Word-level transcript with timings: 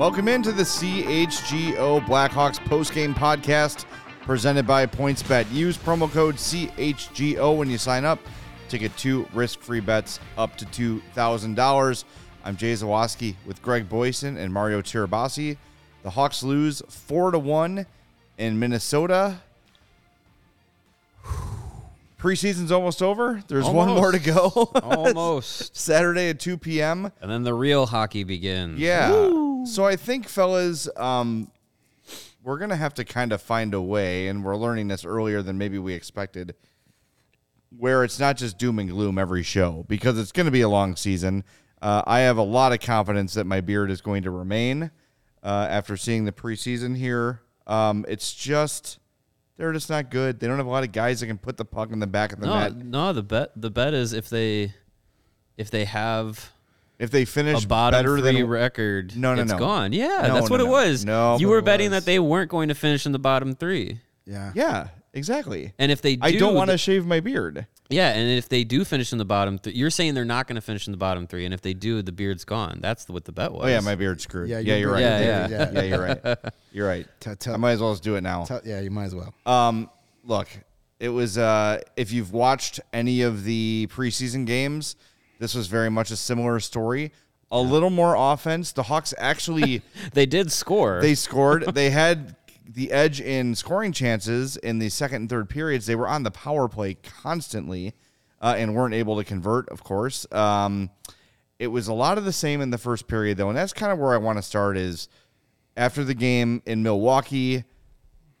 Welcome 0.00 0.28
into 0.28 0.50
the 0.50 0.62
CHGO 0.62 2.00
Blackhawks 2.06 2.58
postgame 2.58 3.12
podcast 3.12 3.84
presented 4.22 4.66
by 4.66 4.86
PointsBet. 4.86 5.52
Use 5.52 5.76
promo 5.76 6.10
code 6.10 6.36
CHGO 6.36 7.54
when 7.54 7.68
you 7.68 7.76
sign 7.76 8.06
up 8.06 8.18
to 8.70 8.78
get 8.78 8.96
two 8.96 9.28
risk-free 9.34 9.80
bets 9.80 10.18
up 10.38 10.56
to 10.56 10.64
$2,000. 10.64 12.04
I'm 12.44 12.56
Jay 12.56 12.72
Zawaski 12.72 13.34
with 13.44 13.60
Greg 13.60 13.90
Boysen 13.90 14.38
and 14.38 14.54
Mario 14.54 14.80
Tirabassi. 14.80 15.58
The 16.02 16.08
Hawks 16.08 16.42
lose 16.42 16.80
4 16.88 17.32
to 17.32 17.38
1 17.38 17.84
in 18.38 18.58
Minnesota. 18.58 19.40
Preseason's 22.18 22.72
almost 22.72 23.02
over. 23.02 23.42
There's 23.48 23.68
one 23.68 23.88
more 23.90 24.12
to 24.12 24.18
go. 24.18 24.48
Almost. 24.82 25.76
Saturday 25.76 26.30
at 26.30 26.40
2 26.40 26.58
p.m. 26.58 27.12
and 27.20 27.30
then 27.30 27.44
the 27.44 27.54
real 27.54 27.86
hockey 27.86 28.24
begins. 28.24 28.78
Yeah. 28.78 29.48
So 29.64 29.84
I 29.84 29.96
think, 29.96 30.28
fellas, 30.28 30.88
um, 30.96 31.50
we're 32.42 32.58
gonna 32.58 32.76
have 32.76 32.94
to 32.94 33.04
kind 33.04 33.32
of 33.32 33.42
find 33.42 33.74
a 33.74 33.80
way, 33.80 34.28
and 34.28 34.44
we're 34.44 34.56
learning 34.56 34.88
this 34.88 35.04
earlier 35.04 35.42
than 35.42 35.58
maybe 35.58 35.78
we 35.78 35.94
expected, 35.94 36.54
where 37.76 38.02
it's 38.04 38.18
not 38.18 38.36
just 38.36 38.58
doom 38.58 38.78
and 38.78 38.90
gloom 38.90 39.18
every 39.18 39.42
show 39.42 39.84
because 39.88 40.18
it's 40.18 40.32
going 40.32 40.46
to 40.46 40.50
be 40.50 40.62
a 40.62 40.68
long 40.68 40.96
season. 40.96 41.44
Uh, 41.80 42.02
I 42.06 42.20
have 42.20 42.36
a 42.36 42.42
lot 42.42 42.72
of 42.72 42.80
confidence 42.80 43.34
that 43.34 43.44
my 43.46 43.60
beard 43.60 43.90
is 43.90 44.00
going 44.00 44.22
to 44.24 44.30
remain 44.30 44.90
uh, 45.44 45.66
after 45.70 45.96
seeing 45.96 46.24
the 46.24 46.32
preseason 46.32 46.96
here. 46.96 47.42
Um, 47.66 48.04
it's 48.08 48.34
just 48.34 48.98
they're 49.56 49.72
just 49.72 49.88
not 49.88 50.10
good. 50.10 50.40
They 50.40 50.46
don't 50.48 50.56
have 50.56 50.66
a 50.66 50.70
lot 50.70 50.82
of 50.84 50.90
guys 50.92 51.20
that 51.20 51.26
can 51.26 51.38
put 51.38 51.56
the 51.58 51.64
puck 51.64 51.92
in 51.92 52.00
the 52.00 52.06
back 52.06 52.32
of 52.32 52.40
the 52.40 52.46
No, 52.46 52.58
net. 52.58 52.76
no. 52.76 53.12
The 53.12 53.22
bet. 53.22 53.52
The 53.54 53.70
bet 53.70 53.94
is 53.94 54.12
if 54.12 54.28
they, 54.28 54.74
if 55.56 55.70
they 55.70 55.84
have 55.84 56.50
If 57.00 57.10
they 57.10 57.24
finish 57.24 57.64
a 57.64 57.66
bottom 57.66 57.98
better 57.98 58.18
three 58.20 58.40
than 58.40 58.46
record, 58.46 59.16
No, 59.16 59.34
no, 59.34 59.42
it's 59.42 59.50
no. 59.52 59.58
gone. 59.58 59.92
Yeah, 59.92 60.06
No, 60.28 60.34
that's 60.34 60.50
no, 60.50 60.54
what 60.54 60.60
it 60.60 60.68
was. 60.68 61.04
No, 61.04 61.38
you 61.38 61.48
were 61.48 61.62
betting 61.62 61.90
was. 61.90 62.00
that 62.02 62.06
they 62.06 62.18
weren't 62.20 62.50
going 62.50 62.68
to 62.68 62.74
finish 62.74 63.06
in 63.06 63.12
the 63.12 63.18
bottom 63.18 63.54
three, 63.54 64.00
Yeah. 64.26 64.52
yeah, 64.54 64.88
exactly. 65.14 65.72
and 65.78 65.90
if 65.90 66.02
they 66.02 66.16
do, 66.16 66.22
I 66.26 66.32
don't 66.36 66.54
want 66.54 66.70
to 66.70 66.78
shave 66.78 67.06
my 67.06 67.20
beard. 67.20 67.66
Yeah, 67.88 68.10
and 68.10 68.30
if 68.30 68.48
they 68.48 68.62
do 68.62 68.84
finish 68.84 69.10
in 69.12 69.18
the 69.18 69.24
bottom, 69.24 69.58
th- 69.58 69.74
you're 69.74 69.90
saying 69.90 70.14
they're 70.14 70.24
not 70.24 70.46
going 70.46 70.54
to 70.56 70.60
finish 70.60 70.86
in 70.86 70.92
the 70.92 70.96
bottom 70.98 71.26
three, 71.26 71.44
and 71.44 71.52
if 71.52 71.60
they 71.60 71.74
do, 71.74 72.02
the 72.02 72.12
beard's 72.12 72.44
gone. 72.44 72.78
That's 72.80 73.08
what 73.08 73.24
the 73.24 73.32
bet 73.32 73.50
was. 73.50 73.64
Oh 73.64 73.66
yeah, 73.66 73.80
my 73.80 73.96
beard's 73.96 74.22
screwed. 74.22 74.48
Yeah, 74.48 74.60
Yeah, 74.60 74.76
you're 74.76 74.92
right. 74.92 75.00
Yeah, 75.00 75.48
yeah, 75.48 75.70
yeah. 75.72 75.82
you're 75.82 76.00
right. 76.04 76.36
You're 76.72 76.86
right. 76.86 77.06
Tell- 77.18 77.34
tell- 77.34 77.54
I 77.54 77.56
might 77.56 77.72
as 77.72 77.80
well 77.80 77.92
just 77.92 78.04
do 78.04 78.14
it 78.14 78.20
now. 78.20 78.44
Tell- 78.44 78.60
yeah, 78.64 78.78
you 78.80 78.90
might 78.92 79.06
as 79.06 79.14
well. 79.16 79.34
Um, 79.44 79.90
look, 80.22 80.48
it 81.00 81.08
was 81.08 81.36
uh, 81.38 81.80
if 81.96 82.12
you've 82.12 82.32
watched 82.32 82.78
any 82.92 83.22
of 83.22 83.42
the 83.42 83.88
preseason 83.90 84.44
games, 84.46 84.94
this 85.40 85.54
was 85.54 85.66
very 85.66 85.90
much 85.90 86.12
a 86.12 86.16
similar 86.16 86.60
story. 86.60 87.10
A 87.50 87.60
little 87.60 87.90
more 87.90 88.14
offense. 88.14 88.70
The 88.70 88.84
Hawks 88.84 89.12
actually 89.18 89.82
They 90.12 90.26
did 90.26 90.52
score. 90.52 91.00
they 91.00 91.16
scored. 91.16 91.64
They 91.74 91.90
had 91.90 92.36
the 92.64 92.92
edge 92.92 93.20
in 93.20 93.56
scoring 93.56 93.90
chances 93.90 94.56
in 94.56 94.78
the 94.78 94.88
second 94.90 95.22
and 95.22 95.28
third 95.28 95.48
periods. 95.48 95.86
They 95.86 95.96
were 95.96 96.06
on 96.06 96.22
the 96.22 96.30
power 96.30 96.68
play 96.68 96.94
constantly 96.94 97.94
uh, 98.40 98.54
and 98.56 98.76
weren't 98.76 98.94
able 98.94 99.16
to 99.16 99.24
convert, 99.24 99.68
of 99.70 99.82
course. 99.82 100.24
Um, 100.30 100.90
it 101.58 101.66
was 101.66 101.88
a 101.88 101.92
lot 101.92 102.16
of 102.16 102.24
the 102.24 102.32
same 102.32 102.60
in 102.60 102.70
the 102.70 102.78
first 102.78 103.08
period, 103.08 103.38
though, 103.38 103.48
and 103.48 103.56
that's 103.58 103.72
kind 103.72 103.90
of 103.90 103.98
where 103.98 104.14
I 104.14 104.18
want 104.18 104.38
to 104.38 104.42
start. 104.42 104.76
Is 104.76 105.08
after 105.76 106.04
the 106.04 106.14
game 106.14 106.62
in 106.64 106.82
Milwaukee, 106.82 107.64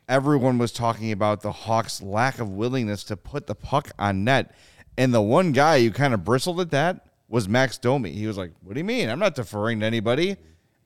everyone 0.08 0.58
was 0.58 0.72
talking 0.72 1.10
about 1.12 1.40
the 1.40 1.52
Hawks' 1.52 2.00
lack 2.00 2.38
of 2.38 2.48
willingness 2.50 3.02
to 3.04 3.16
put 3.16 3.46
the 3.46 3.54
puck 3.54 3.90
on 3.98 4.24
net, 4.24 4.54
and 4.96 5.12
the 5.14 5.22
one 5.22 5.52
guy 5.52 5.82
who 5.82 5.90
kind 5.90 6.14
of 6.14 6.24
bristled 6.24 6.60
at 6.60 6.70
that 6.70 7.06
was 7.28 7.48
Max 7.48 7.78
Domi. 7.78 8.12
He 8.12 8.26
was 8.26 8.36
like, 8.36 8.52
"What 8.62 8.74
do 8.74 8.80
you 8.80 8.84
mean? 8.84 9.08
I'm 9.08 9.18
not 9.18 9.34
deferring 9.34 9.80
to 9.80 9.86
anybody." 9.86 10.36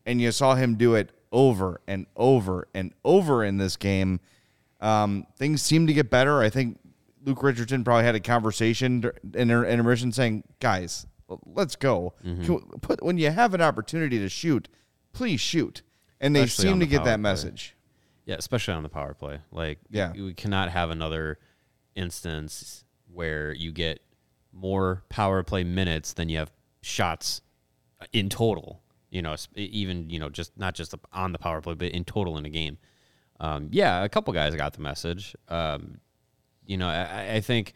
And 0.07 0.21
you 0.21 0.31
saw 0.33 0.55
him 0.55 0.77
do 0.77 0.95
it 0.95 1.11
over 1.33 1.81
and 1.87 2.07
over 2.17 2.69
and 2.75 2.93
over 3.05 3.43
in 3.45 3.57
this 3.57 3.77
game. 3.77 4.21
Um, 4.81 5.27
things 5.39 5.63
seem 5.63 5.87
to 5.87 5.95
get 5.95 6.11
better. 6.11 6.41
I 6.43 6.51
think 6.51 6.79
Luke 7.25 7.43
Richardson 7.43 7.83
probably 7.85 8.05
had 8.05 8.15
a 8.15 8.21
conversation 8.21 9.03
in 9.33 9.41
inter- 9.41 9.65
intermission 9.65 10.13
saying, 10.13 10.45
"Guys, 10.61 11.07
let's 11.47 11.75
go. 11.77 12.13
Mm-hmm. 12.25 12.77
Put 12.83 13.03
when 13.03 13.17
you 13.17 13.31
have 13.31 13.55
an 13.55 13.63
opportunity 13.63 14.19
to 14.19 14.29
shoot, 14.29 14.69
please 15.13 15.41
shoot." 15.41 15.81
And 16.21 16.37
they 16.37 16.43
Especially 16.43 16.63
seem 16.65 16.73
on 16.75 16.81
to 16.81 16.87
get 16.87 16.99
that 17.05 17.17
play. 17.17 17.23
message. 17.23 17.75
Yeah, 18.27 18.37
especially 18.37 18.75
on 18.75 18.83
the 18.83 18.89
power 18.89 19.13
play. 19.15 19.41
Like, 19.51 19.79
Yeah. 19.91 20.13
we 20.13 20.33
cannot 20.33 20.71
have 20.71 20.89
another 20.91 21.39
instance 21.95 22.84
where 23.15 23.53
you 23.53 23.73
get 23.73 24.01
more 24.53 25.03
power 25.09 25.43
play 25.43 25.65
minutes 25.65 26.13
than 26.13 26.29
you 26.29 26.39
have 26.39 26.53
shots 26.83 27.41
in 28.13 28.29
total. 28.29 28.83
You 29.11 29.23
know, 29.23 29.37
even 29.55 30.11
you 30.11 30.19
know, 30.19 30.29
just 30.29 30.57
not 30.59 30.75
just 30.75 30.95
on 31.13 31.33
the 31.33 31.39
power 31.39 31.61
play, 31.61 31.75
but 31.75 31.93
in 31.93 32.05
total 32.05 32.37
in 32.37 32.45
a 32.45 32.51
game. 32.51 32.79
Um, 33.41 33.69
yeah, 33.71 34.05
a 34.05 34.09
couple 34.09 34.33
guys 34.33 34.55
got 34.55 34.75
the 34.75 34.81
message. 34.81 35.37
Um, 35.49 36.01
you 36.67 36.77
know, 36.77 36.89
I, 36.89 37.35
I 37.35 37.41
think 37.41 37.75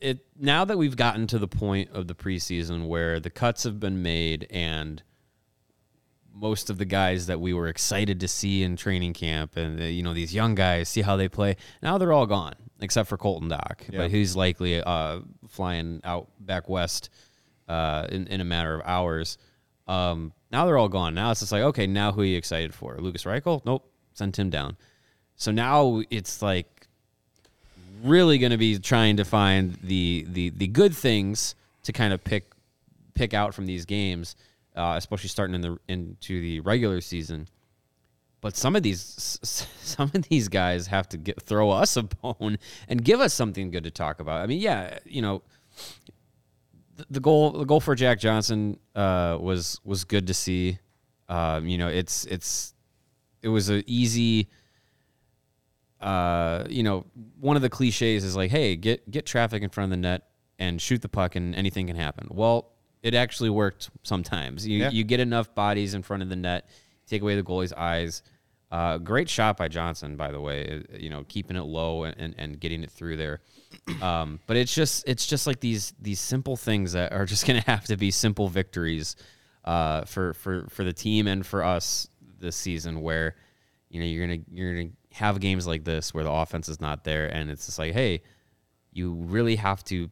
it 0.00 0.24
now 0.38 0.64
that 0.64 0.78
we've 0.78 0.96
gotten 0.96 1.26
to 1.28 1.38
the 1.38 1.48
point 1.48 1.90
of 1.90 2.06
the 2.06 2.14
preseason 2.14 2.86
where 2.86 3.20
the 3.20 3.30
cuts 3.30 3.64
have 3.64 3.80
been 3.80 4.02
made 4.02 4.46
and 4.50 5.02
most 6.32 6.70
of 6.70 6.78
the 6.78 6.84
guys 6.84 7.26
that 7.26 7.40
we 7.40 7.52
were 7.52 7.66
excited 7.66 8.20
to 8.20 8.28
see 8.28 8.62
in 8.62 8.76
training 8.76 9.12
camp 9.12 9.56
and 9.56 9.80
you 9.80 10.02
know 10.02 10.14
these 10.14 10.32
young 10.32 10.54
guys 10.54 10.88
see 10.88 11.02
how 11.02 11.16
they 11.16 11.28
play 11.28 11.56
now 11.82 11.98
they're 11.98 12.12
all 12.12 12.26
gone 12.26 12.54
except 12.80 13.08
for 13.08 13.16
Colton 13.16 13.48
Dach 13.50 13.80
Yeah. 13.90 13.98
but 13.98 14.10
he's 14.10 14.36
likely 14.36 14.82
uh, 14.82 15.20
flying 15.48 16.00
out 16.04 16.28
back 16.40 16.68
west 16.68 17.10
uh, 17.68 18.06
in, 18.10 18.26
in 18.28 18.40
a 18.40 18.44
matter 18.44 18.74
of 18.74 18.82
hours. 18.84 19.38
Um, 19.86 20.32
now 20.52 20.64
they're 20.66 20.78
all 20.78 20.88
gone. 20.88 21.14
Now 21.14 21.30
it's 21.30 21.40
just 21.40 21.52
like 21.52 21.62
okay 21.62 21.86
now 21.86 22.12
who 22.12 22.20
are 22.22 22.24
you 22.24 22.36
excited 22.36 22.74
for? 22.74 22.96
Lukas 22.98 23.24
Reichel? 23.24 23.62
Nope. 23.64 23.90
Sent 24.14 24.38
him 24.38 24.50
down. 24.50 24.76
So 25.36 25.50
now 25.52 26.02
it's 26.10 26.42
like 26.42 26.86
really 28.02 28.38
going 28.38 28.52
to 28.52 28.58
be 28.58 28.78
trying 28.78 29.16
to 29.16 29.24
find 29.24 29.74
the 29.82 30.26
the 30.28 30.50
the 30.50 30.66
good 30.68 30.94
things 30.94 31.54
to 31.84 31.92
kind 31.92 32.12
of 32.12 32.22
pick 32.24 32.52
pick 33.14 33.34
out 33.34 33.54
from 33.54 33.66
these 33.66 33.84
games, 33.84 34.36
uh, 34.76 34.94
especially 34.96 35.28
starting 35.28 35.54
in 35.54 35.60
the 35.60 35.78
into 35.88 36.40
the 36.40 36.60
regular 36.60 37.00
season. 37.00 37.48
But 38.40 38.56
some 38.56 38.76
of 38.76 38.82
these 38.82 39.38
some 39.82 40.10
of 40.14 40.22
these 40.28 40.48
guys 40.48 40.86
have 40.88 41.08
to 41.10 41.16
get 41.16 41.42
throw 41.42 41.70
us 41.70 41.96
a 41.96 42.02
bone 42.04 42.58
and 42.88 43.04
give 43.04 43.20
us 43.20 43.34
something 43.34 43.70
good 43.70 43.84
to 43.84 43.90
talk 43.90 44.20
about. 44.20 44.40
I 44.40 44.46
mean, 44.46 44.60
yeah, 44.60 44.98
you 45.04 45.22
know, 45.22 45.42
the, 46.96 47.06
the 47.10 47.20
goal 47.20 47.52
the 47.52 47.64
goal 47.64 47.80
for 47.80 47.94
Jack 47.94 48.20
Johnson 48.20 48.78
uh, 48.94 49.36
was 49.40 49.80
was 49.84 50.04
good 50.04 50.26
to 50.28 50.34
see. 50.34 50.78
Um, 51.28 51.66
you 51.66 51.78
know, 51.78 51.88
it's 51.88 52.24
it's 52.26 52.74
it 53.42 53.48
was 53.48 53.68
an 53.68 53.82
easy 53.86 54.48
uh, 56.00 56.64
you 56.68 56.82
know, 56.82 57.04
one 57.40 57.56
of 57.56 57.62
the 57.62 57.68
cliches 57.68 58.22
is 58.24 58.36
like, 58.36 58.50
hey, 58.50 58.76
get 58.76 59.10
get 59.10 59.26
traffic 59.26 59.62
in 59.62 59.68
front 59.70 59.86
of 59.86 59.90
the 59.90 59.96
net 60.00 60.28
and 60.58 60.80
shoot 60.80 61.02
the 61.02 61.08
puck 61.08 61.34
and 61.36 61.54
anything 61.54 61.86
can 61.88 61.96
happen. 61.96 62.28
Well, 62.30 62.70
it 63.02 63.14
actually 63.14 63.50
worked 63.50 63.90
sometimes. 64.04 64.66
You 64.66 64.78
Yeah. 64.78 64.90
you 64.90 65.04
get 65.04 65.20
enough 65.20 65.54
bodies 65.54 65.94
in 65.94 66.02
front 66.02 66.22
of 66.22 66.28
the 66.28 66.36
net, 66.36 66.68
take 67.08 67.22
away 67.22 67.36
the 67.36 67.42
goalie's 67.42 67.72
eyes. 67.72 68.22
Uh, 68.70 68.98
great 68.98 69.30
shot 69.30 69.56
by 69.56 69.66
Johnson, 69.66 70.16
by 70.16 70.30
the 70.30 70.40
way. 70.40 70.82
uh, 70.92 70.96
You 70.98 71.08
know, 71.08 71.24
keeping 71.26 71.56
it 71.56 71.62
low 71.62 72.04
and, 72.04 72.14
and, 72.18 72.34
and 72.36 72.60
getting 72.60 72.82
it 72.82 72.90
through 72.90 73.16
there. 73.16 73.40
Um, 74.02 74.38
but 74.46 74.56
it's 74.58 74.74
just 74.74 75.04
it's 75.08 75.26
just 75.26 75.46
like 75.46 75.60
these 75.60 75.94
these 76.00 76.20
simple 76.20 76.56
things 76.56 76.92
that 76.92 77.12
are 77.12 77.24
just 77.34 77.46
gonna 77.46 77.62
have 77.66 77.84
to 77.86 77.96
be 77.96 78.10
simple 78.10 78.48
victories 78.48 79.16
uh, 79.64 80.04
for 80.04 80.34
for 80.34 80.66
for 80.68 80.84
the 80.84 80.92
team 80.92 81.26
and 81.26 81.44
for 81.44 81.64
us 81.64 82.08
this 82.38 82.54
season, 82.54 83.00
where 83.00 83.34
you 83.88 84.00
know 84.00 84.06
you're 84.06 84.26
gonna 84.26 84.40
you're 84.50 84.74
gonna 84.74 84.90
have 85.12 85.40
games 85.40 85.66
like 85.66 85.84
this 85.84 86.12
where 86.12 86.22
the 86.24 86.30
offense 86.30 86.68
is 86.68 86.80
not 86.82 87.04
there, 87.04 87.26
and 87.28 87.50
it's 87.50 87.64
just 87.66 87.78
like, 87.78 87.92
hey, 87.94 88.20
you 88.92 89.14
really 89.14 89.56
have 89.56 89.82
to 89.84 90.10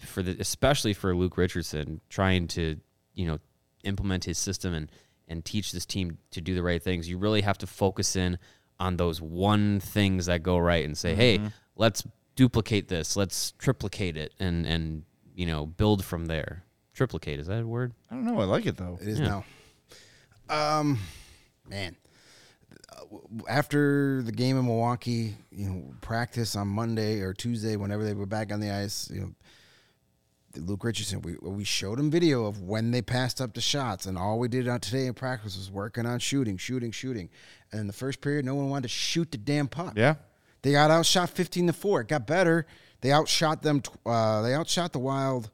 for 0.00 0.22
the 0.22 0.36
especially 0.40 0.94
for 0.94 1.14
Luke 1.14 1.36
Richardson 1.36 2.00
trying 2.08 2.46
to 2.48 2.76
you 3.14 3.26
know 3.26 3.38
implement 3.84 4.24
his 4.24 4.38
system 4.38 4.72
and 4.74 4.90
and 5.28 5.44
teach 5.44 5.72
this 5.72 5.84
team 5.86 6.18
to 6.30 6.40
do 6.40 6.54
the 6.54 6.62
right 6.62 6.82
things. 6.82 7.08
You 7.08 7.18
really 7.18 7.40
have 7.42 7.58
to 7.58 7.66
focus 7.66 8.16
in 8.16 8.38
on 8.78 8.96
those 8.96 9.20
one 9.20 9.80
things 9.80 10.26
that 10.26 10.42
go 10.42 10.58
right 10.58 10.84
and 10.84 10.96
say, 10.96 11.14
hey, 11.14 11.40
let's 11.76 12.04
duplicate 12.36 12.88
this, 12.88 13.16
let's 13.16 13.52
triplicate 13.58 14.16
it, 14.16 14.32
and 14.38 14.66
and 14.66 15.02
you 15.34 15.46
know 15.46 15.66
build 15.66 16.04
from 16.04 16.26
there. 16.26 16.62
Triplicate 16.94 17.40
is 17.40 17.46
that 17.48 17.62
a 17.62 17.66
word? 17.66 17.92
I 18.10 18.14
don't 18.14 18.24
know. 18.24 18.40
I 18.40 18.44
like 18.44 18.66
it 18.66 18.76
though. 18.76 18.98
It 19.00 19.08
is 19.08 19.20
Yeah. 19.20 19.42
now. 20.48 20.78
Um, 20.78 20.98
man. 21.68 21.96
Uh, 22.90 23.18
After 23.48 24.22
the 24.22 24.32
game 24.32 24.56
in 24.58 24.64
Milwaukee, 24.66 25.36
you 25.50 25.68
know, 25.68 25.94
practice 26.00 26.54
on 26.56 26.68
Monday 26.68 27.20
or 27.20 27.32
Tuesday, 27.34 27.76
whenever 27.76 28.04
they 28.04 28.14
were 28.14 28.26
back 28.26 28.52
on 28.52 28.60
the 28.60 28.70
ice, 28.70 29.10
you 29.12 29.20
know, 29.20 29.30
Luke 30.56 30.84
Richardson, 30.84 31.22
we 31.22 31.36
we 31.42 31.64
showed 31.64 31.98
him 31.98 32.10
video 32.10 32.46
of 32.46 32.62
when 32.62 32.90
they 32.90 33.02
passed 33.02 33.40
up 33.40 33.54
the 33.54 33.60
shots, 33.60 34.06
and 34.06 34.16
all 34.18 34.38
we 34.38 34.48
did 34.48 34.68
out 34.68 34.82
today 34.82 35.06
in 35.06 35.14
practice 35.14 35.56
was 35.56 35.70
working 35.70 36.06
on 36.06 36.18
shooting, 36.18 36.56
shooting, 36.56 36.90
shooting. 36.90 37.28
And 37.72 37.80
in 37.82 37.86
the 37.86 37.92
first 37.92 38.20
period, 38.20 38.44
no 38.44 38.54
one 38.54 38.70
wanted 38.70 38.82
to 38.84 38.88
shoot 38.88 39.30
the 39.30 39.38
damn 39.38 39.68
puck. 39.68 39.94
Yeah. 39.96 40.14
They 40.62 40.72
got 40.72 40.90
outshot 40.90 41.30
fifteen 41.30 41.66
to 41.66 41.72
four. 41.72 42.00
It 42.00 42.08
got 42.08 42.26
better. 42.26 42.66
They 43.00 43.12
outshot 43.12 43.62
them. 43.62 43.82
Uh, 44.04 44.42
they 44.42 44.54
outshot 44.54 44.92
the 44.92 44.98
Wild 44.98 45.50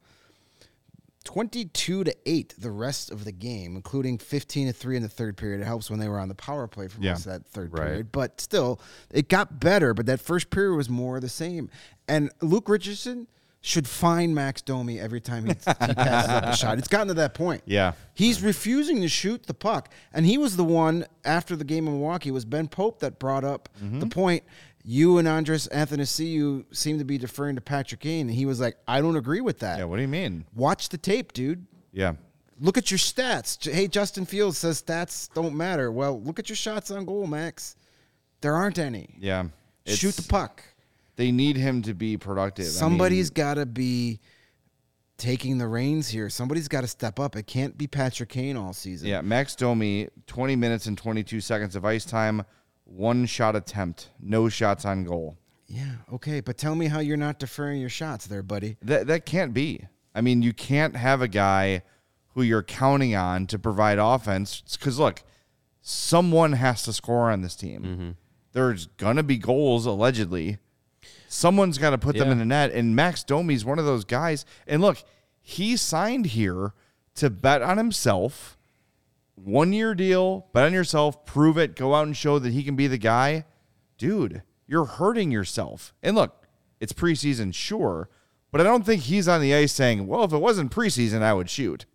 22 1.24 2.02
to 2.02 2.16
8 2.26 2.54
the 2.58 2.70
rest 2.72 3.12
of 3.12 3.24
the 3.24 3.30
game, 3.30 3.76
including 3.76 4.18
15 4.18 4.66
to 4.66 4.72
3 4.72 4.96
in 4.96 5.02
the 5.04 5.08
third 5.08 5.36
period. 5.36 5.60
It 5.60 5.64
helps 5.64 5.88
when 5.88 6.00
they 6.00 6.08
were 6.08 6.18
on 6.18 6.26
the 6.28 6.34
power 6.34 6.66
play 6.66 6.88
for 6.88 7.00
Yeah. 7.00 7.12
most 7.12 7.26
of 7.26 7.32
that 7.32 7.46
third 7.46 7.72
Right. 7.72 7.84
period. 7.86 8.12
But 8.12 8.40
still, 8.40 8.80
it 9.10 9.28
got 9.28 9.60
better, 9.60 9.94
but 9.94 10.06
that 10.06 10.20
first 10.20 10.50
period 10.50 10.74
was 10.76 10.90
more 10.90 11.16
of 11.16 11.22
the 11.22 11.28
same. 11.28 11.70
And 12.08 12.32
Luke 12.40 12.68
Richardson 12.68 13.28
should 13.64 13.86
find 13.86 14.34
Max 14.34 14.60
Domi 14.60 14.98
every 14.98 15.20
time 15.20 15.44
he, 15.46 15.52
he 15.52 15.94
passes 15.94 16.30
up 16.30 16.44
a 16.44 16.56
shot. 16.56 16.78
It's 16.78 16.88
gotten 16.88 17.06
to 17.08 17.14
that 17.14 17.32
point. 17.32 17.62
Yeah. 17.64 17.92
He's 18.12 18.42
refusing 18.42 19.00
to 19.02 19.08
shoot 19.08 19.46
the 19.46 19.54
puck. 19.54 19.88
And 20.12 20.26
he 20.26 20.36
was 20.36 20.56
the 20.56 20.64
one 20.64 21.06
after 21.24 21.54
the 21.54 21.62
game 21.64 21.86
in 21.86 21.92
Milwaukee 21.94 22.30
it 22.30 22.32
was 22.32 22.44
Ben 22.44 22.66
Pope 22.66 22.98
that 23.00 23.18
brought 23.20 23.44
up 23.44 23.68
Mm-hmm. 23.82 24.00
the 24.00 24.06
point. 24.08 24.42
You 24.84 25.18
and 25.18 25.28
Andreas 25.28 25.68
Athanasiou 25.68 26.64
seem 26.74 26.98
to 26.98 27.04
be 27.04 27.16
deferring 27.18 27.54
to 27.54 27.60
Patrick 27.60 28.00
Kane. 28.00 28.26
And 28.28 28.34
he 28.36 28.46
was 28.46 28.58
like, 28.60 28.76
I 28.88 29.00
don't 29.00 29.14
agree 29.14 29.40
with 29.40 29.60
that. 29.60 29.78
Yeah. 29.78 29.84
What 29.84 29.96
do 29.96 30.02
you 30.02 30.08
mean? 30.08 30.44
Watch 30.56 30.88
the 30.88 30.98
tape, 30.98 31.32
dude. 31.32 31.64
Yeah. 31.92 32.14
Look 32.58 32.76
at 32.76 32.90
your 32.90 32.98
stats. 32.98 33.70
Hey, 33.70 33.86
Justin 33.86 34.26
Fields 34.26 34.58
says 34.58 34.82
stats 34.82 35.32
don't 35.34 35.54
matter. 35.54 35.92
Well, 35.92 36.20
look 36.20 36.40
at 36.40 36.48
your 36.48 36.56
shots 36.56 36.90
on 36.90 37.04
goal, 37.04 37.28
Max. 37.28 37.76
There 38.40 38.54
aren't 38.56 38.78
any. 38.80 39.14
Yeah. 39.20 39.44
Shoot 39.86 40.16
the 40.16 40.22
puck. 40.24 40.64
They 41.16 41.30
need 41.30 41.56
him 41.56 41.82
to 41.82 41.94
be 41.94 42.16
productive. 42.16 42.64
I 42.64 42.68
mean, 42.68 42.72
Somebody's 42.72 43.30
got 43.30 43.54
to 43.54 43.66
be 43.66 44.20
taking 45.18 45.58
the 45.58 45.68
reins 45.68 46.08
here. 46.08 46.28
Somebody's 46.28 46.68
got 46.68 46.80
to 46.80 46.86
step 46.86 47.20
up. 47.20 47.36
It 47.36 47.46
can't 47.46 47.76
be 47.76 47.86
Patrick 47.86 48.30
Kane 48.30 48.56
all 48.56 48.72
season. 48.72 49.08
Yeah, 49.08 49.20
Max 49.20 49.54
Domi, 49.54 50.08
20 50.26 50.56
minutes 50.56 50.86
and 50.86 50.96
22 50.96 51.40
seconds 51.40 51.76
of 51.76 51.84
ice 51.84 52.04
time, 52.04 52.42
one 52.84 53.26
shot 53.26 53.54
attempt, 53.54 54.10
no 54.20 54.48
shots 54.48 54.84
on 54.84 55.04
goal. 55.04 55.36
Yeah, 55.66 55.92
okay, 56.12 56.40
but 56.40 56.58
tell 56.58 56.74
me 56.74 56.86
how 56.86 56.98
you're 56.98 57.16
not 57.16 57.38
deferring 57.38 57.80
your 57.80 57.88
shots 57.88 58.26
there, 58.26 58.42
buddy. 58.42 58.76
That 58.82 59.06
that 59.06 59.24
can't 59.24 59.54
be. 59.54 59.86
I 60.14 60.20
mean, 60.20 60.42
you 60.42 60.52
can't 60.52 60.96
have 60.96 61.22
a 61.22 61.28
guy 61.28 61.82
who 62.34 62.42
you're 62.42 62.62
counting 62.62 63.14
on 63.14 63.46
to 63.46 63.58
provide 63.58 63.98
offense 63.98 64.62
cuz 64.78 64.98
look, 64.98 65.22
someone 65.80 66.52
has 66.54 66.82
to 66.82 66.92
score 66.92 67.30
on 67.30 67.40
this 67.40 67.56
team. 67.56 67.82
Mm-hmm. 67.82 68.10
There's 68.52 68.86
going 68.86 69.16
to 69.16 69.22
be 69.22 69.38
goals 69.38 69.86
allegedly. 69.86 70.58
Someone's 71.32 71.78
got 71.78 71.90
to 71.90 71.98
put 71.98 72.16
them 72.16 72.28
Yeah. 72.28 72.32
in 72.32 72.38
the 72.38 72.44
net 72.44 72.72
and 72.72 72.94
Max 72.94 73.24
Domi's 73.24 73.64
one 73.64 73.78
of 73.78 73.86
those 73.86 74.04
guys. 74.04 74.44
And 74.66 74.82
look, 74.82 75.02
he 75.40 75.76
signed 75.78 76.26
here 76.26 76.74
to 77.14 77.30
bet 77.30 77.62
on 77.62 77.78
himself. 77.78 78.58
One 79.34 79.72
year 79.72 79.94
deal, 79.94 80.46
bet 80.52 80.66
on 80.66 80.72
yourself, 80.74 81.24
prove 81.24 81.56
it, 81.56 81.74
go 81.74 81.94
out 81.94 82.06
and 82.06 82.14
show 82.16 82.38
that 82.38 82.52
he 82.52 82.62
can 82.62 82.76
be 82.76 82.86
the 82.86 82.98
guy. 82.98 83.46
Dude, 83.96 84.42
you're 84.66 84.84
hurting 84.84 85.30
yourself. 85.30 85.94
And 86.02 86.14
look, 86.14 86.46
it's 86.80 86.92
preseason, 86.92 87.54
sure, 87.54 88.10
but 88.50 88.60
I 88.60 88.64
don't 88.64 88.84
think 88.84 89.02
he's 89.04 89.26
on 89.26 89.40
the 89.40 89.54
ice 89.54 89.72
saying, 89.72 90.06
"Well, 90.06 90.24
if 90.24 90.32
it 90.34 90.38
wasn't 90.38 90.70
preseason, 90.70 91.22
I 91.22 91.32
would 91.32 91.48
shoot." 91.48 91.86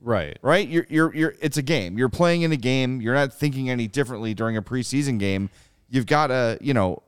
Right. 0.00 0.36
Right? 0.42 0.66
You're 0.66 0.86
you're 0.88 1.14
you're 1.14 1.34
it's 1.40 1.56
a 1.58 1.62
game. 1.62 1.96
You're 1.96 2.08
playing 2.08 2.42
in 2.42 2.50
a 2.50 2.56
game. 2.56 3.00
You're 3.00 3.14
not 3.14 3.32
thinking 3.32 3.70
any 3.70 3.86
differently 3.86 4.34
during 4.34 4.56
a 4.56 4.62
preseason 4.62 5.18
game. 5.18 5.48
You've 5.88 6.06
got 6.06 6.28
to, 6.28 6.58
you 6.60 6.74
know, 6.74 7.02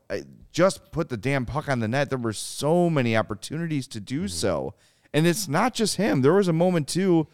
just 0.53 0.91
put 0.91 1.09
the 1.09 1.17
damn 1.17 1.45
puck 1.45 1.67
on 1.67 1.79
the 1.79 1.87
net. 1.87 2.09
There 2.09 2.17
were 2.17 2.31
so 2.31 2.89
many 2.89 3.17
opportunities 3.17 3.87
to 3.87 3.99
do 3.99 4.19
mm-hmm. 4.19 4.27
so. 4.27 4.75
And 5.13 5.27
it's 5.27 5.47
not 5.47 5.73
just 5.73 5.97
him. 5.97 6.21
There 6.21 6.33
was 6.33 6.47
a 6.47 6.53
moment 6.53 6.87
too 6.87 7.27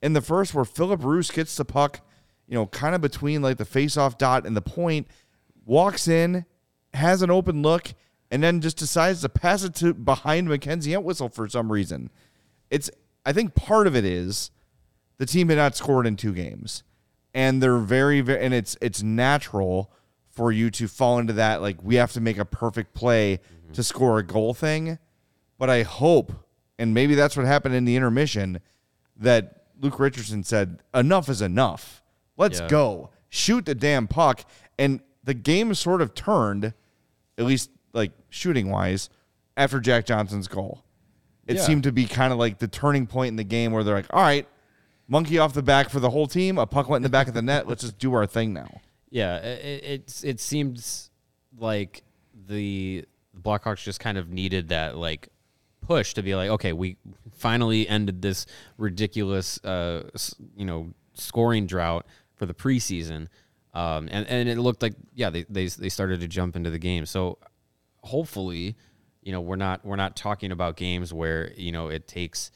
in 0.00 0.12
the 0.12 0.20
first 0.20 0.54
where 0.54 0.64
Filip 0.64 1.02
Roos 1.02 1.30
gets 1.30 1.56
the 1.56 1.64
puck, 1.64 2.00
you 2.46 2.54
know, 2.54 2.66
kind 2.66 2.94
of 2.94 3.00
between 3.00 3.42
like 3.42 3.56
the 3.56 3.64
face-off 3.64 4.16
dot 4.16 4.46
and 4.46 4.56
the 4.56 4.62
point, 4.62 5.08
walks 5.64 6.06
in, 6.06 6.44
has 6.94 7.20
an 7.22 7.30
open 7.30 7.62
look, 7.62 7.94
and 8.30 8.42
then 8.42 8.60
just 8.60 8.76
decides 8.76 9.22
to 9.22 9.28
pass 9.28 9.64
it 9.64 9.74
to 9.76 9.92
behind 9.92 10.48
Mackenzie 10.48 10.94
Entwistle 10.94 11.28
for 11.28 11.48
some 11.48 11.72
reason. 11.72 12.10
It's 12.70 12.90
I 13.26 13.32
think 13.32 13.54
part 13.54 13.86
of 13.86 13.96
it 13.96 14.04
is 14.04 14.50
the 15.18 15.26
team 15.26 15.48
had 15.48 15.58
not 15.58 15.76
scored 15.76 16.06
in 16.06 16.16
two 16.16 16.32
games, 16.32 16.84
and 17.34 17.62
they're 17.62 17.78
very, 17.78 18.20
very, 18.20 18.42
and 18.44 18.54
it's 18.54 18.76
it's 18.80 19.02
natural 19.02 19.90
for 20.38 20.52
you 20.52 20.70
to 20.70 20.86
fall 20.86 21.18
into 21.18 21.32
that 21.32 21.60
like 21.60 21.82
we 21.82 21.96
have 21.96 22.12
to 22.12 22.20
make 22.20 22.38
a 22.38 22.44
perfect 22.44 22.94
play 22.94 23.38
mm-hmm. 23.38 23.72
to 23.72 23.82
score 23.82 24.20
a 24.20 24.22
goal 24.22 24.54
thing. 24.54 24.96
But 25.58 25.68
I 25.68 25.82
hope, 25.82 26.32
and 26.78 26.94
maybe 26.94 27.16
that's 27.16 27.36
what 27.36 27.44
happened 27.44 27.74
in 27.74 27.84
the 27.84 27.96
intermission, 27.96 28.60
that 29.16 29.64
Luke 29.80 29.98
Richardson 29.98 30.44
said 30.44 30.78
enough 30.94 31.28
is 31.28 31.42
enough. 31.42 32.04
Let's 32.36 32.60
Yeah. 32.60 32.68
go 32.68 33.10
shoot 33.28 33.66
the 33.66 33.74
damn 33.74 34.06
puck, 34.06 34.44
and 34.78 35.00
the 35.24 35.34
game 35.34 35.74
sort 35.74 36.00
of 36.00 36.14
turned, 36.14 36.72
at 37.36 37.44
least 37.44 37.70
like 37.92 38.12
shooting 38.28 38.70
wise, 38.70 39.10
after 39.56 39.80
Jack 39.80 40.06
Johnson's 40.06 40.46
goal. 40.46 40.84
It 41.48 41.56
Yeah. 41.56 41.62
seemed 41.62 41.82
to 41.82 41.90
be 41.90 42.06
kind 42.06 42.32
of 42.32 42.38
like 42.38 42.58
the 42.58 42.68
turning 42.68 43.08
point 43.08 43.30
in 43.30 43.36
the 43.36 43.42
game 43.42 43.72
where 43.72 43.82
they're 43.82 43.96
like, 43.96 44.06
all 44.10 44.22
right, 44.22 44.46
monkey 45.08 45.36
off 45.36 45.52
the 45.52 45.64
back 45.64 45.90
for 45.90 45.98
the 45.98 46.10
whole 46.10 46.28
team. 46.28 46.58
A 46.58 46.66
puck 46.66 46.88
went 46.88 46.98
in 46.98 47.02
the 47.02 47.08
back 47.08 47.26
of 47.26 47.34
the 47.34 47.42
net. 47.42 47.66
Let's 47.66 47.82
just 47.82 47.98
do 47.98 48.14
our 48.14 48.24
thing 48.24 48.52
now. 48.52 48.80
Yeah, 49.10 49.36
it, 49.38 49.84
it's 49.84 50.24
it 50.24 50.40
seems 50.40 51.10
like 51.56 52.02
the 52.46 53.04
Blackhawks 53.38 53.82
just 53.82 54.00
kind 54.00 54.18
of 54.18 54.28
needed 54.30 54.68
that 54.68 54.96
like 54.96 55.28
push 55.80 56.14
to 56.14 56.22
be 56.22 56.34
like, 56.34 56.50
okay, 56.50 56.72
we 56.72 56.96
finally 57.36 57.88
ended 57.88 58.20
this 58.20 58.46
ridiculous, 58.76 59.62
uh, 59.64 60.08
you 60.56 60.64
know, 60.64 60.92
scoring 61.14 61.66
drought 61.66 62.06
for 62.34 62.46
the 62.46 62.54
preseason, 62.54 63.28
um, 63.74 64.08
and 64.10 64.26
and 64.26 64.48
it 64.48 64.58
looked 64.58 64.82
like 64.82 64.94
yeah, 65.14 65.30
they 65.30 65.44
they 65.48 65.66
they 65.66 65.88
started 65.88 66.20
to 66.20 66.28
jump 66.28 66.56
into 66.56 66.70
the 66.70 66.78
game. 66.78 67.06
So 67.06 67.38
hopefully, 68.02 68.76
you 69.22 69.32
know, 69.32 69.40
we're 69.40 69.56
not 69.56 69.84
we're 69.84 69.96
not 69.96 70.16
talking 70.16 70.52
about 70.52 70.76
games 70.76 71.12
where 71.12 71.52
you 71.56 71.72
know 71.72 71.88
it 71.88 72.06
takes 72.06 72.50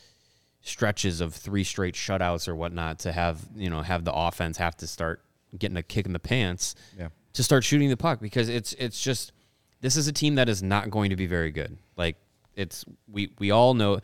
stretches 0.60 1.20
of 1.20 1.34
three 1.34 1.64
straight 1.64 1.94
shutouts 1.94 2.46
or 2.46 2.54
whatnot 2.54 3.00
to 3.00 3.12
have 3.12 3.48
you 3.56 3.68
know 3.68 3.82
have 3.82 4.04
the 4.04 4.12
offense 4.12 4.56
have 4.58 4.76
to 4.76 4.86
start 4.86 5.20
getting 5.58 5.76
a 5.76 5.82
kick 5.82 6.06
in 6.06 6.12
the 6.12 6.18
pants 6.18 6.74
Yeah. 6.98 7.08
to 7.34 7.42
start 7.42 7.64
shooting 7.64 7.88
the 7.90 7.96
puck 7.96 8.20
because 8.20 8.48
it's 8.48 8.72
it's 8.74 9.02
just 9.02 9.32
this 9.80 9.96
is 9.96 10.06
a 10.08 10.12
team 10.12 10.36
that 10.36 10.48
is 10.48 10.62
not 10.62 10.90
going 10.90 11.10
to 11.10 11.16
be 11.16 11.26
very 11.26 11.50
good. 11.50 11.76
Like 11.96 12.16
it's 12.54 12.84
we 13.10 13.32
we 13.38 13.50
all 13.50 13.74
know 13.74 14.00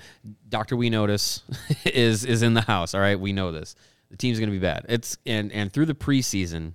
Doctor 0.48 0.76
We 0.76 0.90
Notice 0.90 1.42
is 1.84 2.24
is 2.24 2.42
in 2.42 2.54
the 2.54 2.62
house. 2.62 2.94
All 2.94 3.00
right, 3.00 3.18
we 3.18 3.32
know 3.32 3.52
this. 3.52 3.74
The 4.10 4.16
team's 4.16 4.38
going 4.38 4.48
to 4.48 4.56
be 4.56 4.58
bad. 4.60 4.86
It's 4.88 5.18
and 5.26 5.52
and 5.52 5.72
through 5.72 5.86
the 5.86 5.94
preseason, 5.94 6.72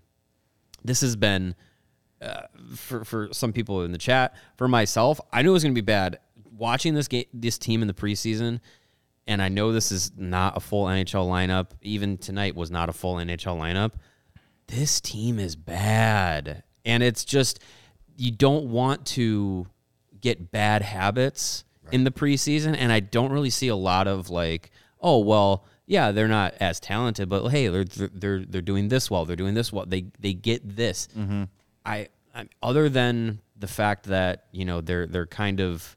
this 0.84 1.02
has 1.02 1.16
been 1.16 1.56
uh, 2.22 2.44
for 2.76 3.04
for 3.04 3.30
some 3.32 3.52
people 3.54 3.84
in 3.84 3.92
the 3.92 3.98
chat. 3.98 4.36
For 4.58 4.68
myself, 4.68 5.20
I 5.32 5.42
knew 5.42 5.50
it 5.50 5.54
was 5.54 5.64
going 5.64 5.74
to 5.76 5.82
be 5.82 5.86
bad. 5.86 6.20
Watching 6.56 6.94
this 6.94 7.08
game, 7.08 7.26
this 7.34 7.58
team 7.58 7.82
in 7.82 7.88
the 7.88 7.94
preseason, 7.96 8.60
and 9.26 9.42
I 9.42 9.50
know 9.50 9.72
this 9.74 9.92
is 9.92 10.12
not 10.16 10.56
a 10.56 10.60
full 10.60 10.86
NHL 10.86 11.28
lineup. 11.28 11.72
Even 11.82 12.18
tonight 12.20 12.56
was 12.56 12.70
not 12.70 12.88
a 12.90 12.94
full 12.94 13.16
NHL 13.16 13.58
lineup. 13.58 13.94
This 14.76 15.00
team 15.00 15.40
is 15.40 15.56
bad, 15.56 16.64
and 16.84 17.04
it's 17.04 17.24
just 17.24 17.60
you 18.18 18.32
don't 18.32 18.66
want 18.66 19.06
to 19.08 19.68
get 20.20 20.52
bad 20.52 20.82
habits 20.82 21.64
in 21.92 22.06
the 22.06 22.12
preseason, 22.12 22.76
and 22.78 22.92
I 22.92 23.00
don't 23.00 23.32
really 23.32 23.50
see 23.50 23.68
a 23.68 23.76
lot 23.76 24.08
of 24.08 24.30
like, 24.30 24.72
oh 25.00 25.20
well, 25.20 25.66
yeah, 25.86 26.12
they're 26.12 26.28
not 26.28 26.56
as 26.60 26.80
talented, 26.80 27.30
but 27.30 27.48
hey, 27.50 27.68
they're 27.68 27.84
they're 27.84 28.46
they're 28.46 28.62
doing 28.62 28.88
this 28.88 29.12
well, 29.12 29.26
they're 29.26 29.36
doing 29.36 29.54
this 29.54 29.72
well, 29.72 29.86
they 29.86 30.06
they 30.20 30.34
get 30.34 30.76
this. 30.76 31.08
Mm-hmm. 31.18 31.44
I, 31.86 32.08
I 32.34 32.48
other 32.62 32.90
than 32.90 33.42
the 33.60 33.68
fact 33.68 34.06
that 34.06 34.46
you 34.52 34.66
know 34.66 34.82
they're 34.82 35.06
they're 35.06 35.28
kind 35.28 35.60
of 35.60 35.96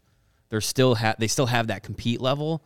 they're 0.50 0.60
still 0.60 0.96
ha- 0.96 1.14
they 1.18 1.28
still 1.28 1.46
have 1.46 1.68
that 1.68 1.82
compete 1.82 2.20
level, 2.20 2.62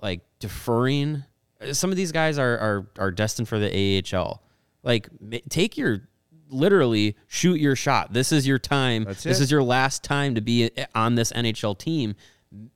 like 0.00 0.20
deferring. 0.38 1.24
Some 1.72 1.90
of 1.90 1.96
these 1.96 2.12
guys 2.12 2.38
are 2.38 2.58
are 2.58 2.86
are 2.98 3.10
destined 3.10 3.48
for 3.48 3.58
the 3.58 4.02
AHL. 4.14 4.42
Like 4.82 5.08
take 5.48 5.76
your 5.76 6.08
literally 6.48 7.16
shoot 7.26 7.60
your 7.60 7.76
shot. 7.76 8.12
This 8.12 8.32
is 8.32 8.46
your 8.46 8.58
time. 8.58 9.04
This 9.04 9.40
is 9.40 9.50
your 9.50 9.62
last 9.62 10.02
time 10.02 10.34
to 10.34 10.40
be 10.40 10.70
eh, 10.76 10.86
on 10.94 11.14
this 11.14 11.32
NHL 11.32 11.78
team. 11.78 12.14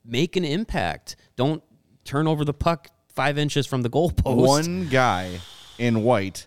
Make 0.04 0.36
an 0.36 0.44
impact. 0.44 1.16
Don't 1.36 1.62
turn 2.04 2.26
over 2.26 2.44
the 2.44 2.54
puck 2.54 2.90
five 3.08 3.38
inches 3.38 3.66
from 3.66 3.82
the 3.82 3.90
goalpost. 3.90 4.36
One 4.36 4.88
guy 4.88 5.40
in 5.78 6.02
white 6.02 6.46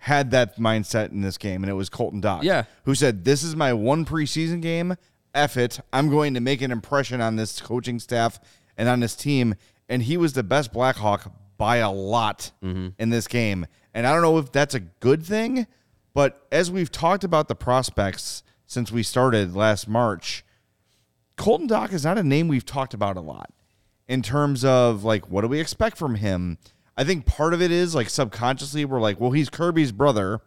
had 0.00 0.30
that 0.30 0.56
mindset 0.56 1.10
in 1.10 1.20
this 1.20 1.36
game, 1.36 1.62
and 1.62 1.70
it 1.70 1.74
was 1.74 1.88
Colton 1.88 2.22
Dach. 2.22 2.42
Yeah. 2.42 2.64
Who 2.84 2.94
said, 2.94 3.24
This 3.24 3.42
is 3.42 3.54
my 3.54 3.72
one 3.72 4.04
preseason 4.04 4.62
game. 4.62 4.96
F 5.34 5.56
it. 5.56 5.78
I'm 5.92 6.08
going 6.08 6.34
to 6.34 6.40
make 6.40 6.62
an 6.62 6.70
impression 6.70 7.20
on 7.20 7.36
this 7.36 7.60
coaching 7.60 8.00
staff 8.00 8.40
and 8.76 8.88
on 8.88 9.00
this 9.00 9.14
team. 9.14 9.54
And 9.88 10.02
he 10.02 10.16
was 10.16 10.32
the 10.32 10.42
best 10.42 10.72
Blackhawk 10.72 11.32
by 11.56 11.76
a 11.76 11.90
lot 11.90 12.50
mm-hmm. 12.62 12.88
in 12.98 13.10
this 13.10 13.28
game. 13.28 13.66
And 13.94 14.06
I 14.06 14.12
don't 14.12 14.22
know 14.22 14.38
if 14.38 14.52
that's 14.52 14.74
a 14.74 14.80
good 14.80 15.24
thing, 15.24 15.66
but 16.14 16.46
as 16.52 16.70
we've 16.70 16.92
talked 16.92 17.24
about 17.24 17.48
the 17.48 17.54
prospects 17.54 18.42
since 18.66 18.92
we 18.92 19.02
started 19.02 19.54
last 19.54 19.88
March, 19.88 20.44
Colton 21.36 21.68
Dach 21.68 21.92
is 21.92 22.04
not 22.04 22.18
a 22.18 22.22
name 22.22 22.48
we've 22.48 22.66
talked 22.66 22.94
about 22.94 23.16
a 23.16 23.20
lot 23.20 23.50
in 24.08 24.22
terms 24.22 24.64
of 24.64 25.04
like 25.04 25.28
what 25.30 25.40
do 25.42 25.48
we 25.48 25.60
expect 25.60 25.96
from 25.96 26.16
him. 26.16 26.58
I 26.96 27.04
think 27.04 27.24
part 27.26 27.54
of 27.54 27.62
it 27.62 27.70
is 27.70 27.94
like 27.94 28.10
subconsciously 28.10 28.84
we're 28.84 29.00
like, 29.00 29.18
well, 29.20 29.30
he's 29.30 29.48
Kirby's 29.48 29.90
brother, 29.92 30.40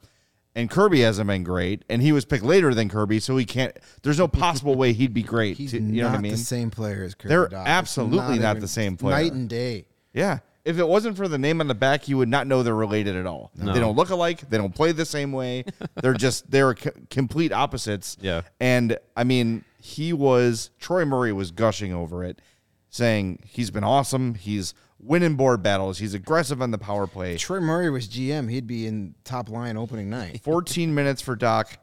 and 0.56 0.70
Kirby 0.70 1.02
hasn't 1.02 1.28
been 1.28 1.44
great, 1.44 1.84
and 1.90 2.02
he 2.02 2.12
was 2.12 2.26
picked 2.26 2.44
later 2.44 2.74
than 2.76 2.90
Kirby, 2.90 3.20
so 3.20 3.36
he 3.38 3.46
can't. 3.46 3.76
There's 4.04 4.20
no 4.20 4.28
possible 4.28 4.76
way 4.76 4.94
he'd 4.94 5.14
be 5.14 5.24
great. 5.24 5.58
He's 5.64 5.72
to- 5.72 5.82
you 5.82 6.02
not 6.04 6.08
know 6.10 6.10
what 6.12 6.18
I 6.20 6.22
mean? 6.22 6.32
the 6.34 6.38
same 6.38 6.70
player 6.70 7.04
as 7.04 7.16
Kirby 7.16 7.30
They're 7.30 7.50
absolutely 7.54 8.38
not 8.40 8.52
even- 8.52 8.60
the 8.62 8.68
same 8.68 8.96
player. 8.98 9.16
Night 9.16 9.34
and 9.34 9.50
day. 9.50 9.86
Yeah, 10.14 10.40
if 10.66 10.80
it 10.80 10.88
wasn't 10.88 11.18
for 11.18 11.28
the 11.28 11.38
name 11.38 11.60
on 11.60 11.68
the 11.68 11.76
back, 11.76 12.08
you 12.08 12.18
would 12.18 12.30
not 12.30 12.48
know 12.48 12.64
they're 12.64 12.74
related 12.76 13.16
at 13.16 13.26
all. 13.26 13.52
They 13.56 13.80
don't 13.80 13.96
look 13.96 14.10
alike. 14.10 14.50
They 14.50 14.58
don't 14.58 14.74
play 14.74 14.92
the 14.94 15.06
same 15.06 15.32
way. 15.32 15.66
they're 16.02 16.14
just 16.14 16.50
they're 16.50 16.76
c- 16.76 16.90
complete 17.10 17.52
opposites. 17.52 18.18
Yeah. 18.22 18.42
And 18.60 18.98
I 19.18 19.24
mean, 19.26 19.66
he 19.82 20.14
was 20.14 20.70
Troy 20.80 21.04
Murray 21.06 21.34
was 21.34 21.52
gushing 21.52 21.94
over 21.94 22.24
it, 22.24 22.42
saying 22.90 23.40
he's 23.46 23.72
been 23.72 23.84
awesome. 23.84 24.36
He's 24.36 24.74
winning 25.00 25.36
board 25.36 25.62
battles. 25.62 25.98
He's 25.98 26.14
aggressive 26.14 26.62
on 26.62 26.72
the 26.72 26.78
power 26.78 27.08
play. 27.08 27.36
Troy 27.38 27.60
Murray 27.60 27.90
was 27.90 28.08
GM. 28.08 28.50
He'd 28.50 28.68
be 28.68 28.88
in 28.88 29.16
top 29.26 29.50
line 29.50 29.76
opening 29.76 30.10
night. 30.10 30.42
14 30.44 30.96
minutes 30.96 31.22
for 31.22 31.36
Dach, 31.36 31.76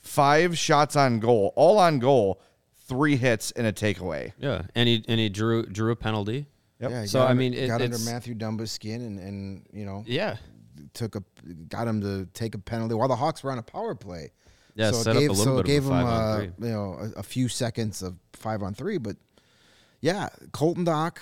five 0.00 0.58
shots 0.58 0.96
on 0.96 1.20
goal, 1.20 1.52
all 1.54 1.78
on 1.78 2.00
goal, 2.00 2.40
three 2.88 3.16
hits 3.16 3.52
and 3.52 3.66
a 3.66 3.72
takeaway. 3.72 4.32
Yeah, 4.38 4.62
and 4.74 4.88
he 4.88 5.04
and 5.06 5.20
he 5.20 5.28
drew 5.28 5.64
drew 5.66 5.92
a 5.92 5.96
penalty. 5.96 6.46
Yep. 6.84 6.90
Yeah, 6.90 7.04
So, 7.06 7.20
I 7.20 7.30
under- 7.30 7.34
mean, 7.40 7.54
it- 7.54 7.66
got 7.66 7.82
under 7.82 7.98
Mathew 7.98 8.34
Dumba's 8.34 8.70
skin 8.72 9.02
and 9.02 9.18
and 9.18 9.66
you 9.72 9.84
know 9.84 10.04
Yeah, 10.06 10.36
took 10.94 11.16
a 11.16 11.22
got 11.68 11.86
him 11.88 12.00
to 12.00 12.26
take 12.34 12.54
a 12.54 12.58
penalty 12.58 12.94
while 12.94 13.08
the 13.08 13.16
Hawks 13.16 13.42
were 13.42 13.50
on 13.52 13.58
a 13.58 13.62
power 13.62 13.94
play. 13.94 14.32
Yeah, 14.76 14.90
so 14.90 14.98
it 14.98 15.02
set 15.04 15.16
up 15.16 15.20
gave, 15.20 15.30
a 15.30 15.32
little 15.34 15.44
so 15.58 15.62
bit 15.62 15.70
it 15.72 15.78
of 15.78 15.86
a 15.86 15.88
gave 15.90 16.00
him 16.00 16.06
five 16.06 16.40
uh, 16.40 16.66
you 16.66 16.72
know 16.72 16.94
a, 17.16 17.20
a 17.20 17.22
few 17.22 17.48
seconds 17.48 18.02
of 18.02 18.16
five 18.32 18.62
on 18.62 18.74
three, 18.74 18.98
but 18.98 19.16
yeah, 20.00 20.28
Colton 20.52 20.84
Dach, 20.84 21.16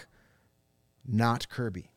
not 1.06 1.48
Kirby. 1.48 1.90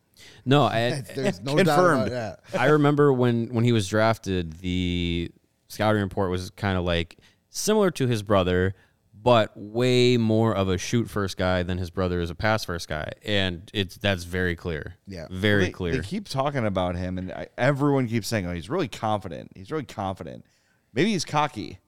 no, 0.45 0.63
I, 0.65 1.01
There's 1.15 1.41
no 1.41 1.55
Confirmed. 1.55 1.65
doubt 1.65 2.07
about 2.07 2.09
that. 2.11 2.39
I 2.59 2.67
remember 2.67 3.11
when 3.13 3.47
when 3.53 3.63
he 3.63 3.71
was 3.71 3.87
drafted, 3.87 4.59
the 4.59 5.31
scouting 5.67 6.01
report 6.01 6.29
was 6.31 6.49
kind 6.51 6.77
of 6.77 6.83
like 6.83 7.17
similar 7.49 7.91
to 7.91 8.07
his 8.07 8.21
brother, 8.23 8.75
but 9.25 9.51
way 9.55 10.17
more 10.17 10.55
of 10.55 10.69
a 10.69 10.77
shoot 10.77 11.09
first 11.09 11.35
guy 11.35 11.63
than 11.63 11.79
his 11.79 11.89
brother 11.89 12.21
is 12.21 12.29
a 12.29 12.35
pass 12.35 12.63
first 12.63 12.87
guy, 12.87 13.11
and 13.25 13.71
it's 13.73 13.97
that's 13.97 14.23
very 14.23 14.55
clear. 14.55 14.97
Yeah. 15.07 15.25
very 15.31 15.65
they, 15.65 15.71
clear. 15.71 15.93
They 15.93 16.01
keep 16.01 16.29
talking 16.29 16.63
about 16.63 16.95
him, 16.95 17.17
and 17.17 17.31
I, 17.31 17.47
everyone 17.57 18.07
keeps 18.07 18.27
saying, 18.27 18.45
"Oh, 18.45 18.53
he's 18.53 18.69
really 18.69 18.87
confident. 18.87 19.51
He's 19.55 19.71
really 19.71 19.83
confident. 19.83 20.45
Maybe 20.93 21.11
he's 21.11 21.25
cocky. 21.25 21.79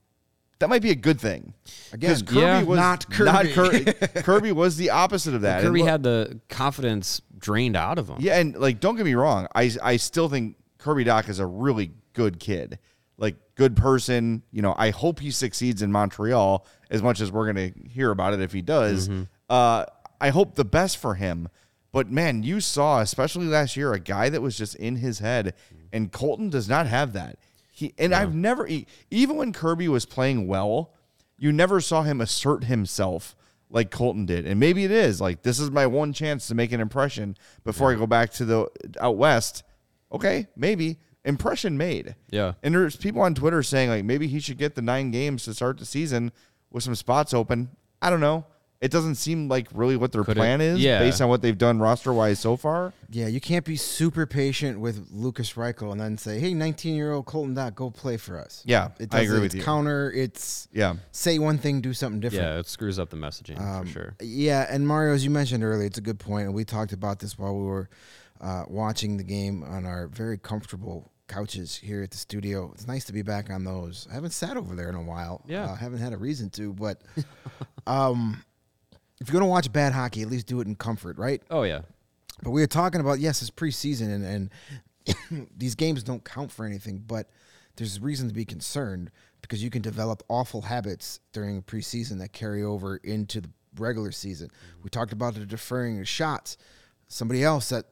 That 0.58 0.70
might 0.70 0.82
be 0.82 0.90
a 0.90 0.96
good 0.96 1.22
thing." 1.22 1.54
Again, 1.94 2.10
Because 2.10 2.24
Kirby 2.24 2.40
Yeah. 2.40 2.64
was 2.64 2.78
not 2.78 3.08
Kirby. 3.12 3.54
Kirby. 3.54 3.94
Kirby 4.24 4.52
was 4.52 4.78
the 4.78 4.90
opposite 4.90 5.36
of 5.36 5.42
that. 5.42 5.60
And 5.60 5.68
Kirby 5.68 5.82
look- 5.82 5.90
had 5.90 6.02
the 6.02 6.40
confidence 6.50 7.22
drained 7.38 7.78
out 7.78 8.00
of 8.00 8.10
him. 8.10 8.18
Yeah, 8.20 8.40
and 8.40 8.56
like, 8.56 8.80
don't 8.80 8.96
get 8.96 9.06
me 9.06 9.14
wrong. 9.14 9.48
I 9.54 9.72
I 9.84 9.98
still 9.98 10.28
think 10.28 10.56
Kirby 10.80 11.06
Dach 11.06 11.30
is 11.30 11.38
a 11.38 11.46
really 11.46 11.92
good 12.14 12.40
kid, 12.40 12.80
like 13.20 13.36
good 13.54 13.76
person. 13.76 14.42
You 14.52 14.64
know, 14.64 14.74
I 14.76 14.90
hope 14.90 15.20
he 15.20 15.30
succeeds 15.30 15.84
in 15.84 15.92
Montreal 15.92 16.66
as 16.90 17.02
much 17.02 17.22
as 17.22 17.32
we're 17.32 17.46
gonna 17.46 17.72
hear 17.90 18.12
about 18.12 18.34
it 18.34 18.42
if 18.42 18.54
he 18.54 18.62
does. 18.62 19.10
Uh, 19.50 19.86
I 20.20 20.30
hope 20.30 20.56
the 20.56 20.66
best 20.66 20.98
for 20.98 21.16
him. 21.16 21.50
But 21.92 22.12
man, 22.12 22.44
you 22.44 22.60
saw, 22.60 23.02
especially 23.02 23.46
last 23.48 23.76
year, 23.78 23.94
a 23.94 24.00
guy 24.00 24.30
that 24.30 24.42
was 24.42 24.58
just 24.58 24.76
in 24.76 24.98
his 24.98 25.20
head, 25.20 25.54
and 25.92 26.12
Colton 26.12 26.50
does 26.50 26.68
not 26.68 26.86
have 26.88 27.14
that. 27.14 27.38
He 27.72 27.94
and 27.98 28.14
I've 28.14 28.36
never, 28.36 28.68
even 29.12 29.36
when 29.36 29.54
Kirby 29.54 29.88
was 29.88 30.06
playing 30.06 30.48
well, 30.48 30.94
you 31.38 31.52
never 31.52 31.80
saw 31.80 32.04
him 32.04 32.22
assert 32.22 32.66
himself 32.66 33.36
like 33.70 33.92
Colton 33.92 34.26
did. 34.26 34.46
And 34.46 34.60
maybe 34.60 34.84
it 34.84 34.92
is 34.92 35.22
like 35.22 35.44
this 35.44 35.60
is 35.60 35.72
my 35.72 35.86
one 35.86 36.14
chance 36.14 36.48
to 36.48 36.56
make 36.56 36.72
an 36.72 36.82
impression 36.82 37.38
before 37.64 37.92
I 37.92 37.96
go 37.96 38.08
back 38.08 38.32
to 38.34 38.46
the 38.46 38.68
out 39.00 39.18
west. 39.18 39.64
Okay, 40.12 40.48
maybe 40.56 40.98
impression 41.26 41.78
made. 41.78 42.16
Yeah. 42.30 42.54
And 42.64 42.74
there's 42.74 42.96
people 42.96 43.22
on 43.22 43.36
Twitter 43.36 43.62
saying 43.62 43.90
like 43.90 44.06
maybe 44.06 44.28
he 44.28 44.40
should 44.40 44.58
get 44.58 44.76
the 44.76 44.82
nine 44.82 45.12
games 45.12 45.44
to 45.46 45.54
start 45.54 45.78
the 45.78 45.86
season 45.86 46.32
with 46.72 46.84
some 46.84 46.96
spots 46.96 47.34
open. 47.34 47.70
I 48.02 48.10
don't 48.10 48.20
know. 48.22 48.46
It 48.80 48.92
doesn't 48.92 49.16
seem 49.16 49.50
like 49.50 49.68
really 49.74 49.98
what 49.98 50.12
their 50.12 50.24
Could 50.24 50.38
plan 50.38 50.62
is 50.62 50.78
yeah. 50.80 51.00
based 51.00 51.20
on 51.20 51.30
what 51.30 51.42
they've 51.42 51.58
done 51.58 51.80
roster 51.80 52.14
wise 52.14 52.40
so 52.40 52.56
far. 52.56 52.94
Yeah, 53.10 53.26
you 53.26 53.40
can't 53.42 53.66
be 53.66 53.76
super 53.76 54.28
patient 54.28 54.80
with 54.80 55.08
Lukas 55.12 55.54
Reichel 55.54 55.92
and 55.92 56.00
then 56.00 56.16
say, 56.20 56.38
"Hey, 56.40 56.54
19-year-old 56.54 57.26
Colton 57.26 57.56
Dach, 57.56 57.74
go 57.74 57.90
play 57.90 58.18
for 58.18 58.38
us." 58.40 58.62
Yeah, 58.68 58.90
it 59.00 59.12
I 59.12 59.22
does- 59.22 59.30
agree 59.32 59.46
it's 59.46 59.56
with 59.56 59.56
you. 59.56 59.64
Counter, 59.64 60.12
it's 60.12 60.68
Yeah. 60.72 60.94
say 61.12 61.40
one 61.40 61.58
thing, 61.58 61.82
do 61.82 61.92
something 61.92 62.20
different. 62.20 62.46
yeah, 62.46 62.60
it 62.60 62.68
screws 62.68 63.00
up 63.00 63.10
the 63.10 63.18
messaging 63.18 63.60
Um, 63.60 63.88
for 63.88 63.92
sure. 63.92 64.16
Yeah, 64.22 64.68
and 64.70 64.88
Mario, 64.88 65.16
as 65.16 65.24
you 65.24 65.32
mentioned 65.32 65.64
earlier, 65.64 65.88
it's 65.88 65.98
a 65.98 66.02
good 66.02 66.20
point, 66.20 66.46
and 66.46 66.54
we 66.54 66.64
talked 66.64 66.94
about 66.94 67.18
this 67.18 67.36
while 67.40 67.58
we 67.58 67.66
were 67.66 67.90
uh, 68.40 68.66
watching 68.68 69.18
the 69.18 69.24
game 69.24 69.64
on 69.64 69.88
our 69.88 70.06
very 70.06 70.38
comfortable 70.38 71.12
couches 71.28 71.76
here 71.76 72.02
at 72.04 72.12
the 72.12 72.18
studio. 72.18 72.72
It's 72.74 72.88
nice 72.88 73.06
to 73.06 73.14
be 73.14 73.22
back 73.22 73.50
on 73.50 73.64
those. 73.64 74.08
I 74.10 74.14
haven't 74.14 74.32
sat 74.32 74.58
over 74.58 74.76
there 74.76 74.90
in 74.90 74.96
a 74.96 75.02
while. 75.02 75.44
Yeah. 75.48 75.66
uh, 75.66 75.76
haven't 75.76 76.00
had 76.00 76.14
a 76.14 76.18
reason 76.18 76.50
to, 76.52 76.74
but 76.74 77.02
um, 77.88 78.44
if 79.20 79.28
you're 79.28 79.40
gonna 79.40 79.50
watch 79.50 79.72
bad 79.72 79.94
hockey, 79.94 80.22
at 80.22 80.30
least 80.30 80.48
do 80.48 80.60
it 80.62 80.68
in 80.68 80.76
comfort, 80.76 81.18
right? 81.18 81.42
Oh 81.50 81.64
yeah, 81.64 81.82
But 82.44 82.52
we 82.52 82.62
were 82.62 82.68
talking 82.68 83.02
about 83.02 83.20
yes, 83.20 83.42
it's 83.42 83.52
preseason 83.52 84.14
and, 84.14 84.50
and 85.32 85.48
these 85.58 85.76
games 85.76 86.04
don't 86.04 86.24
count 86.24 86.52
for 86.52 86.66
anything, 86.66 87.04
but 87.06 87.30
there's 87.76 88.00
reason 88.00 88.28
to 88.28 88.34
be 88.34 88.46
concerned 88.46 89.12
because 89.42 89.64
you 89.64 89.70
can 89.70 89.82
develop 89.82 90.24
awful 90.30 90.62
habits 90.64 91.20
during 91.32 91.62
preseason 91.62 92.20
that 92.20 92.34
carry 92.34 92.64
over 92.64 92.98
into 92.98 93.42
the 93.42 93.50
regular 93.78 94.12
season. 94.12 94.50
We 94.84 94.90
talked 94.90 95.14
about 95.14 95.36
the 95.36 95.46
deferring 95.46 96.00
of 96.00 96.08
shots. 96.08 96.58
Somebody 97.08 97.44
else 97.44 97.70
that 97.70 97.86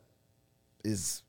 is 0.84 1.24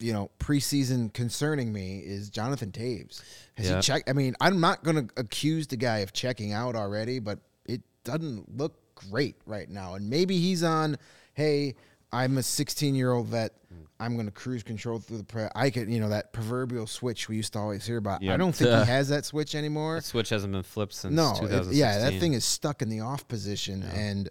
you 0.00 0.12
know 0.12 0.30
preseason 0.38 1.12
concerning 1.12 1.72
me 1.72 1.98
is 2.00 2.30
Jonathan 2.30 2.70
Toews. 2.72 3.22
Has 3.56 3.68
Yeah. 3.68 3.76
he 3.76 3.82
checked? 3.82 4.10
I 4.10 4.12
mean, 4.12 4.34
I'm 4.40 4.60
not 4.60 4.82
going 4.84 5.08
to 5.08 5.14
accuse 5.16 5.66
the 5.66 5.76
guy 5.76 5.98
of 5.98 6.12
checking 6.12 6.52
out 6.52 6.74
already, 6.76 7.18
but 7.18 7.38
it 7.66 7.82
doesn't 8.04 8.56
look 8.56 8.74
great 8.94 9.36
right 9.46 9.68
now. 9.68 9.94
And 9.94 10.08
maybe 10.10 10.38
he's 10.38 10.62
on. 10.62 10.96
Hey, 11.34 11.74
I'm 12.12 12.38
a 12.38 12.42
16 12.42 12.94
year 12.94 13.12
old 13.12 13.26
vet. 13.28 13.52
I'm 13.98 14.14
going 14.14 14.26
to 14.26 14.32
cruise 14.32 14.62
control 14.62 14.98
through 14.98 15.18
the 15.18 15.24
pre. 15.24 15.44
I 15.54 15.70
could, 15.70 15.88
you 15.88 15.98
know, 16.00 16.08
that 16.10 16.32
proverbial 16.32 16.86
switch 16.86 17.28
we 17.28 17.36
used 17.36 17.52
to 17.54 17.58
always 17.58 17.86
hear 17.86 17.96
about. 17.96 18.22
I 18.24 18.36
don't 18.36 18.54
think 18.54 18.70
Uh, 18.70 18.84
he 18.84 18.90
has 18.90 19.08
that 19.08 19.24
switch 19.24 19.54
anymore. 19.54 19.96
the 19.96 20.02
switch 20.02 20.28
hasn't 20.28 20.52
been 20.52 20.62
flipped 20.62 20.92
since 20.94 21.14
No, 21.14 21.32
it- 21.42 21.72
yeah, 21.72 21.98
that 21.98 22.20
thing 22.20 22.34
is 22.34 22.44
stuck 22.44 22.82
in 22.82 22.88
the 22.88 23.00
off 23.00 23.26
position, 23.28 23.82
and 23.82 24.30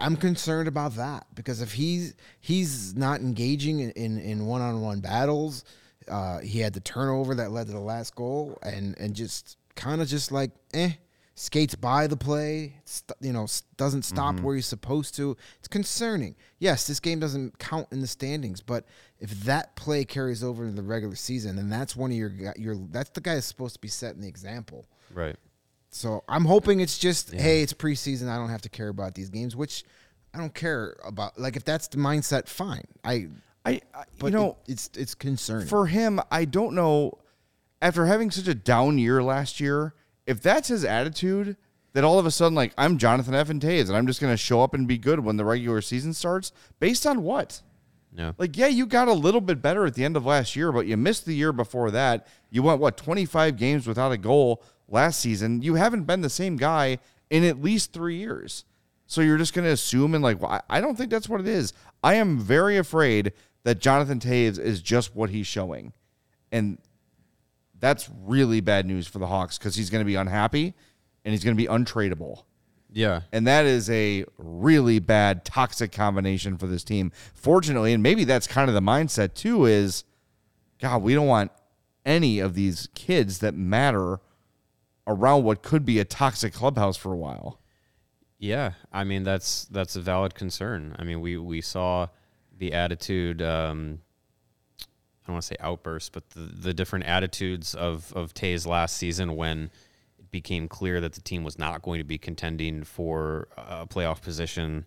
I'm 0.00 0.16
concerned 0.16 0.68
about 0.68 0.96
that 0.96 1.26
because 1.34 1.60
if 1.60 1.72
he's 1.72 2.14
he's 2.40 2.94
not 2.94 3.20
engaging 3.20 3.80
in 3.80 3.90
in, 3.92 4.18
in 4.18 4.46
one-on-one 4.46 5.00
battles, 5.00 5.64
uh, 6.08 6.38
he 6.38 6.60
had 6.60 6.72
the 6.72 6.80
turnover 6.80 7.34
that 7.36 7.50
led 7.52 7.66
to 7.66 7.72
the 7.72 7.80
last 7.80 8.14
goal, 8.14 8.58
and 8.62 8.96
and 8.98 9.14
just 9.14 9.56
kind 9.74 10.00
of 10.02 10.08
just 10.08 10.32
like 10.32 10.50
eh. 10.74 10.92
Skates 11.34 11.74
by 11.74 12.06
the 12.06 12.16
play, 12.16 12.74
st- 12.84 13.16
you 13.22 13.32
know, 13.32 13.44
s- 13.44 13.62
doesn't 13.78 14.02
stop 14.02 14.34
Mm-hmm. 14.34 14.44
where 14.44 14.54
he's 14.54 14.66
supposed 14.66 15.14
to. 15.16 15.34
It's 15.60 15.66
concerning. 15.66 16.36
Yes, 16.58 16.86
this 16.86 17.00
game 17.00 17.20
doesn't 17.20 17.58
count 17.58 17.88
in 17.90 18.00
the 18.00 18.06
standings, 18.06 18.60
but 18.60 18.84
if 19.18 19.30
that 19.44 19.74
play 19.74 20.04
carries 20.04 20.44
over 20.44 20.62
into 20.62 20.76
the 20.76 20.86
regular 20.86 21.14
season, 21.16 21.56
then 21.56 21.70
that's 21.70 21.96
one 21.96 22.10
of 22.10 22.16
your 22.18 22.30
your 22.58 22.76
that's 22.90 23.08
the 23.10 23.22
guy 23.22 23.34
that's 23.34 23.46
supposed 23.46 23.72
to 23.74 23.80
be 23.80 23.88
setting 23.88 24.20
the 24.20 24.28
example. 24.28 24.86
right. 25.14 25.36
So 25.94 26.24
I'm 26.28 26.44
hoping 26.46 26.80
it's 26.80 26.98
just, 26.98 27.32
hey, 27.34 27.62
it's 27.62 27.72
preseason. 27.74 28.28
I 28.28 28.36
don't 28.38 28.48
have 28.48 28.62
to 28.62 28.68
care 28.68 28.88
about 28.88 29.14
these 29.14 29.28
games, 29.28 29.54
which 29.54 29.84
I 30.34 30.38
don't 30.38 30.54
care 30.54 30.96
about. 31.04 31.38
Like 31.38 31.54
if 31.56 31.64
that's 31.64 31.86
the 31.88 31.98
mindset, 31.98 32.48
fine. 32.48 32.84
I, 33.04 33.28
I, 33.66 33.80
I 33.94 34.04
but 34.18 34.32
you 34.32 34.38
know, 34.38 34.56
it- 34.66 34.72
it's 34.72 34.90
it's 34.96 35.14
concerning. 35.14 35.66
for 35.68 35.86
him, 35.86 36.18
I 36.30 36.44
don't 36.46 36.74
know. 36.74 37.18
After 37.82 38.06
having 38.06 38.30
such 38.30 38.48
a 38.48 38.54
down 38.54 38.96
year 38.98 39.22
last 39.22 39.58
year, 39.60 39.94
if 40.26 40.40
that's 40.40 40.68
his 40.68 40.84
attitude, 40.84 41.56
that 41.94 42.04
all 42.04 42.18
of 42.18 42.24
a 42.26 42.30
sudden, 42.30 42.54
like 42.54 42.72
I'm 42.78 42.96
Jonathan 42.96 43.34
F. 43.34 43.50
and 43.50 43.60
Toews, 43.60 43.88
and 43.88 43.96
I'm 43.96 44.06
just 44.06 44.20
going 44.20 44.32
to 44.32 44.36
show 44.36 44.62
up 44.62 44.72
and 44.72 44.88
be 44.88 44.96
good 44.98 45.20
when 45.20 45.36
the 45.36 45.44
regular 45.44 45.80
season 45.82 46.14
starts, 46.14 46.52
based 46.80 47.06
on 47.06 47.22
what? 47.22 47.60
Yeah. 48.14 48.32
Like, 48.38 48.56
yeah, 48.56 48.66
you 48.68 48.86
got 48.86 49.08
a 49.08 49.12
little 49.12 49.40
bit 49.40 49.60
better 49.62 49.84
at 49.86 49.94
the 49.94 50.04
end 50.04 50.16
of 50.16 50.24
last 50.26 50.54
year, 50.54 50.70
but 50.70 50.86
you 50.86 50.96
missed 50.96 51.24
the 51.26 51.34
year 51.34 51.50
before 51.52 51.90
that. 51.92 52.26
You 52.50 52.62
went 52.62 52.78
what 52.80 52.96
25 52.98 53.56
games 53.56 53.86
without 53.86 54.12
a 54.12 54.18
goal 54.18 54.62
last 54.92 55.20
season. 55.20 55.62
You 55.62 55.74
haven't 55.74 56.04
been 56.04 56.20
the 56.20 56.30
same 56.30 56.56
guy 56.56 56.98
in 57.30 57.44
at 57.44 57.62
least 57.62 57.92
three 57.92 58.16
years. 58.16 58.64
So 59.06 59.20
you're 59.20 59.38
just 59.38 59.54
going 59.54 59.64
to 59.64 59.72
assume 59.72 60.14
and 60.14 60.22
like, 60.22 60.40
well, 60.40 60.52
I 60.52 60.78
I 60.78 60.80
don't 60.80 60.96
think 60.96 61.10
that's 61.10 61.28
what 61.28 61.40
it 61.40 61.48
is. 61.48 61.72
I 62.02 62.14
am 62.14 62.38
very 62.38 62.76
afraid 62.76 63.32
that 63.64 63.78
Jonathan 63.78 64.20
Toews 64.20 64.58
is 64.58 64.80
just 64.80 65.14
what 65.14 65.30
he's 65.30 65.46
showing, 65.46 65.92
and 66.50 66.78
that's 67.78 68.08
really 68.24 68.60
bad 68.60 68.86
news 68.86 69.06
for 69.06 69.18
the 69.18 69.26
Hawks 69.26 69.58
because 69.58 69.74
he's 69.74 69.90
going 69.90 70.00
to 70.00 70.06
be 70.06 70.14
unhappy 70.14 70.74
and 71.24 71.32
he's 71.32 71.42
going 71.44 71.56
to 71.56 71.60
be 71.62 71.68
untradeable. 71.68 72.44
Yeah. 72.92 73.22
And 73.32 73.46
that 73.46 73.64
is 73.66 73.90
a 73.90 74.24
really 74.38 74.98
bad 74.98 75.44
toxic 75.44 75.92
combination 75.92 76.56
for 76.58 76.66
this 76.66 76.84
team. 76.84 77.10
Fortunately, 77.34 77.92
and 77.92 78.02
maybe 78.02 78.24
that's 78.24 78.46
kind 78.46 78.68
of 78.68 78.74
the 78.74 78.80
mindset 78.80 79.34
too 79.34 79.64
is 79.64 80.04
God, 80.80 81.02
we 81.02 81.14
don't 81.14 81.26
want 81.26 81.50
any 82.04 82.38
of 82.38 82.54
these 82.54 82.88
kids 82.94 83.38
that 83.38 83.54
matter 83.54 84.20
around 85.06 85.44
what 85.44 85.62
could 85.62 85.84
be 85.84 85.98
a 85.98 86.04
toxic 86.04 86.52
clubhouse 86.52 86.96
for 86.96 87.12
a 87.12 87.16
while. 87.16 87.60
Yeah, 88.38 88.72
I 88.92 89.04
mean 89.04 89.22
that's 89.22 89.66
that's 89.66 89.96
a 89.96 90.00
valid 90.00 90.34
concern. 90.34 90.96
I 90.98 91.04
mean 91.04 91.20
we 91.20 91.36
we 91.36 91.60
saw 91.60 92.08
the 92.58 92.72
attitude. 92.72 93.40
Um, 93.40 94.00
I 94.80 95.28
don't 95.28 95.34
want 95.34 95.42
to 95.42 95.48
say 95.48 95.56
outburst, 95.60 96.12
but 96.12 96.28
the, 96.30 96.40
the 96.40 96.74
different 96.74 97.06
attitudes 97.06 97.74
of 97.74 98.12
of 98.14 98.34
Toews 98.34 98.66
last 98.66 98.96
season 98.96 99.36
when 99.36 99.70
it 100.18 100.30
became 100.30 100.66
clear 100.68 101.00
that 101.00 101.12
the 101.12 101.20
team 101.20 101.44
was 101.44 101.58
not 101.58 101.82
going 101.82 101.98
to 101.98 102.04
be 102.04 102.18
contending 102.18 102.82
for 102.82 103.48
a 103.56 103.86
playoff 103.86 104.22
position 104.22 104.86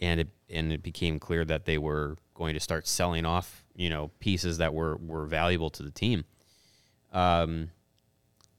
and 0.00 0.20
it 0.20 0.28
and 0.48 0.72
it 0.72 0.82
became 0.82 1.18
clear 1.18 1.44
that 1.44 1.64
they 1.64 1.78
were 1.78 2.16
going 2.34 2.54
to 2.54 2.60
start 2.60 2.86
selling 2.88 3.26
off, 3.26 3.64
you 3.74 3.90
know, 3.90 4.10
pieces 4.20 4.58
that 4.58 4.74
were 4.74 4.96
were 4.96 5.26
valuable 5.26 5.70
to 5.70 5.82
the 5.82 5.90
team. 5.90 6.24
Um, 7.12 7.70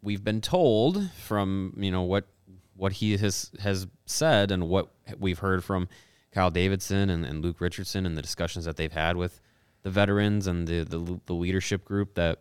we've 0.01 0.23
been 0.23 0.41
told 0.41 1.09
from 1.11 1.73
you 1.77 1.91
know 1.91 2.01
what 2.01 2.27
what 2.75 2.93
he 2.93 3.17
has 3.17 3.51
has 3.59 3.87
said 4.05 4.51
and 4.51 4.67
what 4.67 4.91
we've 5.19 5.39
heard 5.39 5.63
from 5.63 5.87
Kyle 6.31 6.49
Davidson 6.49 7.09
and, 7.09 7.25
and 7.25 7.43
Luke 7.43 7.59
Richardson 7.59 8.05
and 8.05 8.17
the 8.17 8.21
discussions 8.21 8.65
that 8.65 8.77
they've 8.77 8.91
had 8.91 9.15
with 9.15 9.41
the 9.83 9.89
veterans 9.89 10.47
and 10.47 10.67
the, 10.67 10.83
the 10.83 11.19
the 11.25 11.33
leadership 11.33 11.85
group 11.85 12.15
that 12.15 12.39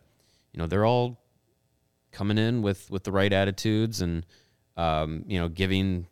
you 0.53 0.59
know 0.59 0.67
they're 0.67 0.87
all 0.87 1.21
coming 2.13 2.39
in 2.39 2.63
with 2.63 2.91
with 2.91 3.05
the 3.05 3.13
right 3.13 3.33
attitudes 3.33 4.01
and 4.01 4.27
um, 4.77 5.25
you 5.27 5.39
know 5.39 5.49
giving 5.49 6.07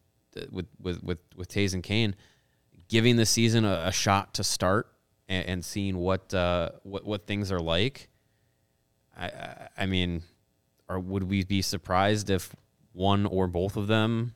with 0.50 0.66
with 0.80 1.02
with 1.02 1.18
with 1.36 1.48
Toews 1.48 1.74
and 1.74 1.82
Kane 1.82 2.14
giving 2.88 3.16
the 3.16 3.26
season 3.26 3.64
a, 3.64 3.84
a 3.86 3.92
shot 3.92 4.34
to 4.34 4.44
start 4.44 4.90
and, 5.28 5.46
and 5.46 5.64
seeing 5.64 5.96
what 5.98 6.32
uh, 6.34 6.70
what 6.82 7.04
what 7.04 7.26
things 7.26 7.52
are 7.52 7.60
like. 7.60 8.08
I 9.16 9.26
I, 9.26 9.68
I 9.78 9.86
mean, 9.86 10.22
or 10.88 10.98
would 10.98 11.24
we 11.24 11.44
be 11.44 11.62
surprised 11.62 12.30
if 12.30 12.54
one 12.92 13.26
or 13.26 13.46
both 13.46 13.76
of 13.76 13.86
them 13.86 14.34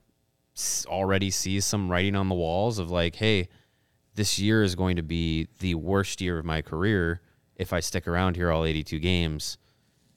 already 0.86 1.30
sees 1.30 1.64
some 1.64 1.90
writing 1.90 2.14
on 2.14 2.28
the 2.28 2.34
walls 2.34 2.78
of 2.78 2.90
like, 2.90 3.16
hey, 3.16 3.48
this 4.14 4.38
year 4.38 4.62
is 4.62 4.74
going 4.74 4.96
to 4.96 5.02
be 5.02 5.48
the 5.60 5.74
worst 5.74 6.20
year 6.20 6.38
of 6.38 6.44
my 6.44 6.60
career 6.60 7.20
if 7.56 7.72
I 7.72 7.80
stick 7.80 8.06
around 8.06 8.36
here 8.36 8.50
all 8.50 8.64
82 8.64 8.98
games 8.98 9.56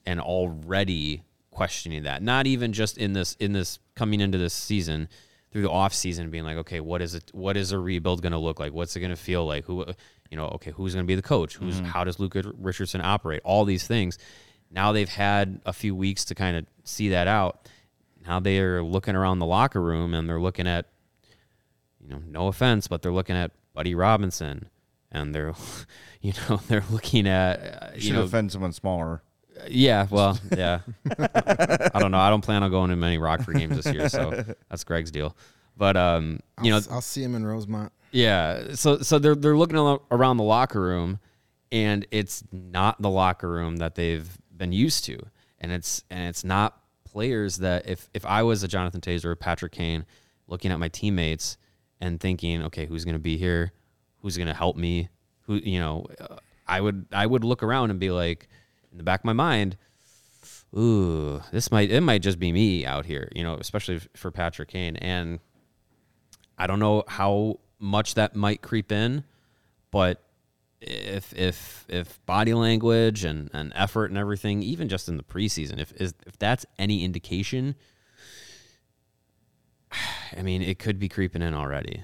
and 0.04 0.20
already 0.20 1.22
questioning 1.50 2.02
that. 2.02 2.22
Not 2.22 2.46
even 2.46 2.72
just 2.72 2.98
in 2.98 3.14
this 3.14 3.34
in 3.40 3.52
this 3.52 3.78
coming 3.94 4.20
into 4.20 4.38
this 4.38 4.52
season 4.52 5.08
through 5.50 5.62
the 5.62 5.70
off 5.70 5.94
season 5.94 6.30
being 6.30 6.44
like, 6.44 6.58
okay, 6.58 6.80
what 6.80 7.00
is 7.00 7.14
it 7.14 7.30
what 7.32 7.56
is 7.56 7.72
a 7.72 7.78
rebuild 7.78 8.20
going 8.20 8.32
to 8.32 8.38
look 8.38 8.60
like? 8.60 8.72
What's 8.72 8.94
it 8.94 9.00
going 9.00 9.10
to 9.10 9.16
feel 9.16 9.46
like? 9.46 9.64
Who 9.64 9.86
you 10.30 10.36
know, 10.36 10.48
okay, 10.48 10.72
who's 10.72 10.94
going 10.94 11.04
to 11.04 11.08
be 11.08 11.14
the 11.14 11.22
coach? 11.22 11.56
Who's 11.56 11.76
mm-hmm. 11.76 11.86
how 11.86 12.04
does 12.04 12.20
Luke 12.20 12.36
Richardson 12.58 13.00
operate? 13.02 13.40
All 13.44 13.64
these 13.64 13.86
things. 13.86 14.18
Now 14.76 14.92
they've 14.92 15.08
had 15.08 15.60
a 15.66 15.72
few 15.72 15.96
weeks 15.96 16.26
to 16.26 16.34
kind 16.36 16.56
of 16.56 16.66
see 16.84 17.08
that 17.08 17.26
out. 17.26 17.68
Now 18.26 18.38
they 18.38 18.60
are 18.60 18.82
looking 18.82 19.16
around 19.16 19.38
the 19.40 19.46
locker 19.46 19.80
room 19.80 20.14
and 20.14 20.28
they're 20.28 20.40
looking 20.40 20.68
at 20.68 20.86
you 22.00 22.10
know, 22.10 22.22
no 22.28 22.46
offense, 22.48 22.86
but 22.86 23.02
they're 23.02 23.12
looking 23.12 23.36
at 23.36 23.50
Buddy 23.72 23.94
Robinson 23.94 24.68
and 25.10 25.34
they're 25.34 25.54
you 26.20 26.32
know, 26.48 26.60
they're 26.68 26.84
looking 26.90 27.26
at 27.26 27.58
uh, 27.60 27.90
you 27.94 28.00
Should 28.02 28.12
know, 28.14 28.22
offend 28.24 28.52
someone 28.52 28.72
smaller. 28.72 29.22
yeah, 29.68 30.06
well, 30.10 30.38
yeah. 30.56 30.80
I 31.18 31.98
don't 31.98 32.10
know. 32.10 32.18
I 32.18 32.28
don't 32.28 32.42
plan 32.42 32.62
on 32.62 32.70
going 32.70 32.90
to 32.90 32.96
many 32.96 33.16
Rockford 33.16 33.56
games 33.56 33.76
this 33.82 33.94
year, 33.94 34.08
so 34.10 34.44
that's 34.68 34.84
Greg's 34.84 35.10
deal. 35.10 35.34
But 35.78 35.96
um, 35.96 36.40
you 36.62 36.70
know, 36.70 36.76
I'll, 36.76 36.94
I'll 36.96 37.00
see 37.00 37.22
him 37.22 37.34
in 37.34 37.46
Rosemont. 37.46 37.92
yeah. 38.10 38.74
So 38.74 38.98
so 38.98 39.18
they're 39.18 39.34
they're 39.34 39.56
looking 39.56 39.78
around 40.10 40.36
the 40.36 40.42
locker 40.42 40.80
room, 40.80 41.20
and 41.72 42.06
it's 42.10 42.44
not 42.52 43.00
the 43.00 43.10
locker 43.10 43.48
room 43.50 43.76
that 43.76 43.94
they've 43.94 44.28
been 44.56 44.72
used 44.72 45.04
to, 45.04 45.18
and 45.60 45.72
it's 45.72 46.04
and 46.10 46.28
it's 46.28 46.44
not 46.44 46.80
players 47.04 47.58
that 47.58 47.88
if 47.88 48.08
if 48.14 48.24
I 48.26 48.42
was 48.42 48.62
a 48.62 48.68
Jonathan 48.68 49.00
Toews 49.00 49.24
or 49.24 49.34
Patrick 49.36 49.72
Kane, 49.72 50.04
looking 50.46 50.70
at 50.70 50.78
my 50.78 50.88
teammates 50.88 51.56
and 52.00 52.20
thinking, 52.20 52.62
okay, 52.64 52.86
who's 52.86 53.04
going 53.04 53.14
to 53.14 53.20
be 53.20 53.36
here, 53.36 53.72
who's 54.22 54.36
going 54.36 54.48
to 54.48 54.54
help 54.54 54.76
me, 54.76 55.08
who 55.42 55.54
you 55.54 55.80
know, 55.80 56.06
uh, 56.20 56.36
I 56.66 56.80
would 56.80 57.06
I 57.12 57.26
would 57.26 57.44
look 57.44 57.62
around 57.62 57.90
and 57.90 58.00
be 58.00 58.10
like, 58.10 58.48
in 58.92 58.98
the 58.98 59.04
back 59.04 59.20
of 59.20 59.24
my 59.24 59.32
mind, 59.32 59.76
ooh, 60.76 61.42
this 61.52 61.70
might 61.70 61.90
it 61.90 62.00
might 62.02 62.22
just 62.22 62.38
be 62.38 62.52
me 62.52 62.84
out 62.84 63.06
here, 63.06 63.30
you 63.34 63.42
know, 63.42 63.54
especially 63.54 64.00
for 64.14 64.30
Patrick 64.30 64.68
Kane. 64.68 64.96
And. 64.96 65.40
I 66.58 66.66
don't 66.66 66.78
know 66.78 67.04
how 67.06 67.60
much 67.78 68.14
that 68.14 68.34
might 68.34 68.62
creep 68.62 68.90
in, 68.90 69.24
but 69.90 70.22
if 70.86 71.34
if 71.34 71.84
if 71.88 72.24
body 72.26 72.54
language 72.54 73.24
and, 73.24 73.50
and 73.52 73.72
effort 73.74 74.10
and 74.10 74.18
everything, 74.18 74.62
even 74.62 74.88
just 74.88 75.08
in 75.08 75.16
the 75.16 75.22
preseason, 75.22 75.78
if 75.78 75.92
is 75.92 76.14
if 76.26 76.38
that's 76.38 76.64
any 76.78 77.04
indication, 77.04 77.74
I 80.36 80.42
mean, 80.42 80.62
it 80.62 80.78
could 80.78 80.98
be 80.98 81.08
creeping 81.08 81.42
in 81.42 81.54
already. 81.54 82.02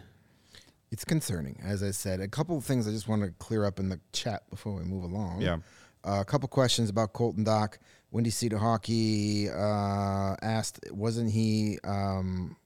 It's 0.91 1.05
concerning, 1.05 1.59
as 1.65 1.83
I 1.83 1.91
said. 1.91 2.21
A 2.21 2.29
couple 2.29 2.59
of 2.59 2.65
things 2.65 2.87
I 2.87 2.91
just 2.91 3.09
want 3.09 3.23
to 3.23 3.31
clear 3.39 3.65
up 3.65 3.79
in 3.79 3.89
the 3.89 3.99
chat 4.13 4.49
before 4.51 4.75
we 4.75 4.85
move 4.85 5.05
along. 5.05 5.41
Yeah. 5.41 5.59
Uh, 6.05 6.21
a 6.21 6.25
couple 6.25 6.49
questions 6.49 6.91
about 6.91 7.13
Colton 7.13 7.45
Dach. 7.45 7.79
Windy 8.11 8.29
Cedar 8.29 8.59
Hockey 8.59 9.49
uh, 9.49 10.37
asked, 10.43 10.81
wasn't 10.91 11.31
he 11.31 11.79
um, 11.83 12.57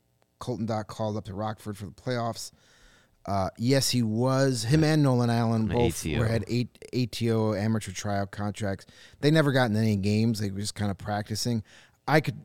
Colton 0.41 0.67
Dach 0.67 0.89
called 0.89 1.17
up 1.17 1.25
to 1.27 1.35
Rockford 1.35 1.77
for 1.77 1.85
the 1.85 1.93
playoffs? 1.93 2.51
Uh, 3.27 3.51
yes, 3.59 3.91
he 3.91 4.03
was. 4.03 4.63
Him 4.63 4.85
and 4.85 5.03
Nolan 5.03 5.31
Allan 5.31 5.67
both 5.67 6.07
ATO. 6.07 6.19
were, 6.19 6.27
had 6.27 6.45
eight 6.47 6.79
ATO 6.95 7.55
amateur 7.55 7.91
tryout 7.91 8.31
contracts. 8.31 8.87
They 9.21 9.31
never 9.33 9.51
got 9.51 9.71
in 9.71 9.77
any 9.77 9.97
games. 9.97 10.39
They 10.39 10.51
were 10.51 10.61
just 10.61 10.77
kind 10.77 10.91
of 10.91 10.99
practicing. 10.99 11.65
I 12.07 12.21
could 12.21 12.45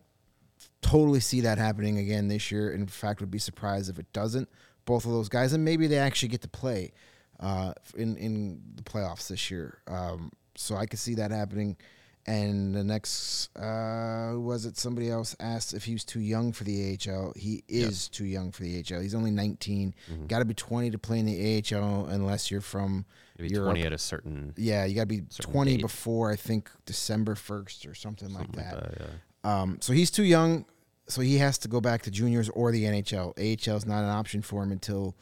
totally 0.81 1.19
see 1.19 1.41
that 1.41 1.59
happening 1.59 1.99
again 1.99 2.27
this 2.27 2.51
year. 2.51 2.71
In 2.71 2.87
fact, 2.87 3.21
would 3.21 3.29
be 3.29 3.37
surprised 3.37 3.89
if 3.89 3.99
it 3.99 4.11
doesn't. 4.11 4.49
Both 4.85 5.05
of 5.05 5.11
those 5.11 5.29
guys, 5.29 5.53
and 5.53 5.63
maybe 5.63 5.85
they 5.85 5.99
actually 5.99 6.29
get 6.29 6.41
to 6.41 6.47
play 6.47 6.93
uh, 7.39 7.73
in 7.95 8.17
in 8.17 8.61
the 8.75 8.81
playoffs 8.81 9.27
this 9.27 9.51
year. 9.51 9.77
Um, 9.87 10.31
so 10.55 10.75
I 10.75 10.87
could 10.87 10.99
see 10.99 11.15
that 11.15 11.29
happening. 11.29 11.77
And 12.27 12.75
the 12.75 12.84
next, 12.84 13.49
uh, 13.57 14.34
was 14.38 14.65
it? 14.65 14.77
Somebody 14.77 15.10
else 15.10 15.36
asked 15.39 15.73
if 15.73 15.86
he 15.86 15.93
was 15.93 16.03
too 16.03 16.19
young 16.19 16.51
for 16.51 16.63
the 16.63 16.97
AHL. 17.10 17.34
He 17.36 17.63
is 17.67 18.07
too 18.10 18.25
young 18.25 18.51
for 18.51 18.62
the 18.63 18.77
AHL. 18.91 19.01
He's 19.01 19.15
only 19.15 19.31
19. 19.31 19.95
Mm-hmm. 20.12 20.27
Got 20.27 20.39
to 20.39 20.45
be 20.45 20.53
20 20.53 20.91
to 20.91 20.97
play 20.99 21.19
in 21.19 21.25
the 21.25 21.63
AHL 21.75 22.05
unless 22.05 22.51
you're 22.51 22.62
from 22.62 23.05
Maybe 23.39 23.53
Europe. 23.53 23.69
twenty 23.69 23.84
at 23.88 23.91
a 23.93 23.97
certain 23.97 24.53
Yeah, 24.55 24.86
you 24.86 24.93
got 24.93 25.01
to 25.03 25.07
be 25.07 25.21
20 25.39 25.77
date. 25.77 25.81
before 25.81 26.31
I 26.31 26.36
think 26.36 26.69
December 26.86 27.34
1st 27.34 27.89
or 27.89 27.95
something, 27.95 28.31
like 28.34 28.51
that. 28.51 28.75
like 28.75 28.97
that. 28.97 29.07
yeah. 29.43 29.62
Um, 29.62 29.77
so 29.81 29.91
he's 29.91 30.12
too 30.12 30.23
young, 30.23 30.65
so 31.07 31.21
he 31.21 31.38
has 31.39 31.57
to 31.60 31.67
go 31.67 31.81
back 31.81 32.03
to 32.03 32.12
juniors 32.12 32.49
or 32.49 32.71
the 32.71 32.84
NHL. 32.84 33.29
AHL 33.39 33.77
is 33.77 33.88
not 33.88 34.03
an 34.03 34.10
option 34.12 34.43
for 34.43 34.62
him 34.62 34.71
until 34.71 35.15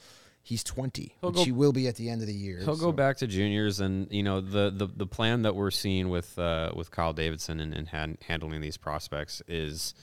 he's 0.50 0.64
20, 0.64 1.16
He'll 1.22 1.30
which 1.30 1.38
go- 1.38 1.44
he 1.46 1.52
will 1.52 1.72
be 1.72 1.88
at 1.88 1.96
the 1.96 2.10
end 2.10 2.22
of 2.22 2.28
the 2.28 2.34
year. 2.34 2.58
He'll 2.60 2.76
so- 2.76 2.88
go 2.88 2.92
back 2.92 3.18
to 3.18 3.28
juniors, 3.28 3.80
and 3.80 4.12
you 4.12 4.24
know 4.24 4.42
the 4.42 4.72
the, 4.76 4.88
the 4.88 5.06
plan 5.06 5.44
that 5.44 5.56
we're 5.56 5.72
seeing 5.72 6.10
with 6.10 6.38
uh, 6.40 6.72
with 6.76 6.90
Kyle 6.92 7.14
Davidson 7.14 7.60
and, 7.60 7.74
and 7.74 7.88
han- 7.88 8.18
handling 8.28 8.60
these 8.62 8.76
prospects 8.78 9.42
is, 9.48 9.94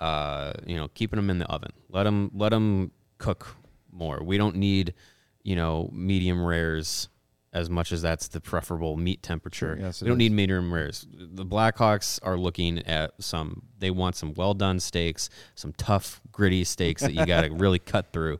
uh, 0.00 0.52
you 0.66 0.76
know, 0.76 0.88
keeping 0.88 1.16
them 1.18 1.30
in 1.30 1.38
the 1.38 1.46
oven. 1.46 1.72
Let 1.90 2.04
them 2.04 2.30
let 2.34 2.48
them 2.50 2.90
cook 3.18 3.56
more. 3.92 4.22
We 4.22 4.38
don't 4.38 4.56
need, 4.56 4.94
you 5.42 5.56
know, 5.56 5.90
medium 5.92 6.44
rares 6.44 7.08
as 7.52 7.70
much 7.70 7.90
as 7.90 8.02
that's 8.02 8.28
the 8.28 8.40
preferable 8.40 8.96
meat 8.98 9.22
temperature. 9.22 9.76
Sure, 9.76 9.86
yes, 9.86 10.02
we 10.02 10.08
don't 10.08 10.16
is. 10.20 10.28
need 10.28 10.32
medium 10.32 10.72
rares. 10.72 11.06
The 11.10 11.44
Blackhawks 11.46 12.18
are 12.22 12.36
looking 12.36 12.80
at 12.86 13.12
some. 13.18 13.62
They 13.78 13.90
want 13.90 14.16
some 14.16 14.34
well 14.34 14.54
done 14.54 14.80
steaks, 14.80 15.30
some 15.54 15.72
tough, 15.74 16.20
gritty 16.32 16.64
steaks 16.64 17.02
that 17.02 17.14
you 17.14 17.24
got 17.24 17.42
to 17.42 17.50
really 17.54 17.78
cut 17.78 18.12
through 18.12 18.38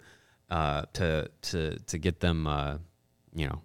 uh, 0.51 0.83
to 0.95 1.29
to 1.43 1.79
to 1.79 1.99
get 1.99 2.21
them, 2.21 2.47
uh, 2.47 2.79
you 3.35 3.47
know, 3.47 3.61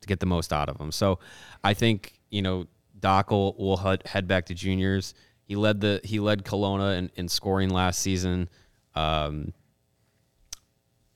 to 0.00 0.06
get 0.06 0.20
the 0.20 0.26
most 0.26 0.52
out 0.52 0.68
of 0.68 0.78
them. 0.78 0.92
So, 0.92 1.18
I 1.64 1.74
think 1.74 2.14
you 2.30 2.42
know 2.42 2.66
Dach 3.00 3.30
will, 3.30 3.54
will 3.54 3.76
head, 3.76 4.28
back 4.28 4.46
to 4.46 4.54
juniors. 4.54 5.14
He 5.44 5.56
led 5.56 5.80
the 5.80 6.00
he 6.04 6.20
led 6.20 6.44
Kelowna 6.44 6.98
in, 6.98 7.10
in 7.14 7.28
scoring 7.28 7.70
last 7.70 8.00
season. 8.00 8.48
Um, 8.94 9.52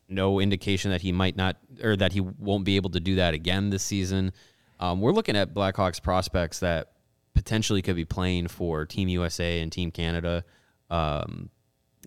no 0.08 0.40
indication 0.40 0.90
that 0.90 1.02
he 1.02 1.12
might 1.12 1.36
not 1.36 1.56
or 1.82 1.96
that 1.96 2.12
he 2.12 2.20
won't 2.20 2.64
be 2.64 2.76
able 2.76 2.90
to 2.90 3.00
do 3.00 3.16
that 3.16 3.34
again 3.34 3.70
this 3.70 3.82
season. 3.82 4.32
Um, 4.80 5.00
we're 5.00 5.12
looking 5.12 5.36
at 5.36 5.54
Blackhawks 5.54 6.02
prospects 6.02 6.60
that 6.60 6.92
potentially 7.34 7.82
could 7.82 7.96
be 7.96 8.04
playing 8.04 8.48
for 8.48 8.84
Team 8.84 9.08
USA 9.08 9.60
and 9.60 9.70
Team 9.70 9.90
Canada, 9.90 10.44
um, 10.90 11.50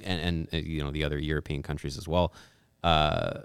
and, 0.03 0.21
and 0.21 0.53
uh, 0.53 0.57
you 0.57 0.83
know 0.83 0.91
the 0.91 1.03
other 1.03 1.19
European 1.19 1.61
countries 1.61 1.97
as 1.97 2.07
well 2.07 2.33
uh, 2.85 3.41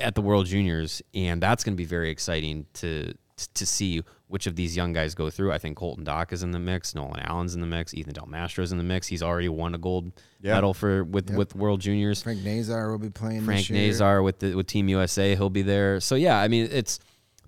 at 0.00 0.14
the 0.14 0.20
World 0.22 0.46
Juniors, 0.46 1.02
and 1.14 1.42
that's 1.42 1.64
going 1.64 1.74
to 1.74 1.76
be 1.76 1.84
very 1.86 2.10
exciting 2.10 2.66
to 2.74 3.14
to 3.54 3.66
see 3.66 4.02
which 4.28 4.46
of 4.46 4.56
these 4.56 4.74
young 4.76 4.92
guys 4.94 5.14
go 5.14 5.28
through. 5.30 5.52
I 5.52 5.58
think 5.58 5.76
Colton 5.76 6.04
Dach 6.04 6.32
is 6.32 6.42
in 6.42 6.50
the 6.52 6.58
mix, 6.58 6.94
Nolan 6.94 7.20
Allan's 7.20 7.54
in 7.54 7.60
the 7.60 7.66
mix, 7.66 7.92
Ethan 7.94 8.14
Del 8.14 8.26
Mastro's 8.26 8.72
in 8.72 8.78
the 8.78 8.84
mix. 8.84 9.06
He's 9.06 9.22
already 9.22 9.48
won 9.50 9.74
a 9.74 9.78
gold 9.78 10.10
Yeah. 10.40 10.54
medal 10.54 10.74
for 10.74 11.04
with 11.04 11.30
with 11.30 11.54
World 11.54 11.80
Juniors. 11.80 12.22
Frank 12.22 12.42
Nazar 12.44 12.90
will 12.90 12.98
be 12.98 13.10
playing 13.10 13.42
Frank. 13.44 13.70
Nazar 13.70 14.22
with 14.22 14.38
the, 14.40 14.54
with 14.54 14.66
Team 14.66 14.88
USA, 14.88 15.34
he'll 15.36 15.50
be 15.50 15.62
there. 15.62 16.00
So 16.00 16.14
yeah, 16.14 16.38
I 16.40 16.48
mean 16.48 16.68
it's 16.70 16.98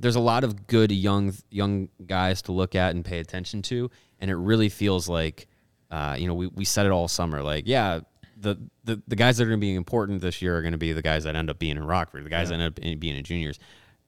there's 0.01 0.17
a 0.17 0.21
lot 0.21 0.45
of 0.45 0.67
good 0.67 0.93
young 0.93 1.33
young 1.51 1.89
guys 2.07 2.43
to 2.43 2.53
look 2.53 2.75
at 2.75 2.95
and 2.95 3.05
pay 3.05 3.19
attention 3.19 3.63
to, 3.63 3.91
and 4.21 4.31
it 4.31 4.37
really 4.37 4.69
feels 4.69 5.09
like 5.09 5.49
uh, 5.91 6.17
you 6.19 6.27
know 6.29 6.35
we, 6.35 6.47
we 6.49 6.65
said 6.67 6.85
it 6.87 6.93
all 6.93 7.09
summer 7.09 7.43
like 7.43 7.65
yeah 7.67 8.01
the, 8.41 8.57
the 8.85 9.03
the 9.09 9.17
guys 9.17 9.37
that 9.37 9.45
are 9.45 9.49
going 9.49 9.61
to 9.61 9.65
be 9.65 9.75
important 9.75 10.21
this 10.21 10.41
year 10.41 10.57
are 10.57 10.63
going 10.63 10.73
to 10.73 10.79
be 10.79 10.93
the 10.93 11.03
guys 11.03 11.25
that 11.25 11.35
end 11.35 11.51
up 11.51 11.59
being 11.59 11.77
in 11.77 11.85
Rockford, 11.85 12.25
the 12.25 12.31
guys 12.31 12.49
that 12.51 12.55
end 12.61 12.63
up 12.63 12.79
in- 12.79 12.99
being 12.99 13.17
in 13.17 13.25
juniors, 13.25 13.59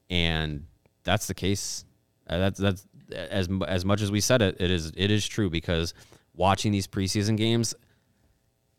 and 0.09 0.65
that's 1.03 1.27
the 1.27 1.33
case. 1.33 1.85
Uh, 2.27 2.37
that's 2.37 2.59
that's 2.59 2.85
as 3.11 3.49
as 3.67 3.83
much 3.83 4.01
as 4.01 4.11
we 4.11 4.21
said 4.21 4.41
it, 4.41 4.55
it 4.59 4.71
is 4.71 4.91
it 4.95 5.11
is 5.11 5.27
true 5.27 5.49
because 5.49 5.93
watching 6.33 6.71
these 6.71 6.87
preseason 6.87 7.35
games, 7.35 7.75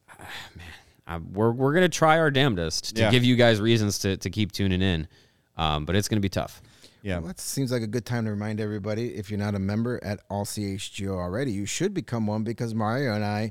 man, 0.57 0.67
uh, 1.07 1.19
we're 1.33 1.51
we're 1.53 1.75
gonna 1.75 1.89
try 1.89 2.19
our 2.19 2.31
damnedest 2.31 2.97
to 2.97 3.03
Yeah. 3.03 3.11
give 3.11 3.25
you 3.25 3.37
guys 3.37 3.61
reasons 3.61 3.99
to 4.01 4.17
to 4.17 4.31
keep 4.31 4.53
tuning 4.53 4.83
in, 4.83 5.09
um, 5.57 5.85
but 5.85 5.97
it's 5.97 6.09
gonna 6.09 6.21
be 6.21 6.29
tough. 6.29 6.63
Yeah. 7.03 7.19
Well, 7.19 7.29
that 7.29 7.41
seems 7.41 7.73
like 7.73 7.83
a 7.83 7.87
good 7.89 8.07
time 8.07 8.25
to 8.27 8.31
remind 8.31 8.61
everybody 8.61 9.17
if 9.17 9.29
you're 9.29 9.39
not 9.39 9.57
a 9.57 9.59
member 9.59 9.99
at 10.05 10.21
All 10.31 10.45
CHGO 10.45 11.09
already, 11.11 11.51
you 11.51 11.67
should 11.67 11.93
become 11.93 12.27
one 12.29 12.45
because 12.45 12.75
Mario 12.75 13.13
and 13.15 13.25
I 13.25 13.51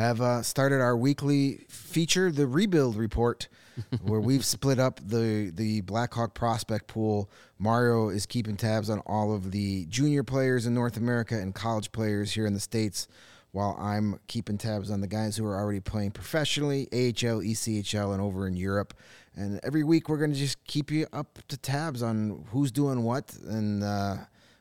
have 0.00 0.20
uh, 0.20 0.42
started 0.42 0.80
our 0.80 0.96
weekly 0.96 1.66
feature, 1.68 2.32
the 2.32 2.46
Rebuild 2.46 2.96
Report, 2.96 3.48
where 4.02 4.20
we've 4.20 4.44
split 4.44 4.78
up 4.78 5.00
the 5.06 5.52
the 5.54 5.82
Blackhawk 5.82 6.34
prospect 6.34 6.86
pool. 6.86 7.30
Mario 7.58 8.08
is 8.08 8.26
keeping 8.26 8.56
tabs 8.56 8.90
on 8.90 9.00
all 9.00 9.34
of 9.34 9.50
the 9.52 9.86
junior 9.86 10.24
players 10.24 10.66
in 10.66 10.74
North 10.74 10.96
America 10.96 11.34
and 11.34 11.54
college 11.54 11.92
players 11.92 12.32
here 12.32 12.46
in 12.46 12.54
the 12.54 12.60
states. 12.60 13.08
While 13.52 13.76
I'm 13.80 14.20
keeping 14.28 14.58
tabs 14.58 14.92
on 14.92 15.00
the 15.00 15.08
guys 15.08 15.36
who 15.36 15.44
are 15.44 15.58
already 15.58 15.80
playing 15.80 16.12
professionally, 16.12 16.86
AHL, 16.92 17.42
ECHL, 17.42 18.12
and 18.12 18.22
over 18.22 18.46
in 18.46 18.56
Europe. 18.56 18.94
And 19.34 19.58
every 19.64 19.82
week 19.82 20.08
we're 20.08 20.18
going 20.18 20.32
to 20.32 20.38
just 20.38 20.62
keep 20.64 20.92
you 20.92 21.08
up 21.12 21.40
to 21.48 21.56
tabs 21.56 22.00
on 22.00 22.44
who's 22.52 22.70
doing 22.70 23.02
what. 23.02 23.34
And 23.48 23.82
uh, 23.82 24.18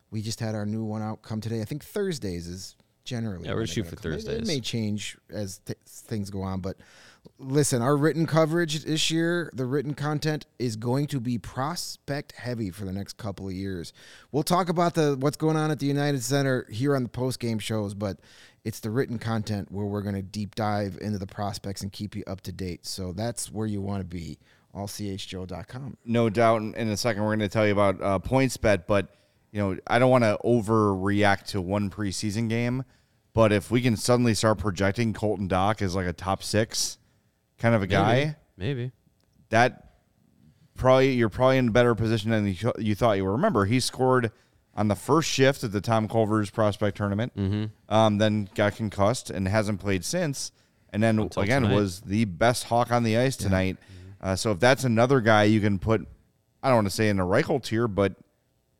we 0.09 0.23
just 0.23 0.39
had 0.39 0.55
our 0.55 0.65
new 0.65 0.83
one 0.83 1.03
out 1.03 1.21
come 1.21 1.39
today. 1.39 1.61
I 1.61 1.65
think 1.65 1.83
Thursdays 1.83 2.47
is 2.47 2.75
generally. 3.09 3.45
Yeah, 3.45 3.53
we're 3.53 3.59
when 3.59 3.67
shoot 3.67 3.87
for 3.87 3.95
gonna 3.95 4.01
come. 4.01 4.11
It- 4.13 4.15
It, 4.19 4.25
Thursdays. 4.25 4.47
may 4.47 4.59
change 4.61 5.17
as 5.29 5.59
th- 5.65 5.77
things 5.85 6.29
go 6.29 6.41
on, 6.41 6.61
but 6.61 6.77
listen, 7.37 7.81
our 7.81 7.97
written 7.97 8.25
coverage 8.25 8.83
this 8.85 9.11
year, 9.11 9.49
the 9.53 9.65
written 9.65 9.93
content 9.93 10.45
is 10.57 10.75
going 10.75 11.07
to 11.07 11.19
be 11.19 11.37
prospect 11.37 12.33
heavy 12.33 12.69
for 12.71 12.85
the 12.85 12.93
next 12.93 13.17
couple 13.17 13.47
of 13.47 13.53
years. 13.53 13.91
We'll 14.31 14.43
talk 14.43 14.69
about 14.69 14.93
the 14.93 15.17
what's 15.19 15.37
going 15.37 15.57
on 15.57 15.71
at 15.71 15.79
the 15.79 15.85
United 15.87 16.23
Center 16.23 16.65
here 16.69 16.95
on 16.95 17.03
the 17.03 17.09
post 17.09 17.39
game 17.39 17.59
shows, 17.59 17.93
but 17.93 18.19
it's 18.63 18.79
the 18.79 18.89
written 18.89 19.19
content 19.19 19.71
where 19.71 19.85
we're 19.85 20.01
going 20.01 20.15
to 20.15 20.21
deep 20.21 20.55
dive 20.55 20.97
into 21.01 21.17
the 21.17 21.27
prospects 21.27 21.81
and 21.81 21.91
keep 21.91 22.15
you 22.15 22.23
up 22.27 22.41
to 22.41 22.51
date. 22.51 22.85
So 22.85 23.13
that's 23.13 23.51
where 23.51 23.67
you 23.67 23.81
want 23.81 24.01
to 24.01 24.05
be. 24.05 24.37
allCHGO.com. 24.75 25.97
no 26.05 26.29
doubt 26.29 26.61
in 26.61 26.73
in 26.75 26.89
a 26.89 26.97
second 26.97 27.23
we're 27.23 27.29
going 27.35 27.39
to 27.39 27.49
tell 27.49 27.65
you 27.65 27.73
about 27.73 28.01
uh, 28.01 28.19
PointsBet 28.19 28.83
but 28.87 29.07
you 29.51 29.59
know 29.59 29.77
i 29.87 29.97
don't 29.97 30.11
want 30.11 30.23
to 30.23 30.37
overreact 30.45 31.43
to 31.47 31.59
one 31.61 31.89
preseason 31.89 32.47
game 32.49 32.83
but 33.33 33.51
if 33.51 33.69
we 33.71 33.81
can 33.81 33.95
suddenly 33.95 34.33
start 34.33 34.57
projecting 34.57 35.13
Colton 35.13 35.47
Dach 35.47 35.81
as 35.81 35.95
like 35.95 36.07
a 36.07 36.13
top 36.13 36.43
six 36.43 36.97
kind 37.57 37.75
of 37.75 37.81
a 37.81 37.87
guy 37.87 38.35
maybe. 38.57 38.91
that 39.49 39.85
probably 40.75 41.11
you're 41.13 41.29
probably 41.29 41.57
in 41.57 41.67
a 41.67 41.71
better 41.71 41.93
position 41.95 42.31
than 42.31 42.47
you, 42.79 42.95
thought 42.95 43.17
you 43.17 43.25
were. 43.25 43.33
Remember 43.33 43.65
he 43.65 43.79
scored 43.79 44.31
on 44.75 44.87
the 44.87 44.95
first 44.95 45.29
shift 45.29 45.63
at 45.63 45.71
the 45.71 45.81
tom 45.81 46.07
culver's 46.07 46.49
prospect 46.49 46.95
tournament 46.97 47.33
um, 47.89 48.17
then 48.17 48.49
got 48.55 48.75
concussed 48.75 49.29
and 49.29 49.47
hasn't 49.47 49.79
played 49.79 50.05
since. 50.05 50.51
And 50.91 51.03
then 51.03 51.19
Until 51.19 51.43
again 51.43 51.63
tonight. 51.63 51.75
was 51.75 52.01
the 52.01 52.25
best 52.25 52.63
hawk 52.65 52.91
on 52.91 53.03
the 53.03 53.17
ice 53.17 53.35
tonight. 53.35 53.77
Uh, 54.21 54.35
so 54.35 54.51
if 54.51 54.59
that's 54.59 54.83
another 54.83 55.21
guy 55.21 55.43
you 55.43 55.61
can 55.61 55.79
put 55.79 56.05
i 56.63 56.67
don't 56.67 56.77
want 56.77 56.87
to 56.87 56.93
say 56.93 57.09
in 57.09 57.17
the 57.17 57.23
Reichel 57.23 57.63
tier 57.63 57.87
but 57.87 58.13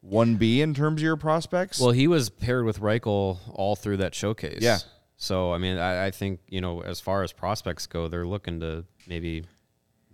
1b 0.08 0.60
in 0.60 0.74
terms 0.74 1.02
of 1.02 1.04
your 1.04 1.18
prospects 1.18 1.80
Well, 1.80 1.92
he 1.92 2.08
was 2.08 2.30
paired 2.30 2.66
with 2.66 2.80
Reichel 2.80 3.38
all 3.54 3.76
through 3.76 3.98
that 3.98 4.16
showcase. 4.16 4.60
Yeah. 4.62 4.80
So 5.18 5.52
I 5.54 5.58
mean, 5.58 5.78
I, 5.78 6.08
I 6.08 6.12
think 6.12 6.40
you 6.48 6.62
know, 6.62 6.82
as 6.82 7.00
far 7.02 7.24
as 7.24 7.34
prospects 7.34 7.86
go, 7.88 8.08
they're 8.08 8.26
looking 8.28 8.62
to 8.62 8.86
maybe 9.08 9.44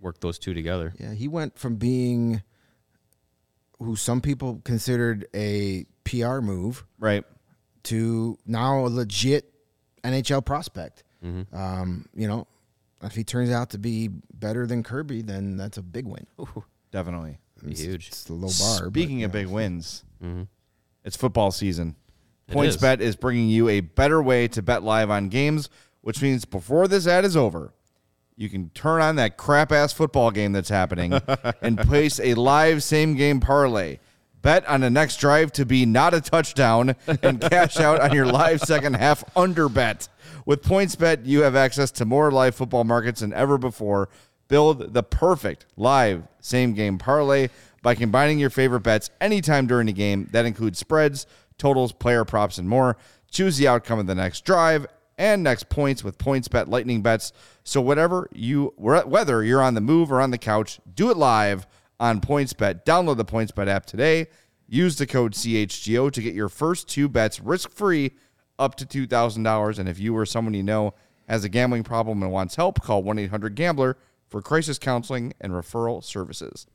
work 0.00 0.20
those 0.20 0.38
two 0.38 0.52
together. 0.54 0.92
Yeah, 0.98 1.14
he 1.14 1.28
went 1.28 1.56
from 1.58 1.76
being 1.76 2.42
who 3.78 3.94
some 3.94 4.20
people 4.20 4.60
considered 4.64 5.26
a 5.34 5.86
PR 6.04 6.40
move 6.40 6.84
right 6.98 7.24
to 7.84 8.38
now 8.46 8.86
a 8.86 8.88
legit 8.88 9.52
NHL 10.02 10.44
prospect. 10.44 11.04
Um, 11.52 12.06
you 12.14 12.28
know, 12.28 12.46
if 13.02 13.16
he 13.16 13.24
turns 13.24 13.50
out 13.50 13.70
to 13.70 13.78
be 13.78 14.08
better 14.32 14.64
than 14.64 14.84
Kirby, 14.84 15.22
then 15.22 15.56
that's 15.56 15.76
a 15.76 15.82
big 15.82 16.06
win. 16.06 16.24
definitely 16.92 17.38
Be 17.66 17.74
huge. 17.74 18.08
It's 18.08 18.28
a 18.28 18.32
low 18.32 18.48
bar. 18.48 18.84
but, 18.84 18.90
Speaking 18.90 19.20
yeah. 19.20 19.26
of 19.26 19.32
big 19.32 19.46
wins, 19.46 20.04
mm-hmm. 20.22 20.42
it's 21.04 21.16
football 21.16 21.50
season. 21.50 21.96
It 22.48 22.54
PointsBet 22.54 22.66
is. 22.66 22.76
Bet 22.76 23.00
is 23.00 23.16
bringing 23.16 23.48
you 23.48 23.68
a 23.68 23.80
better 23.80 24.22
way 24.22 24.48
to 24.48 24.62
bet 24.62 24.82
live 24.82 25.10
on 25.10 25.28
games, 25.28 25.68
which 26.00 26.22
means 26.22 26.44
before 26.44 26.86
this 26.86 27.06
ad 27.06 27.24
is 27.24 27.36
over, 27.36 27.72
you 28.36 28.48
can 28.48 28.70
turn 28.70 29.00
on 29.00 29.16
that 29.16 29.36
crap 29.36 29.72
ass 29.72 29.92
football 29.92 30.30
game 30.30 30.52
that's 30.52 30.68
happening 30.68 31.18
and 31.62 31.78
place 31.78 32.20
a 32.20 32.34
live 32.34 32.82
same 32.82 33.14
game 33.14 33.40
parlay. 33.40 33.98
Bet 34.42 34.64
on 34.68 34.82
the 34.82 34.90
next 34.90 35.16
drive 35.16 35.50
to 35.52 35.66
be 35.66 35.86
not 35.86 36.14
a 36.14 36.20
touchdown 36.20 36.94
and 37.22 37.40
cash 37.40 37.78
out 37.78 38.00
on 38.00 38.12
your 38.12 38.26
live 38.26 38.60
second 38.60 38.94
half 38.94 39.24
under 39.34 39.68
bet. 39.68 40.08
With 40.44 40.62
PointsBet, 40.62 41.26
you 41.26 41.42
have 41.42 41.56
access 41.56 41.90
to 41.92 42.04
more 42.04 42.30
live 42.30 42.54
football 42.54 42.84
markets 42.84 43.20
than 43.20 43.32
ever 43.32 43.58
before. 43.58 44.08
Build 44.48 44.94
the 44.94 45.02
perfect 45.02 45.66
live 45.76 46.24
same 46.40 46.72
game 46.74 46.98
parlay 46.98 47.48
by 47.82 47.94
combining 47.94 48.38
your 48.38 48.50
favorite 48.50 48.80
bets 48.80 49.10
anytime 49.20 49.66
during 49.66 49.86
the 49.86 49.92
game. 49.92 50.28
That 50.32 50.46
includes 50.46 50.78
spreads, 50.78 51.26
totals, 51.58 51.92
player 51.92 52.24
props, 52.24 52.58
and 52.58 52.68
more. 52.68 52.96
Choose 53.30 53.56
the 53.56 53.68
outcome 53.68 53.98
of 53.98 54.06
the 54.06 54.14
next 54.14 54.44
drive 54.44 54.86
and 55.18 55.42
next 55.42 55.68
points 55.68 56.04
with 56.04 56.18
PointsBet 56.18 56.68
Lightning 56.68 57.02
bets. 57.02 57.32
So 57.64 57.80
whatever 57.80 58.28
you 58.32 58.72
whether 58.76 59.42
you're 59.42 59.62
on 59.62 59.74
the 59.74 59.80
move 59.80 60.12
or 60.12 60.20
on 60.20 60.30
the 60.30 60.38
couch, 60.38 60.78
do 60.94 61.10
it 61.10 61.16
live 61.16 61.66
on 61.98 62.20
PointsBet. 62.20 62.84
Download 62.84 63.16
the 63.16 63.24
PointsBet 63.24 63.68
app 63.68 63.86
today. 63.86 64.26
Use 64.68 64.96
the 64.96 65.06
code 65.06 65.32
CHGO 65.32 66.10
to 66.10 66.22
get 66.22 66.34
your 66.34 66.48
first 66.48 66.88
two 66.88 67.08
bets 67.08 67.40
risk-free 67.40 68.12
up 68.58 68.74
to 68.76 68.86
$2,000 68.86 69.78
and 69.78 69.88
if 69.88 69.98
you 69.98 70.16
or 70.16 70.26
someone 70.26 70.54
you 70.54 70.62
know 70.62 70.94
has 71.28 71.44
a 71.44 71.48
gambling 71.48 71.84
problem 71.84 72.22
and 72.22 72.32
wants 72.32 72.56
help, 72.56 72.82
call 72.82 73.02
1-800-GAMBLER 73.02 73.96
for 74.36 74.42
crisis 74.42 74.78
counseling 74.78 75.32
and 75.40 75.54
referral 75.54 76.04
services. 76.04 76.66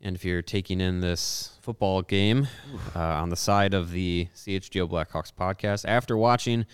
And 0.00 0.14
if 0.14 0.24
you're 0.24 0.40
taking 0.40 0.80
in 0.80 1.00
this 1.00 1.58
football 1.60 2.00
game 2.00 2.46
uh, 2.94 3.00
on 3.00 3.28
the 3.28 3.34
side 3.34 3.74
of 3.74 3.90
the 3.90 4.28
CHGO 4.36 4.88
Blackhawks 4.88 5.32
podcast, 5.32 5.84
after 5.84 6.16
watching 6.16 6.64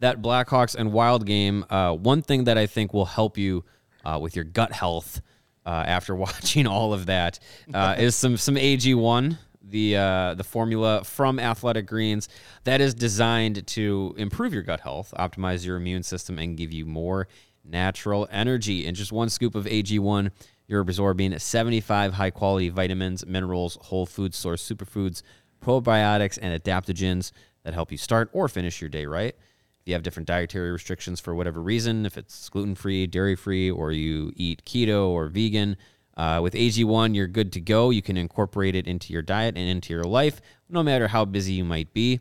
that 0.00 0.22
Blackhawks 0.22 0.74
and 0.74 0.90
Wild 0.90 1.26
game, 1.26 1.66
uh, 1.68 1.92
one 1.92 2.22
thing 2.22 2.44
that 2.44 2.56
I 2.56 2.64
think 2.64 2.94
will 2.94 3.04
help 3.04 3.36
you 3.36 3.62
uh, 4.06 4.18
with 4.18 4.34
your 4.34 4.46
gut 4.46 4.72
health 4.72 5.20
uh, 5.66 5.84
after 5.86 6.16
watching 6.16 6.66
all 6.66 6.94
of 6.94 7.04
that 7.04 7.38
uh, 7.74 7.94
is 7.98 8.16
some 8.16 8.38
some 8.38 8.54
AG1, 8.54 9.36
the 9.62 9.96
uh, 9.98 10.32
the 10.32 10.44
formula 10.44 11.04
from 11.04 11.38
Athletic 11.38 11.86
Greens 11.86 12.30
that 12.64 12.80
is 12.80 12.94
designed 12.94 13.66
to 13.66 14.14
improve 14.16 14.54
your 14.54 14.62
gut 14.62 14.80
health, 14.80 15.12
optimize 15.18 15.66
your 15.66 15.76
immune 15.76 16.04
system, 16.04 16.38
and 16.38 16.56
give 16.56 16.72
you 16.72 16.86
more 16.86 17.28
natural 17.68 18.28
energy. 18.30 18.86
In 18.86 18.94
just 18.94 19.12
one 19.12 19.28
scoop 19.28 19.54
of 19.54 19.66
AG1, 19.66 20.30
you're 20.66 20.80
absorbing 20.80 21.38
75 21.38 22.14
high 22.14 22.30
quality 22.30 22.68
vitamins, 22.68 23.26
minerals, 23.26 23.78
whole 23.82 24.06
food 24.06 24.34
source 24.34 24.66
superfoods, 24.66 25.22
probiotics, 25.62 26.38
and 26.40 26.60
adaptogens 26.62 27.32
that 27.64 27.74
help 27.74 27.90
you 27.92 27.98
start 27.98 28.30
or 28.32 28.48
finish 28.48 28.80
your 28.80 28.90
day 28.90 29.06
right. 29.06 29.34
If 29.80 29.86
you 29.86 29.94
have 29.94 30.02
different 30.02 30.26
dietary 30.26 30.70
restrictions 30.70 31.20
for 31.20 31.34
whatever 31.34 31.62
reason, 31.62 32.04
if 32.04 32.18
it's 32.18 32.48
gluten 32.48 32.74
free, 32.74 33.06
dairy 33.06 33.36
free, 33.36 33.70
or 33.70 33.92
you 33.92 34.32
eat 34.36 34.64
keto 34.64 35.08
or 35.08 35.28
vegan, 35.28 35.76
uh, 36.18 36.40
with 36.42 36.54
AG1, 36.54 37.14
you're 37.14 37.28
good 37.28 37.52
to 37.52 37.60
go. 37.60 37.90
You 37.90 38.02
can 38.02 38.16
incorporate 38.16 38.74
it 38.74 38.88
into 38.88 39.12
your 39.12 39.22
diet 39.22 39.56
and 39.56 39.68
into 39.68 39.94
your 39.94 40.02
life, 40.02 40.40
no 40.68 40.82
matter 40.82 41.06
how 41.08 41.24
busy 41.24 41.52
you 41.52 41.64
might 41.64 41.94
be. 41.94 42.20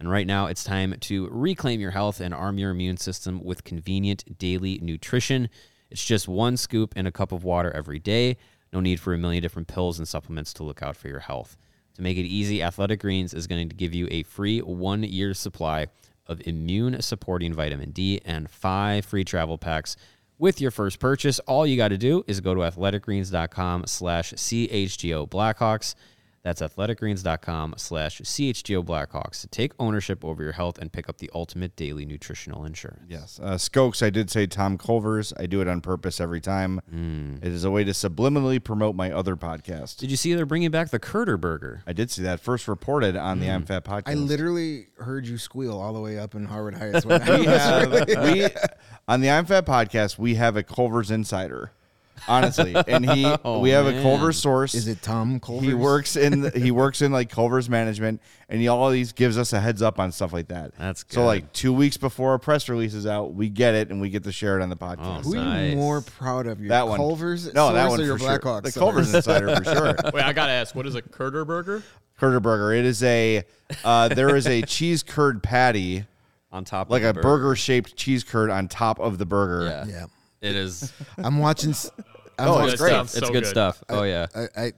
And 0.00 0.10
right 0.10 0.26
now, 0.26 0.46
it's 0.46 0.62
time 0.62 0.94
to 1.00 1.28
reclaim 1.30 1.80
your 1.80 1.90
health 1.90 2.20
and 2.20 2.32
arm 2.32 2.58
your 2.58 2.70
immune 2.70 2.98
system 2.98 3.42
with 3.42 3.64
convenient 3.64 4.38
daily 4.38 4.78
nutrition. 4.80 5.48
It's 5.90 6.04
just 6.04 6.28
one 6.28 6.56
scoop 6.56 6.96
in 6.96 7.06
a 7.06 7.12
cup 7.12 7.32
of 7.32 7.44
water 7.44 7.72
every 7.74 7.98
day. 7.98 8.36
No 8.72 8.80
need 8.80 9.00
for 9.00 9.12
a 9.14 9.18
million 9.18 9.42
different 9.42 9.68
pills 9.68 9.98
and 9.98 10.06
supplements 10.06 10.52
to 10.54 10.62
look 10.62 10.82
out 10.82 10.96
for 10.96 11.08
your 11.08 11.20
health. 11.20 11.56
To 11.94 12.02
make 12.02 12.16
it 12.16 12.26
easy, 12.26 12.62
Athletic 12.62 13.00
Greens 13.00 13.34
is 13.34 13.46
going 13.48 13.68
to 13.68 13.74
give 13.74 13.94
you 13.94 14.06
a 14.10 14.22
free 14.22 14.60
one 14.60 15.02
year 15.02 15.34
supply 15.34 15.88
of 16.26 16.40
immune 16.46 17.00
supporting 17.02 17.54
vitamin 17.54 17.90
D 17.90 18.20
and 18.24 18.48
five 18.48 19.04
free 19.04 19.24
travel 19.24 19.58
packs 19.58 19.96
with 20.38 20.60
your 20.60 20.70
first 20.70 21.00
purchase. 21.00 21.40
All 21.40 21.66
you 21.66 21.76
got 21.76 21.88
to 21.88 21.98
do 21.98 22.22
is 22.26 22.40
go 22.40 22.54
to 22.54 22.60
athleticgreens.com 22.60 23.86
slash 23.86 24.32
CHGO 24.34 25.28
Blackhawks. 25.28 25.94
That's 26.42 26.62
athleticgreens.com 26.62 27.74
slash 27.76 28.20
CHGO 28.20 28.84
Blackhawks 28.84 29.40
to 29.42 29.48
take 29.48 29.72
ownership 29.78 30.24
over 30.24 30.42
your 30.42 30.52
health 30.52 30.78
and 30.78 30.92
pick 30.92 31.08
up 31.08 31.18
the 31.18 31.30
ultimate 31.34 31.76
daily 31.76 32.04
nutritional 32.06 32.64
insurance. 32.64 33.02
Yes. 33.08 33.40
Uh, 33.42 33.54
Skokes, 33.54 34.02
I 34.04 34.10
did 34.10 34.30
say 34.30 34.46
Tom 34.46 34.78
Culver's. 34.78 35.32
I 35.38 35.46
do 35.46 35.60
it 35.60 35.68
on 35.68 35.80
purpose 35.80 36.20
every 36.20 36.40
time. 36.40 36.80
It 37.42 37.52
is 37.52 37.64
a 37.64 37.70
way 37.70 37.84
to 37.84 37.92
subliminally 37.92 38.62
promote 38.62 38.94
my 38.94 39.10
other 39.10 39.36
podcast. 39.36 39.98
Did 39.98 40.10
you 40.10 40.16
see 40.16 40.34
they're 40.34 40.46
bringing 40.46 40.70
back 40.70 40.90
the 40.90 40.98
Curder 40.98 41.36
Burger? 41.36 41.82
I 41.86 41.92
did 41.92 42.10
see 42.10 42.22
that 42.22 42.40
first 42.40 42.68
reported 42.68 43.16
on 43.16 43.40
the 43.40 43.50
I'm 43.50 43.64
Fat 43.64 43.84
podcast. 43.84 44.08
I 44.08 44.14
literally 44.14 44.86
heard 44.98 45.26
you 45.26 45.38
squeal 45.38 45.78
all 45.80 45.92
the 45.92 46.00
way 46.00 46.18
up 46.18 46.34
in 46.34 46.44
Harwood 46.44 46.74
Heights. 46.74 47.04
We 47.04 47.14
have, 47.18 47.90
we, 48.08 48.46
on 49.06 49.20
the 49.20 49.30
I'm 49.30 49.44
Fat 49.44 49.66
podcast, 49.66 50.18
we 50.18 50.36
have 50.36 50.56
a 50.56 50.62
Culver's 50.62 51.10
Insider. 51.10 51.72
Honestly. 52.26 52.74
And 52.86 53.08
he, 53.08 53.24
Oh, 53.44 53.60
we 53.60 53.70
have 53.70 53.86
a. 53.86 54.02
Culver 54.02 54.32
source. 54.32 54.74
Is 54.74 54.88
it 54.88 55.02
Tom 55.02 55.40
Culver? 55.40 55.64
He 55.64 55.74
works 55.74 56.16
in 56.16 56.40
the, 56.40 56.50
he 56.50 56.70
works 56.72 57.02
in 57.02 57.12
like 57.12 57.30
Culver's 57.30 57.68
management, 57.68 58.20
and 58.48 58.60
he 58.60 58.68
always 58.68 59.12
gives 59.12 59.38
us 59.38 59.52
a 59.52 59.60
heads 59.60 59.82
up 59.82 59.98
on 59.98 60.12
stuff 60.12 60.32
like 60.32 60.48
that. 60.48 60.72
That's 60.78 61.02
good. 61.04 61.14
So 61.14 61.24
like 61.24 61.52
two 61.52 61.72
weeks 61.72 61.96
before 61.96 62.34
a 62.34 62.38
press 62.38 62.68
release 62.68 62.94
is 62.94 63.06
out, 63.06 63.34
we 63.34 63.48
get 63.48 63.74
it 63.74 63.90
and 63.90 64.00
we 64.00 64.10
get 64.10 64.24
to 64.24 64.32
share 64.32 64.58
it 64.58 64.62
on 64.62 64.68
the 64.68 64.76
podcast. 64.76 65.24
Who 65.24 65.38
are 65.38 65.64
you 65.64 65.76
more 65.76 66.00
proud 66.00 66.46
of? 66.46 66.60
Your 66.60 66.70
that 66.70 66.88
one, 66.88 66.98
Culver's 66.98 67.52
no, 67.52 67.72
that 67.72 67.88
one 67.88 68.00
or 68.00 68.04
your 68.04 68.18
for 68.18 68.24
sure. 68.24 68.60
The 68.60 68.70
source? 68.70 68.74
Culver's 68.74 69.14
insider 69.14 69.56
for 69.56 69.64
sure. 69.64 69.94
Wait, 70.12 70.24
I 70.24 70.32
gotta 70.32 70.52
ask, 70.52 70.74
what 70.74 70.86
is 70.86 70.94
a 70.94 71.02
Curder 71.02 71.44
burger? 71.44 71.82
Curder 72.18 72.40
burger. 72.40 72.72
It 72.72 72.84
is 72.84 73.02
a 73.02 73.44
uh, 73.84 74.08
there 74.08 74.34
is 74.34 74.46
a 74.46 74.62
cheese 74.62 75.02
curd 75.02 75.42
patty, 75.42 76.04
on 76.50 76.64
top 76.64 76.90
like 76.90 77.02
of 77.02 77.10
a 77.10 77.12
the 77.14 77.20
burger 77.22 77.54
shaped 77.54 77.96
cheese 77.96 78.24
curd 78.24 78.50
on 78.50 78.68
top 78.68 78.98
of 78.98 79.18
the 79.18 79.26
burger. 79.26 79.66
Yeah. 79.66 79.84
Yeah, 79.86 80.06
It 80.40 80.54
is. 80.56 80.92
I'm 81.18 81.38
watching. 81.38 81.70
s- 81.70 81.90
I'm 82.38 82.48
Oh, 82.48 82.52
watching- 82.54 82.68
it's 82.70 82.72
That 82.72 82.78
great. 82.84 82.90
sounds 82.92 83.16
It's 83.16 83.26
so 83.26 83.32
good, 83.32 83.46
stuff. 83.46 83.82
Oh 83.88 84.02
yeah. 84.04 84.26
I, 84.34 84.48
I, 84.56 84.72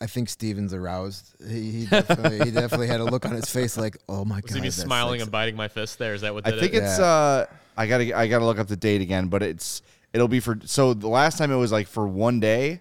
I 0.00 0.06
think 0.06 0.28
Steven's 0.28 0.72
aroused. 0.74 1.34
He, 1.48 1.70
he, 1.70 1.86
definitely, 1.86 2.38
he 2.44 2.50
definitely 2.52 2.86
had 2.86 3.00
a 3.00 3.04
look 3.04 3.24
on 3.26 3.32
his 3.32 3.50
face 3.50 3.76
like, 3.76 3.96
"Oh 4.08 4.24
my 4.24 4.36
Was 4.36 4.44
god!" 4.44 4.54
he 4.54 4.60
be 4.60 4.68
that's 4.68 4.76
smiling 4.76 5.12
like- 5.12 5.20
and 5.22 5.30
biting 5.30 5.56
my 5.56 5.68
fist 5.68 5.98
there? 5.98 6.14
Is 6.14 6.20
that 6.20 6.32
what 6.34 6.46
I 6.46 6.50
did 6.52 6.60
think 6.60 6.74
it? 6.74 6.82
it's 6.84 6.98
Yeah. 6.98 7.04
uh 7.04 7.46
I 7.76 7.86
gotta 7.86 8.16
I 8.16 8.28
gotta 8.28 8.44
look 8.44 8.58
up 8.58 8.68
the 8.68 8.76
date 8.76 9.00
again, 9.00 9.28
but 9.28 9.42
it's 9.42 9.82
it'll 10.12 10.28
be 10.28 10.40
for 10.40 10.58
so 10.66 10.92
the 10.94 11.08
last 11.08 11.38
time 11.38 11.50
it 11.50 11.56
was 11.56 11.72
like 11.72 11.88
for 11.88 12.06
one 12.06 12.38
day. 12.40 12.80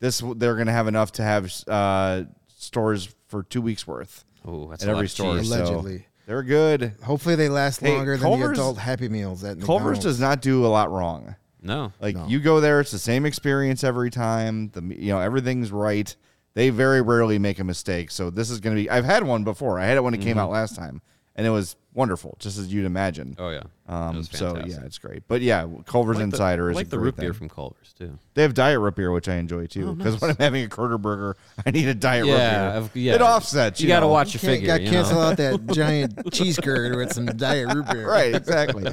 This 0.00 0.22
they're 0.36 0.54
gonna 0.56 0.70
have 0.72 0.86
enough 0.86 1.10
to 1.12 1.22
have 1.24 1.52
uh 1.66 2.22
stores 2.56 3.14
for 3.26 3.42
two 3.42 3.60
weeks 3.60 3.84
worth 3.86 4.24
Oh, 4.46 4.68
that's 4.68 4.84
at 4.84 4.88
a 4.88 4.92
lot 4.92 4.98
every 4.98 5.06
of 5.06 5.10
store. 5.10 5.38
cheese. 5.38 5.48
so 5.48 5.56
Allegedly. 5.56 6.06
they're 6.26 6.44
good. 6.44 6.94
Hopefully, 7.02 7.34
they 7.34 7.48
last 7.48 7.80
Hey, 7.80 7.94
longer 7.96 8.12
than 8.16 8.22
Culver's- 8.22 8.56
the 8.56 8.62
adult 8.62 8.78
Happy 8.78 9.08
Meals 9.08 9.42
at 9.44 9.60
Culver's 9.60 9.96
McDonald's. 9.98 10.04
does 10.04 10.20
not 10.20 10.40
do 10.40 10.64
a 10.64 10.68
lot 10.68 10.90
wrong. 10.92 11.34
No. 11.62 11.92
Like 12.00 12.16
No. 12.16 12.26
you 12.26 12.40
go 12.40 12.60
there, 12.60 12.80
it's 12.80 12.90
the 12.90 12.98
same 12.98 13.26
experience 13.26 13.84
every 13.84 14.10
time. 14.10 14.70
The 14.70 14.82
you 14.82 15.12
know 15.12 15.20
everything's 15.20 15.72
right. 15.72 16.14
They 16.54 16.70
very 16.70 17.02
rarely 17.02 17.38
make 17.38 17.58
a 17.58 17.64
mistake. 17.64 18.10
So 18.10 18.30
this 18.30 18.50
is 18.50 18.60
gonna 18.60 18.76
be. 18.76 18.90
I've 18.90 19.04
had 19.04 19.24
one 19.24 19.44
before. 19.44 19.78
I 19.78 19.86
had 19.86 19.96
it 19.96 20.04
when 20.04 20.14
it 20.14 20.18
came 20.18 20.30
mm-hmm. 20.30 20.40
out 20.40 20.50
last 20.50 20.76
time, 20.76 21.02
and 21.38 21.46
it 21.46 21.50
was 21.50 21.76
wonderful, 21.94 22.36
just 22.38 22.58
as 22.58 22.70
you'd 22.72 22.84
imagine. 22.84 23.34
Oh 23.38 23.48
yeah. 23.48 23.60
It 23.60 23.66
Um, 23.92 24.16
was 24.18 24.28
so 24.30 24.62
yeah, 24.66 24.80
it's 24.84 24.98
great. 24.98 25.22
But 25.26 25.40
yeah, 25.40 25.66
Culver's 25.86 26.16
like 26.16 26.28
the- 26.30 26.36
Insider 26.36 26.66
I 26.68 26.70
is 26.72 26.76
like 26.76 26.86
a 26.86 26.90
the 26.90 26.96
great 26.98 27.04
root 27.06 27.16
beer 27.16 27.32
thing. 27.32 27.38
from 27.38 27.48
Culver's 27.48 27.94
too. 27.98 28.18
They 28.34 28.42
have 28.42 28.52
diet 28.54 28.78
root 28.78 28.94
beer, 28.96 29.10
which 29.10 29.28
I 29.28 29.36
enjoy 29.36 29.66
too. 29.66 29.88
Oh, 29.88 29.92
Because 29.94 30.20
when 30.20 30.32
I'm 30.32 30.36
having 30.36 30.64
a 30.64 30.68
Curder 30.68 30.98
burger, 30.98 31.36
I 31.66 31.70
need 31.70 31.88
a 31.88 31.94
diet 31.94 32.26
Yeah, 32.26 32.78
root 32.80 32.92
beer. 32.92 33.02
yeah. 33.04 33.14
It 33.14 33.22
offsets. 33.22 33.80
You, 33.80 33.86
You, 33.86 33.94
got 33.94 34.00
to 34.00 34.06
watch 34.08 34.34
your 34.34 34.40
Can't, 34.40 34.52
figure. 34.60 34.66
got 34.66 34.82
you 34.82 34.90
cancel 34.90 35.14
know? 35.16 35.22
out 35.22 35.36
that 35.38 35.66
giant 35.72 36.32
cheese 36.32 36.58
curd 36.62 36.96
with 36.96 37.12
some 37.14 37.24
diet 37.26 37.72
root 37.74 37.86
beer. 37.90 38.06
Right, 38.10 38.34
exactly. 38.34 38.84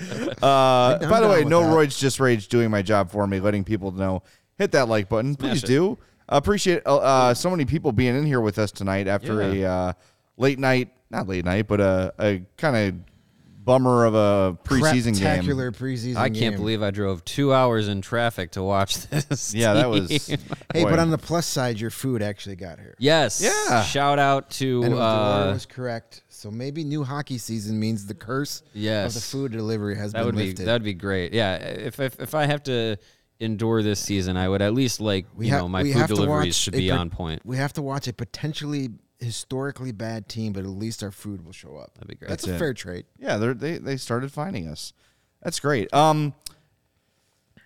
Uh, 0.41 0.97
by 1.09 1.19
the 1.19 1.27
way, 1.27 1.43
no 1.43 1.61
that. 1.61 1.73
Roids 1.75 1.97
just 1.99 2.19
rage 2.19 2.47
doing 2.47 2.71
my 2.71 2.81
job 2.81 3.11
for 3.11 3.27
me, 3.27 3.39
letting 3.39 3.63
people 3.63 3.91
know. 3.91 4.23
Hit 4.57 4.71
that 4.71 4.87
like 4.87 5.09
button, 5.09 5.35
please 5.35 5.63
it. 5.63 5.67
do. 5.67 5.97
Appreciate 6.29 6.81
uh, 6.87 6.97
uh, 6.97 7.33
so 7.33 7.49
many 7.51 7.65
people 7.65 7.91
being 7.91 8.15
in 8.15 8.25
here 8.25 8.41
with 8.41 8.57
us 8.57 8.71
tonight 8.71 9.07
after 9.07 9.41
a 9.41 9.63
uh, 9.63 9.93
late 10.37 10.57
night, 10.57 10.89
not 11.09 11.27
late 11.27 11.45
night, 11.45 11.67
but 11.67 11.79
a, 11.81 12.13
a 12.19 12.41
kind 12.57 12.75
of 12.75 12.95
bummer 13.63 14.05
of 14.05 14.13
a 14.13 14.57
preseason 14.63 15.05
game. 15.05 15.15
Spectacular 15.15 15.71
preseason. 15.71 16.13
Game. 16.13 16.17
I 16.17 16.29
can't 16.29 16.39
game. 16.39 16.55
believe 16.55 16.83
I 16.83 16.91
drove 16.91 17.25
two 17.25 17.51
hours 17.53 17.87
in 17.87 18.01
traffic 18.01 18.51
to 18.51 18.63
watch 18.63 18.95
this. 19.09 19.53
Yeah, 19.53 19.73
that 19.73 19.89
was. 19.89 20.09
Hey, 20.73 20.83
boy. 20.83 20.89
but 20.89 20.99
on 20.99 21.09
the 21.09 21.17
plus 21.17 21.45
side, 21.45 21.79
your 21.79 21.89
food 21.89 22.21
actually 22.21 22.57
got 22.57 22.79
here. 22.79 22.95
yes. 22.99 23.41
Yeah. 23.41 23.81
Shout 23.83 24.19
out 24.19 24.49
to 24.51 24.83
And 24.83 24.91
the 24.93 24.97
order 24.97 25.49
uh, 25.49 25.53
was 25.53 25.65
correct. 25.65 26.23
So 26.27 26.51
maybe 26.51 26.83
new 26.83 27.03
hockey 27.03 27.37
season 27.37 27.79
means 27.79 28.05
the 28.05 28.13
curse 28.13 28.61
yes. 28.73 29.15
of 29.15 29.21
the 29.21 29.25
food 29.25 29.51
delivery 29.53 29.95
has 29.95 30.11
that 30.11 30.19
been 30.19 30.25
would 30.25 30.35
be 30.35 30.47
lifted. 30.47 30.65
that 30.65 30.73
would 30.73 30.83
be 30.83 30.93
great. 30.93 31.33
Yeah, 31.33 31.55
if 31.55 31.99
if 32.01 32.19
if 32.19 32.35
I 32.35 32.45
have 32.45 32.61
to 32.63 32.97
endure 33.39 33.81
this 33.83 34.01
season, 34.01 34.35
I 34.35 34.49
would 34.49 34.61
at 34.61 34.73
least 34.73 34.99
like 34.99 35.27
we 35.33 35.45
you 35.47 35.53
ha- 35.53 35.59
know 35.59 35.69
my 35.69 35.83
food 35.83 36.07
deliveries 36.07 36.57
should 36.57 36.73
be 36.73 36.89
par- 36.89 36.99
on 36.99 37.09
point. 37.09 37.41
We 37.45 37.55
have 37.57 37.71
to 37.73 37.81
watch 37.81 38.07
a 38.09 38.13
potentially 38.13 38.89
historically 39.19 39.91
bad 39.91 40.27
team, 40.27 40.53
but 40.53 40.59
at 40.63 40.69
least 40.69 41.03
our 41.03 41.11
food 41.11 41.45
will 41.45 41.53
show 41.53 41.77
up. 41.77 41.93
That'd 41.95 42.07
be 42.09 42.15
great. 42.15 42.29
That's, 42.29 42.43
That's 42.43 42.53
a 42.53 42.55
it. 42.55 42.59
fair 42.59 42.73
trade. 42.73 43.05
Yeah, 43.17 43.37
they're, 43.37 43.53
they 43.53 43.77
they 43.77 43.97
started 43.97 44.31
finding 44.31 44.67
us. 44.67 44.93
That's 45.41 45.59
great. 45.59 45.93
Um, 45.93 46.33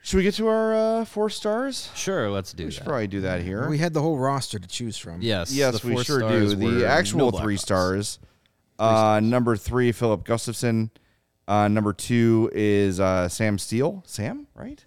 should 0.01 0.17
we 0.17 0.23
get 0.23 0.33
to 0.35 0.47
our 0.47 0.73
uh, 1.01 1.05
four 1.05 1.29
stars? 1.29 1.89
Sure, 1.95 2.29
let's 2.29 2.53
do 2.53 2.65
We 2.65 2.71
should 2.71 2.81
that. 2.81 2.85
probably 2.87 3.07
do 3.07 3.21
that 3.21 3.41
here. 3.41 3.69
We 3.69 3.77
had 3.77 3.93
the 3.93 4.01
whole 4.01 4.17
roster 4.17 4.57
to 4.59 4.67
choose 4.67 4.97
from. 4.97 5.21
Yes, 5.21 5.51
Yes, 5.53 5.83
we 5.83 6.01
sure 6.03 6.19
do. 6.21 6.55
The 6.55 6.87
actual 6.87 7.31
no 7.31 7.39
three 7.39 7.55
Blackhawks. 7.55 7.59
stars. 7.59 8.19
Uh, 8.79 9.19
number 9.21 9.57
three, 9.57 9.91
Filip 9.91 10.23
Gustavsson. 10.23 10.89
Uh, 11.47 11.67
number 11.67 11.91
two 11.93 12.49
is 12.53 12.99
uh, 12.99 13.27
Sam 13.27 13.57
Steel. 13.57 14.03
Sam, 14.07 14.47
right? 14.55 14.85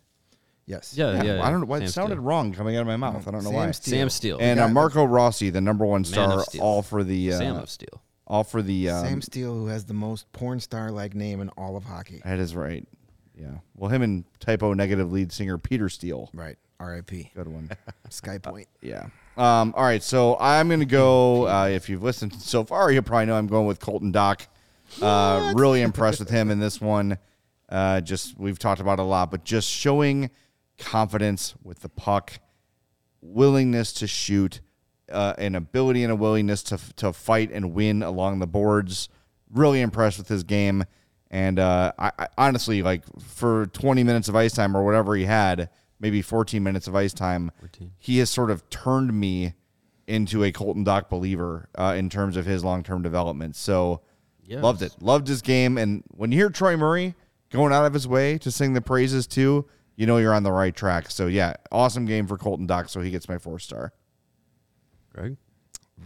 Yes. 0.66 0.94
Yeah, 0.96 1.22
yeah. 1.22 1.42
I 1.44 1.50
don't 1.50 1.60
know 1.60 1.66
why 1.66 1.78
Sam 1.78 1.86
it 1.86 1.90
sounded 1.90 2.14
Steel. 2.16 2.24
wong 2.24 2.52
coming 2.52 2.76
out 2.76 2.82
of 2.82 2.86
my 2.86 2.96
mouth. 2.96 3.26
I 3.26 3.30
don't 3.30 3.42
know 3.44 3.50
Sam 3.50 3.54
why. 3.54 3.70
Steel. 3.72 3.92
Sam 3.92 4.10
Steel. 4.10 4.38
And 4.40 4.60
uh, 4.60 4.68
Marco 4.68 5.04
Rossi, 5.04 5.50
the 5.50 5.60
number 5.60 5.84
one 5.84 6.02
of 6.02 6.06
star, 6.06 6.44
Steel. 6.44 6.62
all 6.62 6.82
for 6.82 7.02
the 7.02 7.32
uh, 7.32 7.38
Sam 7.38 7.56
of 7.56 7.68
Steel. 7.70 8.02
all 8.26 8.44
for 8.44 8.62
the. 8.62 8.90
Um, 8.90 9.06
Sam 9.06 9.22
Steel, 9.22 9.54
who 9.54 9.66
has 9.66 9.84
the 9.84 9.94
most 9.94 10.30
porn 10.32 10.60
star 10.60 10.90
like 10.90 11.14
name 11.14 11.40
in 11.40 11.48
all 11.50 11.76
of 11.76 11.84
hockey. 11.84 12.20
that 12.24 12.38
is 12.38 12.54
right. 12.54 12.86
Yeah. 13.34 13.54
Well, 13.74 13.90
him 13.90 14.02
and 14.02 14.24
Type 14.40 14.62
O 14.62 14.72
Negative 14.74 15.10
lead 15.10 15.32
singer 15.32 15.58
Peter 15.58 15.88
Steele. 15.88 16.30
Right. 16.32 16.56
R.I.P. 16.78 17.30
Good 17.34 17.48
one. 17.48 17.70
Sky 18.10 18.38
Point. 18.38 18.68
Yeah. 18.80 19.06
Um, 19.36 19.72
all 19.76 19.84
right. 19.84 20.02
So 20.02 20.36
I'm 20.38 20.68
going 20.68 20.80
to 20.80 20.86
go. 20.86 21.48
Uh, 21.48 21.66
if 21.68 21.88
you've 21.88 22.02
listened 22.02 22.34
so 22.34 22.64
far, 22.64 22.90
you 22.90 23.00
probably 23.02 23.26
know 23.26 23.36
I'm 23.36 23.46
going 23.46 23.66
with 23.66 23.80
Colton 23.80 24.12
Dach. 24.12 24.46
Uh, 25.00 25.52
really 25.56 25.80
impressed 25.80 26.18
with 26.18 26.28
him 26.28 26.50
in 26.50 26.58
this 26.60 26.80
one. 26.80 27.18
Uh, 27.68 28.00
just 28.00 28.38
we've 28.38 28.58
talked 28.58 28.80
about 28.80 28.98
it 28.98 29.02
a 29.02 29.04
lot, 29.04 29.30
but 29.30 29.44
just 29.44 29.68
showing 29.68 30.30
confidence 30.82 31.54
with 31.62 31.80
the 31.80 31.88
puck, 31.88 32.40
willingness 33.20 33.92
to 33.94 34.06
shoot, 34.06 34.60
uh, 35.10 35.34
an 35.38 35.54
ability 35.54 36.02
and 36.02 36.12
a 36.12 36.16
willingness 36.16 36.62
to 36.64 36.78
to 36.96 37.12
fight 37.12 37.50
and 37.52 37.72
win 37.74 38.02
along 38.02 38.38
the 38.38 38.46
boards. 38.46 39.08
Really 39.50 39.80
impressed 39.82 40.16
with 40.18 40.28
his 40.28 40.44
game, 40.44 40.84
and 41.30 41.58
uh, 41.58 41.92
I, 41.98 42.12
I 42.18 42.28
honestly 42.38 42.82
like 42.82 43.04
for 43.20 43.66
20 43.66 44.02
minutes 44.02 44.28
of 44.28 44.36
ice 44.36 44.54
time 44.54 44.74
or 44.76 44.82
whatever 44.84 45.14
he 45.14 45.24
had, 45.26 45.68
maybe 46.00 46.22
14 46.22 46.62
minutes 46.62 46.86
of 46.86 46.96
ice 46.96 47.12
time, 47.12 47.50
he 47.98 48.18
has 48.18 48.30
sort 48.30 48.50
of 48.50 48.68
turned 48.70 49.12
me 49.12 49.52
into 50.06 50.42
a 50.42 50.50
Colton 50.52 50.84
Dach 50.86 51.10
believer 51.10 51.68
uh, 51.78 51.94
in 51.96 52.08
terms 52.08 52.36
of 52.38 52.46
his 52.46 52.64
long 52.64 52.82
term 52.82 53.02
development. 53.02 53.56
So 53.56 54.00
Yes. 54.44 54.62
loved 54.62 54.82
it, 54.82 54.96
loved 55.00 55.28
his 55.28 55.40
game, 55.40 55.78
and 55.78 56.02
when 56.08 56.32
you 56.32 56.38
hear 56.38 56.50
Troy 56.50 56.76
Murray 56.76 57.14
going 57.50 57.72
out 57.72 57.84
of 57.84 57.94
his 57.94 58.08
way 58.08 58.38
to 58.38 58.50
sing 58.50 58.72
the 58.72 58.80
praises 58.80 59.26
too, 59.26 59.66
you 59.96 60.06
know 60.06 60.16
you're 60.18 60.34
on 60.34 60.42
the 60.42 60.52
right 60.52 60.74
track. 60.74 61.10
So 61.10 61.26
yeah, 61.26 61.54
awesome 61.70 62.04
game 62.06 62.26
for 62.26 62.38
Colton 62.38 62.66
Dach. 62.66 62.88
So 62.88 63.00
he 63.00 63.10
gets 63.10 63.28
my 63.28 63.38
four 63.38 63.58
star. 63.58 63.92
Greg. 65.12 65.36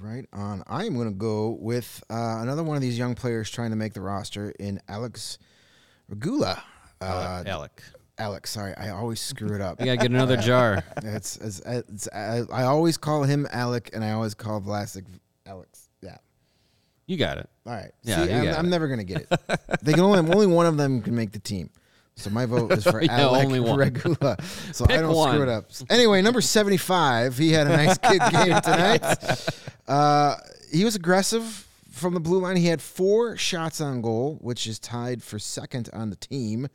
Right 0.01 0.27
on. 0.33 0.62
I 0.66 0.85
am 0.85 0.94
going 0.94 1.09
to 1.09 1.14
go 1.14 1.57
with 1.61 2.03
uh, 2.11 2.38
another 2.40 2.62
one 2.62 2.77
of 2.77 2.83
these 2.83 2.99
young 2.99 3.14
players 3.14 3.51
trying 3.51 3.70
to 3.70 3.77
make 3.77 3.94
the 3.94 4.01
roster 4.01 4.53
in 4.59 4.81
Alex 4.88 5.38
Regula. 6.09 6.62
Uh, 7.01 7.42
Alec. 7.46 7.83
Alex, 8.18 8.51
sorry, 8.51 8.75
I 8.77 8.90
always 8.90 9.20
screw 9.20 9.55
it 9.55 9.61
up. 9.61 9.79
You 9.79 9.87
gotta 9.87 9.99
get 9.99 10.11
another 10.11 10.38
jar. 10.38 10.83
It's, 11.03 11.37
it's, 11.37 11.61
it's 11.61 12.09
I, 12.09 12.42
I 12.51 12.62
always 12.62 12.96
call 12.96 13.25
him 13.25 13.46
Alec, 13.51 13.90
and 13.92 14.03
I 14.03 14.12
always 14.12 14.33
call 14.33 14.61
Vlasic 14.62 15.05
Alex. 15.44 15.90
Yeah. 16.01 16.16
You 17.07 17.18
got 17.18 17.37
it. 17.37 17.51
All 17.66 17.75
right. 17.75 17.92
Yeah, 18.03 18.25
See, 18.25 18.33
I'm, 18.33 18.57
I'm 18.57 18.70
never 18.70 18.88
gonna 18.88 19.05
get 19.05 19.27
it. 19.31 19.61
They 19.83 19.92
can 19.92 20.01
only 20.01 20.18
only 20.18 20.46
one 20.46 20.64
of 20.64 20.79
them 20.79 21.03
can 21.03 21.14
make 21.14 21.33
the 21.33 21.38
team. 21.38 21.70
So 22.17 22.31
my 22.31 22.47
vote 22.47 22.73
is 22.73 22.85
for 22.85 23.03
Yeah, 23.03 23.21
Alec 23.21 23.45
only 23.45 23.61
one. 23.61 23.79
Regula. 23.79 24.37
So 24.73 24.87
I 24.89 24.97
don't 24.97 25.15
one. 25.15 25.33
screw 25.33 25.43
it 25.43 25.49
up. 25.49 25.71
Anyway, 25.91 26.23
number 26.23 26.41
75. 26.41 27.37
He 27.37 27.53
had 27.53 27.67
a 27.67 27.71
nice 27.77 27.99
kid 27.99 28.21
game 28.33 28.61
tonight. 28.63 29.49
Uh, 29.87 30.37
he 30.73 30.85
was 30.85 30.95
aggressive 30.97 31.67
from 31.91 32.15
the 32.15 32.21
blue 32.21 32.41
line. 32.41 32.57
He 32.57 32.67
had 32.67 32.81
four 32.81 33.37
shots 33.37 33.81
on 33.81 34.01
goal, 34.01 34.39
which 34.41 34.67
is 34.67 34.79
tied 34.79 35.23
for 35.23 35.39
second 35.39 35.91
on 35.93 36.09
the 36.11 36.17
team. 36.17 36.69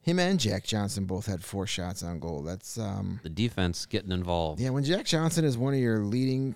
Him 0.00 0.18
and 0.18 0.38
Jack 0.38 0.64
Johnson 0.64 1.06
both 1.06 1.26
had 1.26 1.42
four 1.42 1.66
shots 1.66 2.02
on 2.02 2.20
goal. 2.20 2.42
That's 2.42 2.78
um, 2.78 3.18
The 3.22 3.30
defense 3.30 3.86
getting 3.86 4.12
involved. 4.12 4.60
yeah. 4.60 4.70
When 4.70 4.84
Jack 4.84 5.06
Johnson 5.06 5.44
is 5.44 5.58
one 5.58 5.74
of 5.74 5.80
your 5.80 6.00
leading 6.04 6.54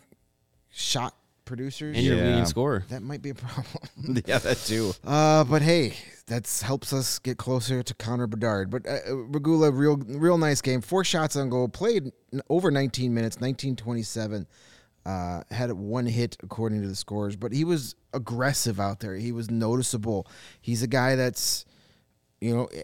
shot 0.70 1.14
producers, 1.48 1.96
And 1.96 2.04
your 2.04 2.16
Yeah. 2.16 2.26
leading 2.28 2.46
scorer. 2.46 2.84
that 2.90 3.02
might 3.02 3.22
be 3.22 3.30
a 3.30 3.34
problem. 3.34 3.66
yeah, 4.26 4.38
that 4.38 4.58
too. 4.58 4.92
Uh, 5.04 5.42
but 5.44 5.62
hey, 5.62 5.94
that 6.26 6.46
helps 6.64 6.92
us 6.92 7.18
get 7.18 7.38
closer 7.38 7.82
to 7.82 7.94
Connor 7.94 8.26
Bedard. 8.28 8.70
But 8.70 8.86
uh, 8.86 9.16
Regula, 9.16 9.72
real, 9.72 9.96
real 9.96 10.38
nice 10.38 10.60
game. 10.60 10.80
Four 10.82 11.02
shots 11.04 11.34
on 11.36 11.48
goal. 11.48 11.68
Played 11.68 12.12
n- 12.32 12.42
over 12.48 12.70
19 12.70 13.12
minutes, 13.14 13.36
1927. 13.40 14.46
Uh, 15.06 15.42
had 15.50 15.72
one 15.72 16.04
hit 16.04 16.36
according 16.42 16.82
to 16.82 16.88
the 16.88 16.94
scores, 16.94 17.34
but 17.34 17.50
he 17.52 17.64
was 17.64 17.94
aggressive 18.12 18.78
out 18.78 19.00
there. 19.00 19.14
He 19.14 19.32
was 19.32 19.50
noticeable. 19.50 20.26
He's 20.60 20.82
a 20.82 20.86
guy 20.86 21.16
that's, 21.16 21.64
you 22.42 22.54
know, 22.54 22.66
eh, 22.66 22.82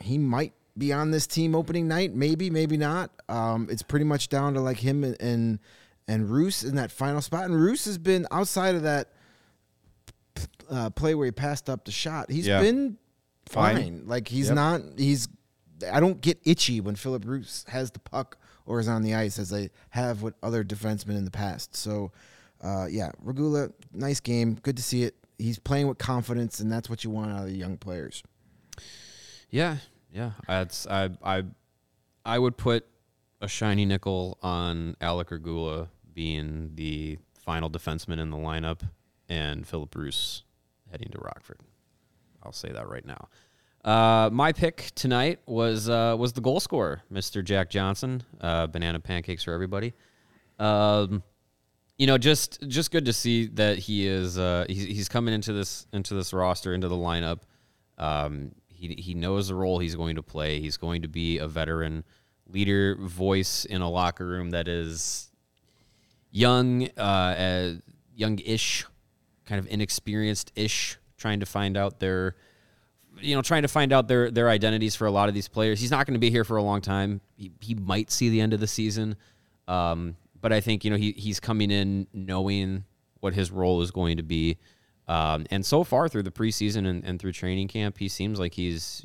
he 0.00 0.18
might 0.18 0.52
be 0.76 0.92
on 0.92 1.12
this 1.12 1.28
team 1.28 1.54
opening 1.54 1.86
night. 1.86 2.12
Maybe, 2.12 2.50
maybe 2.50 2.76
not. 2.76 3.10
Um, 3.28 3.68
it's 3.70 3.82
pretty 3.82 4.04
much 4.04 4.28
down 4.28 4.54
to 4.54 4.60
like 4.60 4.78
him 4.78 5.04
and 5.04 5.16
and, 5.20 5.58
and 6.08 6.28
Roos 6.30 6.64
in 6.64 6.74
that 6.76 6.90
final 6.92 7.20
spot. 7.22 7.44
And 7.44 7.54
Roos 7.54 7.84
has 7.86 7.98
been 7.98 8.26
outside 8.30 8.74
of 8.74 8.82
that 8.82 9.08
uh, 10.70 10.90
play 10.90 11.14
where 11.14 11.26
he 11.26 11.30
passed 11.32 11.68
up 11.70 11.84
the 11.84 11.92
shot. 11.92 12.30
He's 12.30 12.46
Yeah. 12.46 12.60
been 12.60 12.98
fine. 13.46 13.76
Fine. 13.76 14.02
Like 14.06 14.28
he's 14.28 14.46
Yep. 14.48 14.54
not. 14.54 14.82
He's. 14.96 15.28
I 15.92 16.00
don't 16.00 16.20
get 16.20 16.38
itchy 16.44 16.80
when 16.80 16.94
Filip 16.94 17.24
Roos 17.26 17.64
has 17.68 17.90
the 17.90 17.98
puck 17.98 18.38
or 18.64 18.80
is 18.80 18.88
on 18.88 19.02
the 19.02 19.14
ice 19.14 19.38
as 19.38 19.52
I 19.52 19.70
have 19.90 20.22
with 20.22 20.34
other 20.42 20.64
defensemen 20.64 21.16
in 21.16 21.24
the 21.24 21.30
past. 21.30 21.76
So, 21.76 22.12
uh, 22.62 22.86
yeah, 22.88 23.10
Regula, 23.20 23.68
nice 23.92 24.20
game. 24.20 24.54
Good 24.54 24.76
to 24.76 24.82
see 24.82 25.02
it. 25.02 25.14
He's 25.36 25.58
playing 25.58 25.88
with 25.88 25.98
confidence, 25.98 26.60
and 26.60 26.70
that's 26.72 26.88
what 26.88 27.04
you 27.04 27.10
want 27.10 27.32
out 27.32 27.40
of 27.40 27.46
the 27.48 27.56
young 27.56 27.76
players. 27.76 28.22
Yeah, 29.50 29.78
yeah. 30.12 30.32
That's 30.46 30.86
I 30.86 31.10
I 31.22 31.44
I 32.24 32.38
would 32.38 32.56
put 32.56 32.86
a 33.40 33.48
shiny 33.48 33.84
nickel 33.84 34.38
on 34.42 34.96
Alec 35.00 35.30
Regula 35.32 35.88
being 36.14 36.70
the 36.74 37.18
final 37.44 37.68
defenseman 37.68 38.18
in 38.18 38.30
the 38.30 38.36
lineup, 38.36 38.80
and 39.28 39.66
Filip 39.66 39.94
Roos 39.94 40.44
heading 40.90 41.10
to 41.10 41.18
Rockford. 41.18 41.58
I'll 42.42 42.52
say 42.52 42.70
that 42.72 42.88
right 42.88 43.04
now. 43.04 43.28
Uh, 43.84 44.30
my 44.32 44.52
pick 44.52 44.92
tonight 44.94 45.40
was 45.46 45.88
uh, 45.88 46.16
was 46.18 46.32
the 46.32 46.40
goal 46.40 46.60
scorer, 46.60 47.02
Mr. 47.12 47.44
Jack 47.44 47.68
Johnson. 47.68 48.22
Uh, 48.40 48.66
banana 48.66 48.98
pancakes 48.98 49.44
for 49.44 49.52
everybody. 49.52 49.92
Um, 50.58 51.22
you 51.98 52.06
know, 52.06 52.16
just 52.16 52.66
just 52.66 52.90
good 52.90 53.04
to 53.04 53.12
see 53.12 53.46
that 53.48 53.78
he 53.78 54.06
is 54.06 54.38
uh, 54.38 54.64
he's, 54.68 54.84
he's 54.84 55.08
coming 55.08 55.34
into 55.34 55.52
this 55.52 55.86
into 55.92 56.14
this 56.14 56.32
roster 56.32 56.72
into 56.72 56.88
the 56.88 56.96
lineup. 56.96 57.40
Um, 57.98 58.52
he 58.68 58.94
he 58.94 59.14
knows 59.14 59.48
the 59.48 59.54
role 59.54 59.78
he's 59.78 59.94
going 59.94 60.16
to 60.16 60.22
play. 60.22 60.60
He's 60.60 60.78
going 60.78 61.02
to 61.02 61.08
be 61.08 61.38
a 61.38 61.46
veteran 61.46 62.04
leader 62.48 62.96
voice 63.00 63.64
in 63.64 63.82
a 63.82 63.90
locker 63.90 64.26
room 64.26 64.50
that 64.50 64.66
is 64.66 65.30
young, 66.34 66.88
uh, 66.98 67.00
uh 67.00 67.72
young-ish, 68.14 68.84
kind 69.46 69.58
of 69.58 69.66
inexperienced-ish, 69.68 70.98
trying 71.16 71.40
to 71.40 71.46
find 71.46 71.76
out 71.76 72.00
their 72.00 72.36
you 73.20 73.34
know, 73.34 73.42
trying 73.42 73.62
to 73.62 73.68
find 73.68 73.92
out 73.92 74.08
their 74.08 74.30
their 74.30 74.48
identities 74.48 74.94
for 74.94 75.06
a 75.06 75.10
lot 75.10 75.28
of 75.28 75.34
these 75.34 75.48
players. 75.48 75.80
He's 75.80 75.90
not 75.90 76.06
going 76.06 76.14
to 76.14 76.20
be 76.20 76.30
here 76.30 76.44
for 76.44 76.56
a 76.56 76.62
long 76.62 76.80
time. 76.80 77.20
He, 77.36 77.52
he 77.60 77.74
might 77.74 78.10
see 78.10 78.28
the 78.28 78.40
end 78.40 78.52
of 78.52 78.60
the 78.60 78.66
season, 78.66 79.16
um, 79.68 80.16
but 80.40 80.52
I 80.52 80.60
think 80.60 80.84
you 80.84 80.90
know 80.90 80.96
he 80.96 81.12
he's 81.12 81.40
coming 81.40 81.70
in 81.70 82.06
knowing 82.12 82.84
what 83.20 83.34
his 83.34 83.50
role 83.50 83.82
is 83.82 83.90
going 83.90 84.16
to 84.16 84.22
be. 84.22 84.58
Um, 85.06 85.46
and 85.50 85.64
so 85.64 85.84
far 85.84 86.08
through 86.08 86.22
the 86.22 86.30
preseason 86.30 86.86
and, 86.86 87.04
and 87.04 87.20
through 87.20 87.32
training 87.32 87.68
camp, 87.68 87.98
he 87.98 88.08
seems 88.08 88.38
like 88.38 88.54
he's 88.54 89.04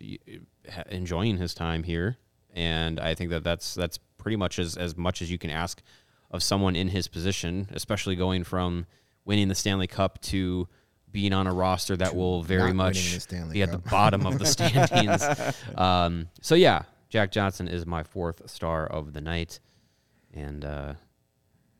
enjoying 0.89 1.37
his 1.37 1.53
time 1.53 1.83
here. 1.83 2.17
And 2.53 2.99
I 2.99 3.15
think 3.15 3.29
that 3.31 3.43
that's 3.43 3.75
that's 3.75 3.99
pretty 4.17 4.37
much 4.37 4.59
as 4.59 4.75
as 4.75 4.97
much 4.97 5.21
as 5.21 5.29
you 5.29 5.37
can 5.37 5.49
ask 5.49 5.81
of 6.31 6.43
someone 6.43 6.75
in 6.75 6.89
his 6.89 7.07
position, 7.07 7.67
especially 7.71 8.15
going 8.15 8.43
from 8.43 8.85
winning 9.25 9.47
the 9.47 9.55
Stanley 9.55 9.87
Cup 9.87 10.21
to 10.21 10.67
being 11.11 11.33
on 11.33 11.47
a 11.47 11.53
roster 11.53 11.97
that 11.97 12.15
will 12.15 12.43
very 12.43 12.67
not 12.67 12.75
much 12.75 13.13
the 13.13 13.19
Stanley 13.19 13.53
be 13.53 13.61
at 13.63 13.71
the 13.71 13.77
bottom 13.77 14.25
of 14.25 14.37
the 14.37 14.45
standings. 14.45 15.23
um, 15.75 16.29
so 16.41 16.55
yeah, 16.55 16.83
Jack 17.09 17.31
Johnson 17.31 17.67
is 17.67 17.85
my 17.85 18.03
fourth 18.03 18.49
star 18.49 18.85
of 18.85 19.13
the 19.13 19.21
night, 19.21 19.59
and 20.33 20.63
uh, 20.63 20.93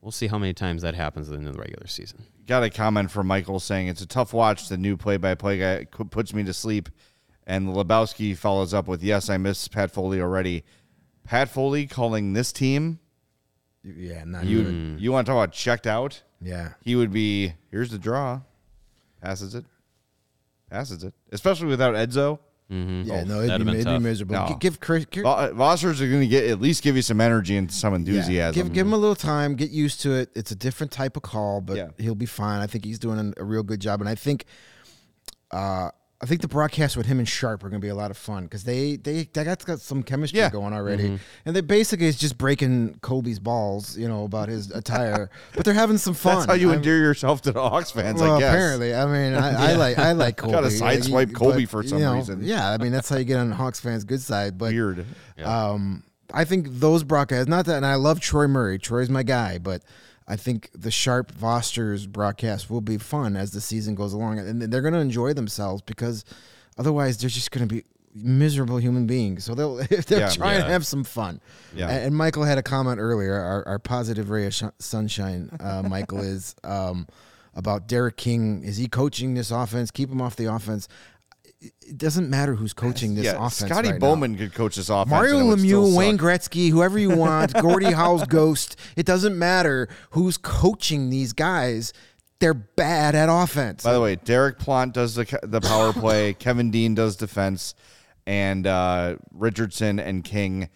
we'll 0.01 0.11
see 0.11 0.27
how 0.27 0.39
many 0.39 0.53
times 0.53 0.81
that 0.81 0.95
happens 0.95 1.29
in 1.29 1.45
the 1.45 1.53
regular 1.53 1.87
season. 1.87 2.23
Got 2.47 2.63
a 2.63 2.69
comment 2.71 3.11
from 3.11 3.27
Michael 3.27 3.59
saying 3.59 3.87
it's 3.87 4.01
a 4.01 4.07
tough 4.07 4.33
watch. 4.33 4.69
The 4.69 4.77
new 4.77 4.97
play-by-play 4.97 5.59
guy 5.59 5.85
puts 5.85 6.33
me 6.33 6.43
to 6.45 6.53
sleep, 6.53 6.89
and 7.45 7.69
Lebowski 7.69 8.35
follows 8.35 8.73
up 8.73 8.87
with, 8.87 9.03
"Yes, 9.03 9.29
I 9.29 9.37
miss 9.37 9.67
Pat 9.67 9.91
Foley 9.91 10.19
already." 10.19 10.63
Pat 11.23 11.49
Foley 11.49 11.85
calling 11.85 12.33
this 12.33 12.51
team. 12.51 12.97
Yeah, 13.83 14.23
not 14.25 14.45
You 14.45 14.63
good. 14.63 15.01
you 15.01 15.11
want 15.11 15.25
to 15.25 15.31
talk 15.31 15.37
about 15.43 15.53
checked 15.53 15.87
out? 15.87 16.21
Yeah. 16.41 16.73
He 16.83 16.95
would 16.95 17.11
be. 17.11 17.53
Here's 17.71 17.89
the 17.91 17.97
draw. 17.97 18.41
Passes 19.21 19.55
it. 19.55 19.65
Passes 20.69 21.03
it. 21.03 21.13
Especially 21.31 21.67
without 21.67 21.95
Edzo. 21.95 22.39
Mm-hmm. 22.71 23.09
Yeah, 23.09 23.23
no, 23.23 23.41
that'd 23.41 23.61
it'd 23.61 23.65
be, 23.65 23.79
it'd 23.79 23.85
be 23.85 23.99
miserable. 23.99 24.35
No. 24.35 24.47
Gi- 24.49 24.55
Give 24.59 24.79
Chris, 24.79 25.05
give, 25.05 25.23
Vosters 25.23 26.01
are 26.01 26.07
going 26.07 26.21
to 26.21 26.27
get 26.27 26.43
at 26.51 26.61
least 26.61 26.83
give 26.83 26.95
you 26.95 27.01
some 27.01 27.19
energy 27.19 27.57
and 27.57 27.71
some 27.71 27.93
yeah, 27.93 27.97
enthusiasm. 27.97 28.53
give 28.67 28.73
give 28.73 28.85
him 28.85 28.93
a 28.93 28.97
little 28.97 29.15
time, 29.15 29.55
get 29.55 29.71
used 29.71 30.01
to 30.01 30.11
it. 30.13 30.29
It's 30.35 30.51
a 30.51 30.55
different 30.55 30.91
type 30.91 31.17
of 31.17 31.23
call, 31.23 31.61
but 31.61 31.77
Yeah. 31.77 31.87
he'll 31.97 32.13
be 32.13 32.27
fine. 32.27 32.61
I 32.61 32.67
think 32.67 32.85
he's 32.85 32.99
doing 32.99 33.33
a, 33.37 33.41
a 33.41 33.43
real 33.43 33.63
good 33.63 33.79
job, 33.79 34.01
and 34.01 34.07
I 34.09 34.13
think, 34.13 34.45
uh, 35.51 35.89
I 36.21 36.25
think 36.25 36.41
the 36.41 36.49
broadcast 36.49 36.97
with 36.97 37.05
him 37.05 37.19
and 37.19 37.27
Sharp 37.27 37.63
are 37.63 37.69
going 37.69 37.79
to 37.79 37.85
be 37.85 37.89
a 37.89 37.95
lot 37.95 38.11
of 38.11 38.17
fun 38.17 38.43
because 38.43 38.65
they 38.65 38.97
they 38.97 39.23
they 39.31 39.45
got, 39.45 39.63
got 39.65 39.79
some 39.79 40.03
chemistry 40.03 40.39
Yeah. 40.39 40.49
going 40.49 40.73
already, 40.73 41.03
Mm-hmm. 41.03 41.15
and 41.45 41.55
they 41.55 41.61
basically 41.61 42.07
is 42.07 42.17
just 42.17 42.37
breaking 42.37 42.95
Kobe's 43.01 43.39
balls, 43.39 43.97
you 43.97 44.07
know, 44.09 44.25
about 44.25 44.49
his 44.49 44.69
attire, 44.75 45.29
but 45.55 45.63
they're 45.63 45.73
having 45.73 45.97
some 45.97 46.13
fun. 46.13 46.35
That's 46.39 46.45
how 46.47 46.53
you 46.55 46.69
I'm- 46.71 46.79
endear 46.79 46.97
yourself 46.97 47.41
to 47.43 47.53
the 47.53 47.61
Hawks 47.61 47.91
fans, 47.91 48.19
well, 48.19 48.35
I 48.35 48.39
guess. 48.39 48.49
apparently, 48.53 48.93
I 48.93 49.05
mean, 49.05 49.33
I, 49.33 49.71
I 49.71 49.73
like 49.75 49.97
I 49.97 50.11
like 50.11 50.35
Kobe. 50.41 50.51
Gotta 50.51 50.67
Like, 50.67 50.99
sideswipe 50.99 51.33
Kobe 51.33 51.61
but, 51.63 51.69
for 51.69 51.83
some 51.83 51.99
you 51.99 52.03
know, 52.03 52.15
reason. 52.15 52.41
Yeah, 52.43 52.69
I 52.69 52.77
mean 52.77 52.91
that's 52.91 53.07
how 53.07 53.15
you 53.15 53.23
get 53.23 53.37
on 53.37 53.51
Hawks 53.51 53.79
fans' 53.79 54.03
good 54.03 54.19
side. 54.21 54.57
But 54.57 54.73
Weird. 54.73 55.05
um, 55.43 56.03
I 56.33 56.43
think 56.43 56.67
those 56.69 57.03
broadcasts, 57.03 57.47
not 57.47 57.65
that, 57.67 57.77
and 57.77 57.85
I 57.85 57.95
love 57.95 58.19
Troy 58.19 58.47
Murray. 58.47 58.77
Troy's 58.77 59.09
my 59.09 59.23
guy, 59.23 59.57
but 59.57 59.83
I 60.31 60.35
think 60.35 60.69
the 60.73 60.91
Sharp 60.91 61.33
Vosters 61.33 62.07
broadcast 62.07 62.69
will 62.69 62.81
be 62.81 62.97
fun 62.99 63.35
as 63.35 63.49
the 63.51 63.59
season 63.61 63.95
goes 63.95 64.13
along, 64.13 64.37
and 64.39 64.61
they're 64.61 64.81
going 64.81 64.93
to 64.93 64.99
enjoy 64.99 65.33
themselves 65.33 65.81
because 65.81 66.23
otherwise 66.77 67.17
they're 67.17 67.29
just 67.31 67.49
going 67.51 67.67
to 67.67 67.75
be 67.75 67.83
miserable 68.13 68.77
human 68.77 69.07
beings. 69.07 69.43
So 69.43 69.55
they'll 69.55 69.79
if 69.91 70.05
they're 70.05 70.19
Yeah. 70.19 70.29
trying 70.29 70.61
to 70.61 70.67
have 70.69 70.85
some 70.85 71.03
fun. 71.03 71.41
Yeah. 71.75 71.89
And, 71.89 72.05
and 72.05 72.15
Michael 72.15 72.43
had 72.43 72.57
a 72.59 72.63
comment 72.63 72.99
earlier. 72.99 73.33
Our, 73.33 73.67
our 73.67 73.79
positive 73.79 74.29
ray 74.29 74.45
of 74.45 74.53
sh- 74.53 74.63
sunshine, 74.77 75.49
uh, 75.59 75.81
Michael 75.89 76.19
is 76.19 76.55
um, 76.63 77.07
about 77.55 77.87
Derek 77.87 78.17
King. 78.17 78.63
Is 78.63 78.77
he 78.77 78.87
coaching 78.87 79.33
this 79.33 79.49
offense? 79.51 79.89
Keep 79.91 80.11
him 80.11 80.21
off 80.21 80.35
the 80.35 80.45
offense. 80.45 80.87
It- 81.61 81.97
doesn't 81.97 82.29
matter 82.29 82.55
who's 82.55 82.73
coaching 82.73 83.15
this 83.15 83.25
yeah, 83.25 83.35
offense. 83.35 83.69
Scotty 83.71 83.89
right 83.89 83.99
now. 83.99 84.07
Bowman 84.07 84.37
could 84.37 84.53
coach 84.53 84.75
this 84.75 84.89
offense. 84.89 85.09
Mario 85.09 85.39
and 85.39 85.47
it 85.47 85.49
would 85.49 85.59
still 85.59 85.87
Lemieux, 85.89 85.97
Wayne 85.97 86.17
suck. 86.17 86.25
Gretzky, 86.25 86.69
whoever 86.69 86.97
you 86.99 87.09
want, 87.09 87.53
Gordie 87.53 87.91
Howe's 87.91 88.25
Ghost. 88.25 88.75
It 88.95 89.05
doesn't 89.05 89.37
matter 89.37 89.89
who's 90.11 90.37
coaching 90.37 91.09
these 91.09 91.33
guys. 91.33 91.91
They're 92.39 92.53
bad 92.53 93.15
at 93.15 93.27
offense. 93.29 93.83
By 93.83 93.91
the 93.93 93.99
way, 93.99 94.15
Derek 94.15 94.59
Plant 94.59 94.93
does 94.93 95.15
the 95.15 95.39
the 95.43 95.59
power 95.59 95.91
play. 95.91 96.33
Kevin 96.39 96.71
Dean 96.71 96.95
does 96.95 97.17
defense, 97.17 97.75
and 98.25 98.65
uh, 98.65 99.17
Richardson 99.33 99.99
and 99.99 100.23
King 100.23 100.69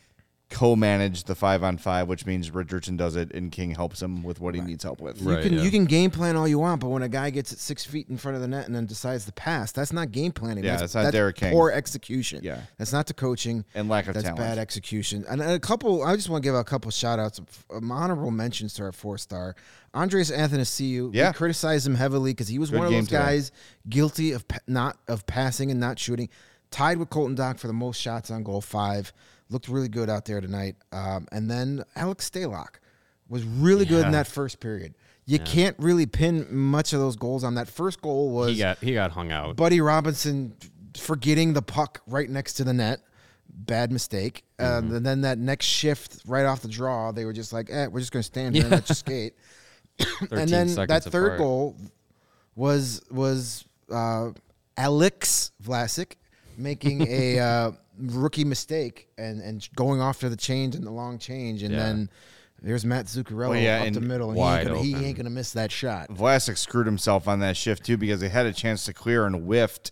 co-manage 0.53 1.23
the 1.25 1.35
five 1.35 1.63
on 1.63 1.77
five, 1.77 2.07
which 2.07 2.25
means 2.25 2.51
Richardson 2.51 2.95
does 2.95 3.15
it 3.15 3.31
and 3.33 3.51
King 3.51 3.71
helps 3.75 4.01
him 4.01 4.23
with 4.23 4.39
what 4.39 4.55
he 4.55 4.61
needs 4.61 4.83
help 4.83 5.01
with. 5.01 5.19
you 5.21 5.29
Right, 5.33 5.43
can 5.43 5.53
yeah. 5.53 5.61
you 5.63 5.71
can 5.71 5.85
game 5.85 6.11
plan 6.11 6.35
all 6.35 6.47
you 6.47 6.59
want, 6.59 6.79
but 6.79 6.89
when 6.89 7.01
a 7.03 7.09
guy 7.09 7.29
gets 7.31 7.51
it 7.51 7.59
six 7.59 7.83
feet 7.85 8.07
in 8.09 8.17
front 8.17 8.35
of 8.35 8.41
the 8.41 8.47
net 8.47 8.65
and 8.67 8.75
then 8.75 8.85
decides 8.85 9.25
to 9.25 9.31
pass, 9.33 9.71
that's 9.71 9.91
not 9.91 10.11
game 10.11 10.31
planning. 10.31 10.63
Yeah, 10.63 10.77
that's, 10.77 10.93
that's 10.93 11.05
not 11.05 11.11
Derek 11.13 11.35
King. 11.37 11.51
Poor 11.51 11.71
execution. 11.71 12.41
Yeah. 12.43 12.61
that's 12.77 12.93
not 12.93 13.07
the 13.07 13.13
coaching 13.13 13.65
And 13.73 13.89
lack 13.89 14.07
of 14.07 14.13
that's 14.13 14.23
talent. 14.25 14.39
bad 14.39 14.57
execution. 14.59 15.25
And 15.27 15.41
a 15.41 15.59
couple, 15.59 16.03
I 16.03 16.15
just 16.15 16.29
want 16.29 16.43
to 16.43 16.47
give 16.47 16.55
a 16.55 16.63
couple 16.63 16.91
shout 16.91 17.19
outs, 17.19 17.41
um, 17.73 17.91
honorable 17.91 18.31
mentions 18.31 18.73
to 18.75 18.83
our 18.83 18.91
four 18.91 19.17
star 19.17 19.55
Andreas 19.95 20.31
Athanasiou. 20.31 21.11
Yeah. 21.13 21.29
we 21.29 21.33
criticized 21.33 21.85
him 21.87 21.95
heavily 21.95 22.31
because 22.31 22.47
he 22.47 22.59
was 22.59 22.69
Good 22.69 22.77
one 22.77 22.85
of 22.87 22.91
game 22.91 23.01
those 23.01 23.07
today. 23.09 23.19
guys 23.19 23.51
guilty 23.89 24.31
of 24.31 24.47
pa- 24.47 24.59
not 24.67 24.97
of 25.07 25.25
passing 25.25 25.71
and 25.71 25.79
not 25.79 25.99
shooting. 25.99 26.29
Tied 26.71 26.97
with 26.97 27.09
Colton 27.11 27.35
Dach 27.35 27.59
for 27.59 27.67
the 27.67 27.73
most 27.73 28.01
shots 28.01 28.31
on 28.31 28.41
goal, 28.43 28.59
five. 28.61 29.13
Looked 29.53 29.67
really 29.67 29.87
good 29.87 30.09
out 30.09 30.25
there 30.25 30.41
tonight. 30.41 30.75
Um, 30.91 31.27
and 31.31 31.49
then 31.49 31.83
Alex 31.95 32.29
Stalock 32.29 32.79
was 33.29 33.43
really 33.43 33.85
good 33.85 34.05
in 34.05 34.11
that 34.13 34.27
first 34.27 34.59
period. 34.59 34.95
You 35.25 35.39
can't 35.39 35.75
really 35.79 36.05
pin 36.05 36.47
much 36.49 36.91
of 36.91 36.99
those 36.99 37.15
goals 37.15 37.43
on 37.43 37.55
that 37.55 37.69
first 37.69 38.01
goal 38.01 38.31
was 38.31 38.49
He 38.49 38.57
got 38.57 38.79
he 38.79 38.93
got 38.93 39.11
hung 39.11 39.31
out. 39.31 39.55
Buddy 39.55 39.79
Robinson 39.79 40.55
forgetting 40.97 41.53
the 41.53 41.61
puck 41.61 42.01
right 42.07 42.29
next 42.29 42.53
to 42.53 42.63
the 42.63 42.73
net. 42.73 43.01
Bad 43.47 43.91
mistake. 43.91 44.43
Mm-hmm. 44.57 44.87
Um, 44.87 44.95
and 44.95 45.05
then 45.05 45.21
that 45.21 45.37
next 45.37 45.65
shift, 45.67 46.23
right 46.25 46.45
off 46.45 46.61
the 46.61 46.67
draw, 46.67 47.11
they 47.11 47.25
were 47.25 47.33
just 47.33 47.53
like, 47.53 47.69
eh, 47.69 47.85
we're 47.87 47.99
just 47.99 48.11
going 48.11 48.21
to 48.21 48.27
stand 48.27 48.55
here 48.55 48.63
and 48.63 48.71
let 48.71 48.89
you 48.89 48.95
skate. 48.95 49.33
and 50.31 50.49
then 50.49 50.73
that 50.87 51.03
third 51.03 51.33
apart. 51.33 51.37
goal 51.37 51.77
was 52.55 53.01
was 53.11 53.65
uh, 53.91 54.31
Alex 54.75 55.51
Vlasic 55.63 56.13
making 56.57 57.07
a 57.07 57.39
uh, 57.39 57.71
rookie 57.97 58.43
mistake 58.45 59.07
and, 59.17 59.41
and 59.41 59.67
going 59.75 60.01
off 60.01 60.19
to 60.21 60.29
the 60.29 60.35
change 60.37 60.75
and 60.75 60.85
the 60.85 60.91
long 60.91 61.17
change. 61.19 61.63
And 61.63 61.71
Yeah. 61.73 61.79
then 61.79 62.09
there's 62.61 62.85
Mats 62.85 63.15
Zuccarello 63.15 63.49
Well, 63.49 63.55
yeah, 63.59 63.83
up 63.83 63.93
the 63.93 64.01
middle. 64.01 64.29
And 64.31 64.39
he 64.39 64.43
ain't, 64.45 64.67
gonna, 64.67 64.79
he 64.81 65.05
ain't 65.05 65.17
going 65.17 65.25
to 65.25 65.29
miss 65.31 65.51
that 65.53 65.71
shot. 65.71 66.09
Vlasic 66.09 66.57
screwed 66.57 66.85
himself 66.85 67.27
on 67.27 67.39
that 67.41 67.57
shift 67.57 67.85
too 67.85 67.97
because 67.97 68.19
they 68.21 68.29
had 68.29 68.45
a 68.45 68.53
chance 68.53 68.85
to 68.85 68.93
clear 68.93 69.25
and 69.25 69.35
whiffed, 69.45 69.91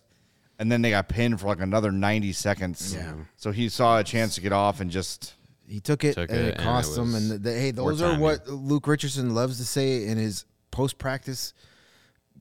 and 0.59 0.71
then 0.71 0.81
they 0.81 0.91
got 0.91 1.09
pinned 1.09 1.39
for 1.41 1.47
like 1.47 1.59
another 1.59 1.91
ninety 1.91 2.31
seconds. 2.33 2.93
Yeah. 2.95 3.13
So 3.35 3.51
he 3.51 3.67
saw 3.69 3.99
a 3.99 4.03
chance 4.03 4.35
to 4.35 4.41
get 4.41 4.53
off 4.53 4.79
and 4.79 4.89
just 4.91 5.33
He 5.67 5.79
took 5.79 6.03
it 6.03 6.13
Took 6.15 6.29
and 6.29 6.39
it, 6.39 6.45
it 6.45 6.53
and 6.55 6.63
cost 6.63 6.97
it 6.97 7.01
him. 7.01 7.15
And 7.15 7.43
the, 7.43 7.51
hey, 7.53 7.71
poor 7.73 7.89
those 7.91 8.01
are 8.01 8.05
timing. 8.11 8.21
what 8.21 8.47
Luke 8.47 8.87
Richardson 8.87 9.33
loves 9.35 9.57
to 9.57 9.65
say 9.65 10.05
in 10.05 10.17
his 10.17 10.45
post 10.71 10.97
practice 10.97 11.53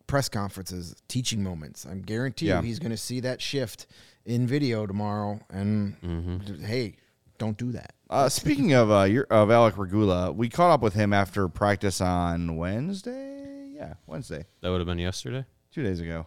press 0.06 0.28
conferences, 0.28 0.94
teaching 1.08 1.42
moments. 1.42 1.84
I'm 1.86 2.02
guarantee 2.02 2.46
Yeah. 2.48 2.60
you 2.60 2.66
he's 2.66 2.78
going 2.80 2.90
to 2.90 2.96
see 2.96 3.20
that 3.20 3.40
shift 3.40 3.86
in 4.26 4.46
video 4.46 4.86
tomorrow. 4.86 5.40
And 5.50 5.96
Mm-hmm. 6.02 6.64
hey, 6.64 6.96
don't 7.38 7.56
do 7.56 7.72
that. 7.72 7.92
Uh, 8.08 8.28
speaking 8.28 8.72
of 8.72 8.90
uh, 8.90 9.02
your, 9.04 9.24
of 9.30 9.50
Alec 9.50 9.78
Regula, 9.78 10.32
we 10.32 10.48
caught 10.48 10.70
up 10.72 10.82
with 10.82 10.94
him 10.94 11.12
after 11.12 11.48
practice 11.48 12.00
on 12.00 12.56
Wednesday. 12.56 13.68
Yeah, 13.74 13.94
Wednesday, 14.06 14.44
That 14.60 14.70
would 14.70 14.78
have 14.78 14.86
been 14.86 14.98
yesterday. 14.98 15.44
two 15.72 15.82
days 15.82 16.00
ago. 16.00 16.26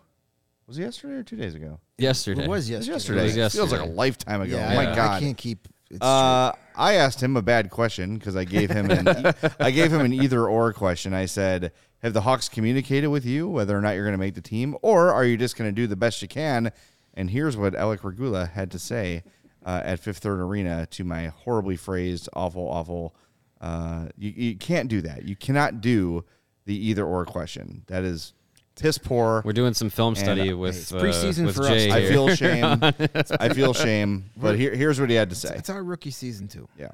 Was 0.65 0.77
it 0.79 0.83
yesterday 0.83 1.15
or 1.15 1.23
two 1.23 1.35
days 1.35 1.55
ago? 1.55 1.79
Yesterday. 1.97 2.43
It 2.45 2.49
was 2.49 2.69
It 2.69 2.77
was 2.77 2.87
yesterday. 2.87 3.23
yesterday. 3.25 3.41
It 3.41 3.43
was 3.43 3.53
Feels 3.53 3.71
like 3.71 3.81
a 3.81 3.85
lifetime 3.85 4.41
ago. 4.41 4.55
Yeah, 4.55 4.71
oh 4.71 4.75
my 4.75 4.91
I, 4.91 4.95
god! 4.95 5.11
I 5.11 5.19
can't 5.19 5.37
keep. 5.37 5.67
it's 5.91 6.01
Uh, 6.01 6.53
I 6.75 6.93
asked 6.93 7.21
him 7.21 7.35
a 7.37 7.41
bad 7.41 7.69
question 7.69 8.17
because 8.17 8.35
I 8.37 8.45
gave 8.45 8.69
him 8.71 8.89
an 8.89 9.07
e, 9.27 9.31
I 9.59 9.69
gave 9.71 9.91
him 9.93 10.01
an 10.01 10.13
either 10.13 10.47
or 10.47 10.71
question. 10.73 11.13
I 11.13 11.25
said, 11.25 11.73
"Have 12.01 12.13
the 12.13 12.21
Hawks 12.21 12.47
communicated 12.49 13.07
with 13.07 13.25
you 13.25 13.49
whether 13.49 13.77
or 13.77 13.81
not 13.81 13.91
you're 13.95 14.05
going 14.05 14.13
to 14.13 14.17
make 14.17 14.35
the 14.35 14.41
team, 14.41 14.75
or 14.81 15.11
are 15.13 15.25
you 15.25 15.35
just 15.37 15.57
going 15.57 15.69
to 15.69 15.75
do 15.75 15.85
the 15.85 15.97
best 15.97 16.21
you 16.21 16.29
can?" 16.29 16.71
And 17.13 17.29
here's 17.29 17.55
what 17.55 17.75
Alec 17.75 18.03
Regula 18.03 18.45
had 18.45 18.71
to 18.71 18.79
say 18.79 19.23
uh, 19.65 19.81
at 19.83 19.99
Fifth 19.99 20.19
Third 20.19 20.39
Arena 20.39 20.85
to 20.87 21.03
my 21.03 21.27
horribly 21.27 21.75
phrased, 21.75 22.29
awful, 22.33 22.67
awful. 22.67 23.15
Uh, 23.61 24.07
you, 24.17 24.31
you 24.35 24.55
can't 24.55 24.89
do 24.89 25.01
that. 25.01 25.23
You 25.23 25.35
cannot 25.35 25.81
do 25.81 26.25
the 26.65 26.75
either 26.75 27.05
or 27.05 27.25
question. 27.25 27.83
That 27.87 28.03
is 28.03 28.33
piss 28.79 28.97
poor. 28.97 29.41
We're 29.45 29.53
doing 29.53 29.73
some 29.73 29.89
film 29.89 30.15
study 30.15 30.51
uh, 30.51 30.57
with 30.57 30.75
it's 30.75 30.91
uh, 30.91 30.99
preseason 30.99 31.45
with 31.45 31.55
for 31.55 31.63
us, 31.63 31.69
Jay 31.69 31.91
I 31.91 32.07
feel 32.07 32.35
shame. 32.35 32.63
I 33.39 33.49
feel 33.49 33.73
shame. 33.73 34.29
But 34.35 34.57
here, 34.57 34.75
here's 34.75 34.99
what 34.99 35.09
he 35.09 35.15
had 35.15 35.29
to 35.29 35.35
say. 35.35 35.55
it's 35.55 35.69
our 35.69 35.83
rookie 35.83 36.11
season 36.11 36.47
too. 36.47 36.67
Yeah. 36.77 36.89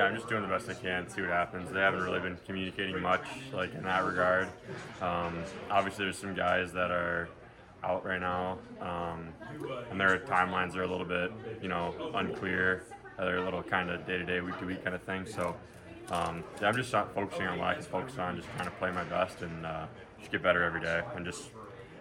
Yeah, 0.00 0.08
I'm 0.08 0.14
just 0.14 0.28
doing 0.28 0.42
the 0.42 0.48
best 0.48 0.68
I 0.68 0.74
can, 0.74 1.08
see 1.08 1.22
what 1.22 1.30
happens. 1.30 1.70
They 1.70 1.80
haven't 1.80 2.02
really 2.02 2.20
been 2.20 2.36
communicating 2.44 3.00
much, 3.00 3.24
like 3.54 3.72
in 3.74 3.84
that 3.84 4.04
regard. 4.04 4.46
Um, 5.00 5.42
obviously, 5.70 6.04
there's 6.04 6.18
some 6.18 6.34
guys 6.34 6.70
that 6.74 6.90
are 6.90 7.30
out 7.84 8.04
right 8.04 8.20
now, 8.20 8.58
um, 8.80 9.28
and 9.90 10.00
their 10.00 10.18
timelines 10.18 10.76
are 10.76 10.82
a 10.82 10.86
little 10.86 11.06
bit, 11.06 11.30
you 11.62 11.68
know, 11.68 11.94
unclear. 12.14 12.84
They're 13.18 13.38
a 13.38 13.44
little 13.44 13.62
kind 13.62 13.90
of 13.90 14.06
day-to-day, 14.06 14.40
week-to-week 14.40 14.84
kind 14.84 14.94
of 14.94 15.02
thing. 15.02 15.24
So, 15.26 15.56
um, 16.10 16.44
yeah, 16.60 16.68
I'm 16.68 16.76
just 16.76 16.92
not 16.92 17.14
focusing 17.14 17.46
on 17.46 17.58
what 17.58 17.68
I 17.68 17.74
can 17.74 17.82
focus 17.84 18.18
on, 18.18 18.36
just 18.36 18.48
trying 18.56 18.68
to 18.68 18.74
play 18.76 18.90
my 18.92 19.04
best 19.04 19.42
and 19.42 19.64
uh, 19.64 19.86
just 20.18 20.30
get 20.30 20.42
better 20.42 20.62
every 20.62 20.80
day, 20.80 21.02
and 21.14 21.24
just 21.24 21.50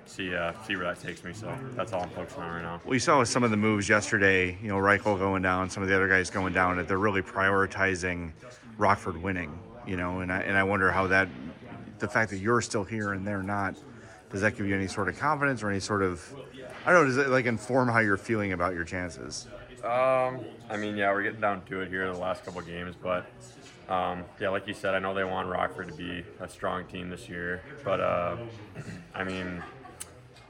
see 0.07 0.35
uh, 0.35 0.53
see 0.67 0.75
where 0.75 0.85
that 0.85 1.01
takes 1.01 1.23
me. 1.23 1.33
So 1.33 1.55
that's 1.71 1.93
all 1.93 2.03
I'm 2.03 2.09
focusing 2.09 2.43
on 2.43 2.55
right 2.55 2.61
now. 2.61 2.81
We 2.85 2.99
saw 2.99 3.19
with 3.19 3.29
some 3.29 3.43
of 3.43 3.51
the 3.51 3.57
moves 3.57 3.87
yesterday, 3.89 4.57
you 4.61 4.67
know, 4.67 4.77
Reichel 4.77 5.17
going 5.17 5.41
down, 5.41 5.69
some 5.69 5.81
of 5.83 5.89
the 5.89 5.95
other 5.95 6.07
guys 6.07 6.29
going 6.29 6.53
down, 6.53 6.77
that 6.77 6.87
they're 6.87 6.97
really 6.97 7.21
prioritizing 7.21 8.31
Rockford 8.77 9.21
winning, 9.21 9.57
you 9.87 9.97
know, 9.97 10.19
and 10.19 10.31
I, 10.31 10.41
and 10.41 10.57
I 10.57 10.63
wonder 10.63 10.91
how 10.91 11.07
that, 11.07 11.29
the 11.99 12.07
fact 12.07 12.29
that 12.31 12.37
you're 12.37 12.61
still 12.61 12.83
here 12.83 13.13
and 13.13 13.25
they're 13.25 13.41
not, 13.41 13.75
does 14.35 14.41
that 14.41 14.57
give 14.57 14.67
you 14.67 14.75
any 14.75 14.87
sort 14.87 15.07
of 15.07 15.17
confidence 15.17 15.63
or 15.63 15.69
any 15.69 15.79
sort 15.79 16.03
of, 16.03 16.21
I 16.85 16.91
don't 16.91 17.03
know, 17.03 17.05
does 17.05 17.15
it 17.15 17.29
like 17.29 17.45
inform 17.45 17.87
how 17.87 17.99
you're 17.99 18.17
feeling 18.17 18.51
about 18.51 18.73
your 18.73 18.83
chances? 18.83 19.47
Um, 19.81 20.41
I 20.69 20.75
mean, 20.75 20.97
yeah, 20.97 21.13
we're 21.13 21.23
getting 21.23 21.39
down 21.39 21.63
to 21.67 21.79
it 21.79 21.87
here 21.87 22.05
the 22.11 22.19
last 22.19 22.43
couple 22.43 22.59
games, 22.59 22.97
but 23.01 23.25
um, 23.87 24.25
yeah, 24.41 24.49
like 24.49 24.67
you 24.67 24.73
said, 24.73 24.93
I 24.93 24.99
know 24.99 25.13
they 25.13 25.23
want 25.23 25.47
Rockford 25.47 25.87
to 25.87 25.93
be 25.93 26.25
a 26.41 26.49
strong 26.49 26.83
team 26.83 27.09
this 27.09 27.29
year, 27.29 27.61
but 27.85 28.01
uh, 28.01 28.35
I 29.15 29.23
mean, 29.23 29.63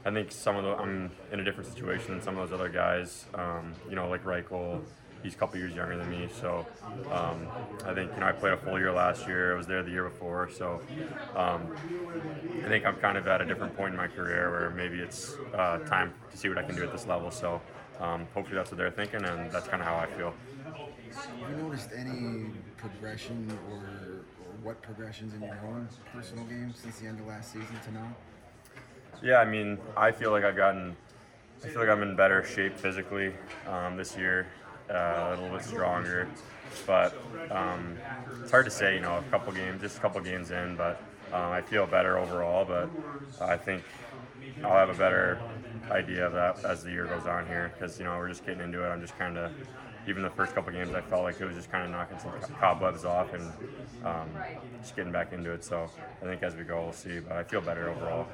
I 0.04 0.10
think 0.10 0.32
some 0.32 0.56
of 0.56 0.64
the 0.64 0.70
I'm 0.70 1.12
in 1.30 1.38
a 1.38 1.44
different 1.44 1.72
situation 1.72 2.14
than 2.14 2.22
some 2.22 2.36
of 2.36 2.50
those 2.50 2.58
other 2.58 2.68
guys. 2.68 3.26
Um, 3.34 3.72
you 3.88 3.94
know, 3.94 4.08
like 4.08 4.24
Reichel, 4.24 4.80
he's 5.22 5.34
a 5.34 5.36
couple 5.36 5.58
years 5.58 5.74
younger 5.74 5.96
than 5.96 6.08
me, 6.10 6.28
so 6.40 6.66
um, 7.10 7.48
I 7.84 7.94
think 7.94 8.12
you 8.14 8.20
know 8.20 8.26
I 8.26 8.32
played 8.32 8.52
a 8.52 8.56
full 8.56 8.78
year 8.78 8.92
last 8.92 9.26
year. 9.26 9.54
I 9.54 9.56
was 9.56 9.66
there 9.66 9.82
the 9.82 9.90
year 9.90 10.04
before, 10.04 10.50
so 10.50 10.80
um, 11.34 11.74
I 12.64 12.68
think 12.68 12.84
I'm 12.86 12.96
kind 12.96 13.18
of 13.18 13.26
at 13.26 13.40
a 13.40 13.44
different 13.44 13.76
point 13.76 13.90
in 13.90 13.96
my 13.96 14.08
career 14.08 14.50
where 14.50 14.70
maybe 14.70 14.98
it's 14.98 15.36
uh, 15.54 15.78
time 15.80 16.12
to 16.30 16.36
see 16.36 16.48
what 16.48 16.58
I 16.58 16.62
can 16.62 16.74
do 16.74 16.82
at 16.82 16.92
this 16.92 17.06
level. 17.06 17.30
So 17.30 17.60
um, 18.00 18.26
hopefully 18.34 18.56
that's 18.56 18.70
what 18.70 18.78
they're 18.78 18.90
thinking, 18.90 19.24
and 19.24 19.50
that's 19.50 19.68
kind 19.68 19.82
of 19.82 19.88
how 19.88 19.96
I 19.96 20.06
feel. 20.06 20.34
Have 21.14 21.50
you 21.50 21.56
noticed 21.62 21.90
any 21.96 22.50
progression 22.76 23.50
or, 23.70 23.76
or 23.76 24.24
what 24.62 24.82
progressions 24.82 25.32
in 25.34 25.40
your 25.42 25.58
own 25.66 25.88
personal 26.12 26.44
game 26.44 26.74
since 26.74 26.98
the 26.98 27.06
end 27.06 27.20
of 27.20 27.26
last 27.26 27.52
season 27.52 27.76
to 27.84 27.92
now? 27.94 28.14
Yeah, 29.22 29.38
I 29.38 29.44
mean, 29.46 29.78
I 29.96 30.12
feel 30.12 30.30
like 30.30 30.44
I've 30.44 30.56
gotten, 30.56 30.94
I 31.64 31.68
feel 31.68 31.80
like 31.80 31.88
I'm 31.88 32.02
in 32.02 32.16
better 32.16 32.44
shape 32.44 32.76
physically 32.76 33.32
um, 33.66 33.96
this 33.96 34.16
year, 34.16 34.46
uh, 34.90 35.34
a 35.36 35.40
little 35.40 35.56
bit 35.56 35.64
stronger. 35.64 36.28
But 36.86 37.16
um, 37.50 37.96
it's 38.42 38.50
hard 38.50 38.64
to 38.66 38.70
say, 38.70 38.94
you 38.94 39.00
know, 39.00 39.18
a 39.18 39.22
couple 39.30 39.52
games, 39.52 39.80
just 39.80 39.98
a 39.98 40.00
couple 40.00 40.20
games 40.20 40.50
in, 40.50 40.76
but 40.76 41.00
um, 41.32 41.50
I 41.52 41.62
feel 41.62 41.86
better 41.86 42.18
overall. 42.18 42.64
But 42.64 42.90
I 43.40 43.56
think 43.56 43.82
I'll 44.62 44.76
have 44.76 44.90
a 44.90 44.94
better 44.94 45.40
idea 45.90 46.26
of 46.26 46.32
that 46.32 46.64
as 46.64 46.82
the 46.82 46.90
year 46.90 47.06
goes 47.06 47.26
on 47.26 47.46
here 47.46 47.72
because, 47.74 47.98
you 47.98 48.04
know, 48.04 48.16
we're 48.16 48.28
just 48.28 48.44
getting 48.44 48.60
into 48.62 48.84
it. 48.84 48.88
I'm 48.88 49.00
just 49.00 49.16
kind 49.18 49.36
of, 49.38 49.52
even 50.08 50.22
the 50.22 50.30
first 50.30 50.54
couple 50.54 50.72
games, 50.72 50.94
I 50.94 51.00
felt 51.00 51.22
like 51.22 51.40
it 51.40 51.44
was 51.44 51.56
just 51.56 51.70
kind 51.70 51.84
of 51.84 51.90
knocking 51.90 52.18
some 52.18 52.32
cobwebs 52.58 53.04
off 53.04 53.32
and 53.32 53.52
um, 54.04 54.28
just 54.80 54.96
getting 54.96 55.12
back 55.12 55.32
into 55.32 55.52
it. 55.52 55.64
So 55.64 55.90
I 56.22 56.24
think 56.24 56.42
as 56.42 56.54
we 56.56 56.64
go, 56.64 56.82
we'll 56.82 56.92
see. 56.92 57.20
But 57.20 57.32
I 57.36 57.44
feel 57.44 57.60
better 57.60 57.88
overall. 57.88 58.28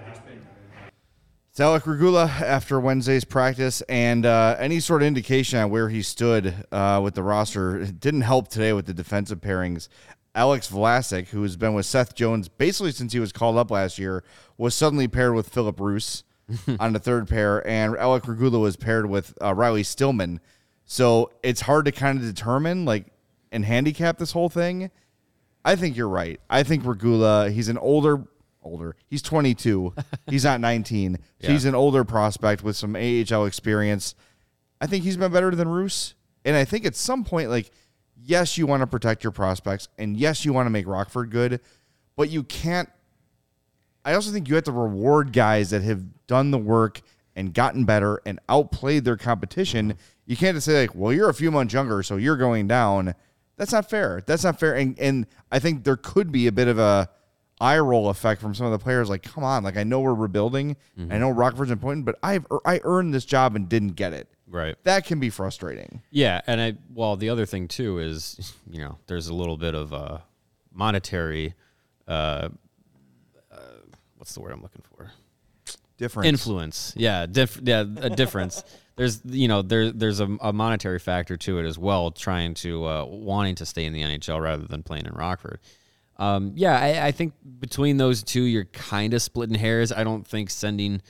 It's 1.53 1.61
Alec 1.61 1.87
Regula 1.87 2.25
after 2.25 2.81
Wednesday's 2.81 3.27
practice, 3.27 3.83
and 3.83 4.25
uh, 4.25 4.57
any 4.59 4.81
sort 4.81 5.03
of 5.03 5.09
indication 5.09 5.59
on 5.59 5.69
where 5.69 5.91
he 5.91 6.01
stood 6.01 6.65
uh, 6.73 6.99
with 7.05 7.15
the 7.15 7.23
roster 7.23 7.85
didn't 7.85 8.23
help 8.23 8.49
today 8.49 8.73
with 8.73 8.87
the 8.87 8.95
defensive 8.95 9.43
pairings. 9.43 9.89
Alex 10.35 10.71
Vlasic, 10.71 11.29
who 11.29 11.43
has 11.43 11.59
been 11.59 11.75
with 11.75 11.85
Seth 11.85 12.15
Jones 12.15 12.49
basically 12.49 12.91
since 12.91 13.13
he 13.13 13.21
was 13.21 13.33
called 13.33 13.59
up 13.59 13.71
last 13.71 13.99
year, 13.99 14.25
was 14.57 14.75
suddenly 14.75 15.07
paired 15.07 15.35
with 15.35 15.51
Filip 15.51 15.79
Roos 15.79 16.25
on 16.81 16.95
the 16.95 16.99
third 16.99 17.29
pair, 17.29 17.63
and 17.69 17.99
Alec 17.99 18.27
Regula 18.27 18.59
was 18.59 18.77
paired 18.77 19.05
with 19.05 19.35
uh, 19.43 19.53
Riley 19.53 19.83
Stillman. 19.83 20.41
So 20.87 21.33
it's 21.43 21.61
hard 21.61 21.85
to 21.85 21.93
kind 21.93 22.19
of 22.19 22.25
determine, 22.25 22.87
like, 22.87 23.13
and 23.51 23.63
handicap 23.63 24.17
this 24.17 24.33
whole 24.33 24.49
thing. 24.49 24.91
I 25.67 25.77
think 25.77 25.99
you're 25.99 26.09
right. 26.09 26.41
I 26.49 26.63
think 26.63 26.87
Regula, 26.87 27.51
he's 27.51 27.69
an 27.69 27.77
older, 27.77 28.25
older. 28.63 28.97
He's 29.09 29.23
22. 29.23 29.95
he's 30.29 30.45
not 30.45 30.61
19. 30.61 31.17
So 31.17 31.21
Yeah. 31.41 31.51
he's 31.53 31.65
an 31.65 31.75
older 31.75 32.05
prospect 32.05 32.63
with 32.63 32.77
some 32.77 32.95
AHL 32.97 33.47
experience. 33.47 34.15
I 34.81 34.87
think 34.87 35.05
he's 35.05 35.17
been 35.17 35.33
better 35.33 35.51
than 35.53 35.69
Roos. 35.69 36.15
And 36.45 36.57
I 36.57 36.65
think 36.65 36.85
at 36.85 36.97
some 36.97 37.25
point, 37.25 37.51
like, 37.51 37.71
yes, 38.21 38.59
you 38.59 38.67
want 38.67 38.81
to 38.81 38.87
protect 38.87 39.23
your 39.25 39.31
prospects, 39.31 39.89
and 39.99 40.17
yes, 40.17 40.45
you 40.45 40.53
want 40.53 40.67
to 40.67 40.71
make 40.71 40.87
Rockford 40.87 41.31
good, 41.31 41.61
but 42.17 42.31
you 42.31 42.43
can't. 42.45 42.89
I 44.05 44.15
also 44.15 44.33
think 44.33 44.49
you 44.49 44.57
have 44.57 44.65
to 44.65 44.73
reward 44.73 45.33
guys 45.33 45.71
that 45.71 45.83
have 45.83 46.03
done 46.27 46.51
the 46.51 46.59
work 46.59 47.01
and 47.37 47.55
gotten 47.55 47.85
better 47.85 48.21
and 48.27 48.41
outplayed 48.49 49.05
their 49.05 49.17
competition. 49.17 49.97
You 50.27 50.37
can't 50.37 50.57
just 50.57 50.67
say 50.67 50.81
like, 50.83 50.95
"Well, 50.95 51.13
you're 51.13 51.31
a 51.31 51.35
few 51.35 51.51
months 51.53 51.73
younger, 51.73 52.03
so 52.03 52.17
you're 52.17 52.37
going 52.37 52.67
down." 52.67 53.15
That's 53.57 53.73
not 53.73 53.89
fair. 53.89 54.23
That's 54.27 54.43
not 54.43 54.59
fair. 54.59 54.75
And 54.75 54.99
and 54.99 55.27
I 55.53 55.61
think 55.61 55.85
there 55.85 55.97
could 55.97 56.33
be 56.33 56.49
a 56.49 56.53
bit 56.53 56.67
of 56.67 56.79
a 56.81 57.09
eye 57.63 57.79
roll 57.79 58.09
effect 58.11 58.41
from 58.43 58.55
some 58.55 58.67
of 58.67 58.73
the 58.73 58.79
players. 58.79 59.09
Like, 59.09 59.23
come 59.23 59.45
on, 59.45 59.63
like 59.63 59.77
I 59.77 59.85
know 59.85 60.01
we're 60.01 60.15
rebuilding. 60.15 60.77
I 60.99 61.19
know 61.19 61.31
Rockford's 61.31 61.71
important, 61.71 62.05
but 62.05 62.19
I've 62.23 62.47
I 62.65 62.81
earned 62.85 63.15
this 63.15 63.25
job 63.25 63.57
and 63.57 63.69
didn't 63.69 63.93
get 63.93 64.13
it. 64.13 64.29
Right. 64.49 64.77
That 64.85 65.07
can 65.07 65.19
be 65.19 65.31
frustrating. 65.31 66.03
Yeah, 66.11 66.43
and 66.47 66.61
I 66.61 66.75
well, 66.93 67.17
the 67.17 67.31
other 67.31 67.47
thing 67.47 67.69
too 67.69 67.99
is 67.99 68.53
you 68.71 68.81
know 68.81 68.99
there's 69.07 69.29
a 69.29 69.35
little 69.35 69.57
bit 69.57 69.75
of 69.75 69.93
a 69.93 70.23
monetary, 70.75 71.55
uh, 72.09 72.49
uh, 73.51 73.57
what's 74.17 74.35
the 74.35 74.41
word 74.41 74.53
I'm 74.53 74.63
looking 74.63 74.83
for? 74.95 75.11
Different 75.99 76.27
Influence. 76.29 76.93
Yeah, 76.97 77.27
diff- 77.27 77.61
yeah, 77.63 77.81
a 77.81 78.11
difference. 78.11 78.65
there's 78.97 79.21
you 79.25 79.49
know 79.49 79.63
there 79.63 79.91
there's 79.91 80.21
a, 80.21 80.37
a 80.41 80.53
monetary 80.53 80.99
factor 80.99 81.37
to 81.37 81.59
it 81.59 81.67
as 81.67 81.79
well, 81.79 82.11
trying 82.11 82.55
to 82.55 82.85
uh, 82.85 83.05
wanting 83.05 83.55
to 83.57 83.67
stay 83.67 83.85
in 83.85 83.93
the 83.93 84.03
NHL 84.03 84.41
rather 84.41 84.65
than 84.67 84.83
playing 84.83 85.07
in 85.07 85.13
Rockford. 85.13 85.61
Um, 86.23 86.53
yeah, 86.55 86.79
I, 86.79 87.09
I 87.09 87.11
think 87.11 87.35
between 87.59 87.97
those 87.97 88.23
two, 88.23 88.43
you're 88.43 88.67
kind 88.67 89.13
of 89.13 89.21
splitting 89.21 89.57
hairs. 89.57 89.91
I 89.91 90.05
don't 90.05 90.25
think 90.25 90.51
sending 90.51 91.03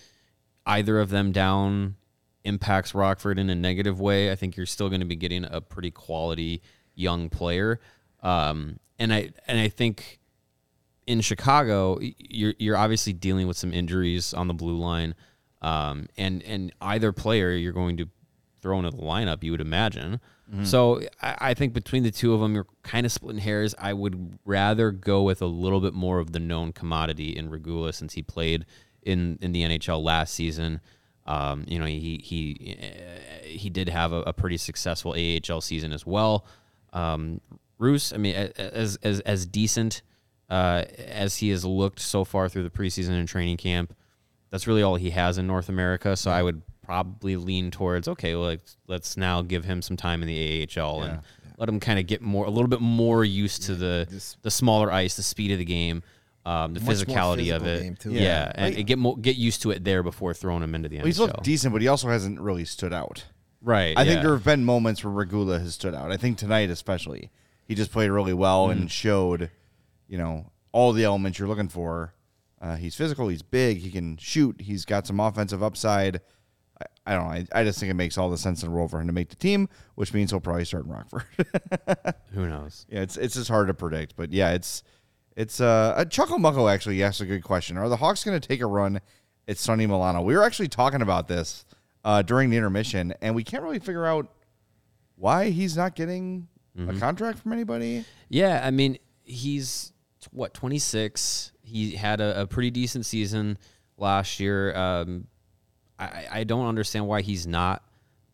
either 0.64 0.98
of 0.98 1.10
them 1.10 1.32
down 1.32 1.96
impacts 2.44 2.94
Rockford 2.94 3.38
in 3.38 3.50
a 3.50 3.54
negative 3.54 4.00
way. 4.00 4.32
I 4.32 4.36
think 4.36 4.56
you're 4.56 4.64
still 4.64 4.88
going 4.88 5.02
to 5.02 5.06
be 5.06 5.14
getting 5.14 5.44
a 5.44 5.60
pretty 5.60 5.90
quality 5.90 6.62
young 6.94 7.28
player. 7.28 7.78
Um, 8.22 8.78
and 8.98 9.12
I 9.12 9.32
and 9.46 9.60
I 9.60 9.68
think 9.68 10.18
in 11.06 11.20
Chicago, 11.20 11.98
you're 12.00 12.54
you're 12.58 12.78
obviously 12.78 13.12
dealing 13.12 13.46
with 13.46 13.58
some 13.58 13.74
injuries 13.74 14.32
on 14.32 14.48
the 14.48 14.54
blue 14.54 14.78
line, 14.78 15.14
um, 15.60 16.08
and 16.16 16.42
and 16.44 16.72
either 16.80 17.12
player 17.12 17.50
you're 17.50 17.74
going 17.74 17.98
to 17.98 18.08
throw 18.62 18.78
into 18.78 18.90
the 18.90 19.02
lineup, 19.02 19.44
you 19.44 19.50
would 19.50 19.60
imagine. 19.60 20.20
So 20.64 21.00
I, 21.20 21.36
I 21.40 21.54
think 21.54 21.72
between 21.72 22.02
the 22.02 22.10
two 22.10 22.34
of 22.34 22.40
them, 22.40 22.54
you're 22.54 22.66
kind 22.82 23.06
of 23.06 23.12
splitting 23.12 23.40
hairs. 23.40 23.74
I 23.78 23.92
would 23.92 24.38
rather 24.44 24.90
go 24.90 25.22
with 25.22 25.40
a 25.40 25.46
little 25.46 25.80
bit 25.80 25.94
more 25.94 26.18
of 26.18 26.32
the 26.32 26.40
known 26.40 26.72
commodity 26.72 27.36
in 27.36 27.48
Regula 27.48 27.92
since 27.92 28.14
he 28.14 28.22
played 28.22 28.66
in 29.02 29.38
in 29.40 29.52
the 29.52 29.62
NHL 29.62 30.02
last 30.02 30.34
season. 30.34 30.80
Um, 31.26 31.64
you 31.66 31.78
know, 31.78 31.86
he 31.86 32.20
he 32.22 32.76
uh, 32.82 33.46
he 33.46 33.70
did 33.70 33.88
have 33.88 34.12
a, 34.12 34.22
a 34.22 34.32
pretty 34.32 34.56
successful 34.56 35.14
AHL 35.14 35.60
season 35.60 35.92
as 35.92 36.04
well. 36.04 36.44
Um, 36.92 37.40
Roos, 37.78 38.12
I 38.12 38.16
mean, 38.18 38.34
as 38.34 38.96
as 39.02 39.20
as 39.20 39.46
decent 39.46 40.02
uh, 40.50 40.84
as 40.98 41.38
he 41.38 41.48
has 41.50 41.64
looked 41.64 42.00
so 42.00 42.24
far 42.24 42.48
through 42.48 42.64
the 42.64 42.70
preseason 42.70 43.18
and 43.18 43.26
training 43.26 43.56
camp, 43.56 43.94
that's 44.50 44.66
really 44.66 44.82
all 44.82 44.96
he 44.96 45.10
has 45.10 45.38
in 45.38 45.46
North 45.46 45.68
America. 45.68 46.16
So 46.16 46.30
I 46.30 46.42
would 46.42 46.62
probably 46.82 47.36
lean 47.36 47.70
towards 47.70 48.08
okay, 48.08 48.34
like 48.34 48.60
let's 48.88 49.16
now 49.16 49.42
give 49.42 49.64
him 49.64 49.82
some 49.82 49.96
time 49.96 50.22
in 50.22 50.28
the 50.28 50.68
AHL 50.76 51.02
and 51.02 51.20
let 51.58 51.68
him 51.68 51.78
kind 51.80 51.98
of 51.98 52.06
get 52.06 52.20
more 52.22 52.44
a 52.46 52.50
little 52.50 52.68
bit 52.68 52.80
more 52.80 53.24
used 53.24 53.62
to 53.64 53.74
the 53.74 54.06
this- 54.10 54.36
the 54.42 54.50
smaller 54.50 54.90
ice, 54.92 55.14
the 55.16 55.22
speed 55.22 55.52
of 55.52 55.58
the 55.58 55.64
game. 55.64 56.02
Um, 56.44 56.74
the 56.74 56.80
physicality 56.80 57.54
of 57.54 57.64
it, 57.64 57.82
game, 57.84 57.94
too. 57.94 58.10
yeah, 58.10 58.20
Yeah. 58.20 58.52
and 58.56 58.74
Like- 58.74 58.86
get 58.86 58.98
more, 58.98 59.16
get 59.16 59.36
used 59.36 59.62
to 59.62 59.70
it 59.70 59.84
there 59.84 60.02
before 60.02 60.34
throwing 60.34 60.60
him 60.64 60.74
into 60.74 60.88
the 60.88 60.96
Well, 60.96 61.06
he's 61.06 61.20
looked 61.20 61.44
decent, 61.44 61.72
but 61.72 61.82
he 61.82 61.86
also 61.86 62.08
hasn't 62.08 62.40
really 62.40 62.64
stood 62.64 62.92
out. 62.92 63.26
Right, 63.60 63.96
I 63.96 64.04
think 64.04 64.22
there 64.22 64.32
have 64.32 64.42
been 64.42 64.64
moments 64.64 65.04
where 65.04 65.12
Regula 65.12 65.60
has 65.60 65.74
stood 65.74 65.94
out. 65.94 66.10
I 66.10 66.16
think 66.16 66.38
tonight 66.38 66.68
especially, 66.68 67.30
he 67.68 67.76
just 67.76 67.92
played 67.92 68.10
really 68.10 68.32
well 68.34 68.66
Mm. 68.66 68.72
and 68.72 68.90
showed, 68.90 69.50
you 70.08 70.18
know, 70.18 70.50
all 70.72 70.92
the 70.92 71.04
elements 71.04 71.38
you're 71.38 71.46
looking 71.46 71.68
for. 71.68 72.12
Uh, 72.60 72.74
he's 72.74 72.96
physical. 72.96 73.28
He's 73.28 73.42
big. 73.42 73.78
He 73.78 73.92
can 73.92 74.16
shoot. 74.16 74.62
He's 74.62 74.84
got 74.84 75.06
some 75.06 75.20
offensive 75.20 75.62
upside. 75.62 76.20
I, 77.06 77.14
don't 77.14 77.24
know. 77.24 77.30
I, 77.30 77.46
I 77.52 77.64
just 77.64 77.80
think 77.80 77.90
it 77.90 77.94
makes 77.94 78.16
all 78.18 78.30
the 78.30 78.38
sense 78.38 78.62
in 78.62 78.68
the 78.68 78.74
world 78.74 78.90
for 78.90 79.00
him 79.00 79.06
to 79.06 79.12
make 79.12 79.28
the 79.28 79.36
team, 79.36 79.68
which 79.94 80.12
means 80.12 80.30
he'll 80.30 80.40
probably 80.40 80.64
start 80.64 80.84
in 80.84 80.90
Rockford. 80.90 81.24
Who 82.34 82.48
knows? 82.48 82.86
Yeah, 82.88 83.00
it's 83.00 83.16
it's 83.16 83.34
just 83.34 83.48
hard 83.48 83.68
to 83.68 83.74
predict, 83.74 84.16
but 84.16 84.32
yeah, 84.32 84.52
it's 84.52 84.82
it's 85.36 85.60
uh, 85.60 85.94
a 85.96 86.06
Chuckle 86.06 86.38
Muckle 86.38 86.68
actually 86.68 87.02
asked 87.02 87.20
a 87.20 87.26
good 87.26 87.42
question. 87.42 87.76
Are 87.76 87.88
the 87.88 87.96
Hawks 87.96 88.24
going 88.24 88.38
to 88.38 88.46
take 88.46 88.60
a 88.60 88.66
run 88.66 89.00
at 89.48 89.58
Sonny 89.58 89.86
Milano? 89.86 90.22
We 90.22 90.36
were 90.36 90.44
actually 90.44 90.68
talking 90.68 91.02
about 91.02 91.28
this 91.28 91.64
uh, 92.04 92.22
during 92.22 92.50
the 92.50 92.56
intermission, 92.56 93.14
and 93.22 93.34
we 93.34 93.44
can't 93.44 93.62
really 93.62 93.78
figure 93.78 94.06
out 94.06 94.30
why 95.16 95.50
he's 95.50 95.76
not 95.76 95.94
getting 95.94 96.48
a 96.88 96.94
contract 96.94 97.38
from 97.38 97.52
anybody. 97.52 98.04
Yeah, 98.28 98.60
I 98.64 98.70
mean, 98.70 98.98
he's 99.24 99.92
what 100.30 100.54
26. 100.54 101.52
He 101.62 101.92
had 101.92 102.20
a, 102.20 102.42
a 102.42 102.46
pretty 102.46 102.70
decent 102.70 103.06
season 103.06 103.58
last 103.96 104.40
year. 104.40 104.74
Um, 104.76 105.26
I, 105.98 106.26
I 106.30 106.44
don't 106.44 106.66
understand 106.66 107.06
why 107.06 107.22
he's 107.22 107.46
not 107.46 107.82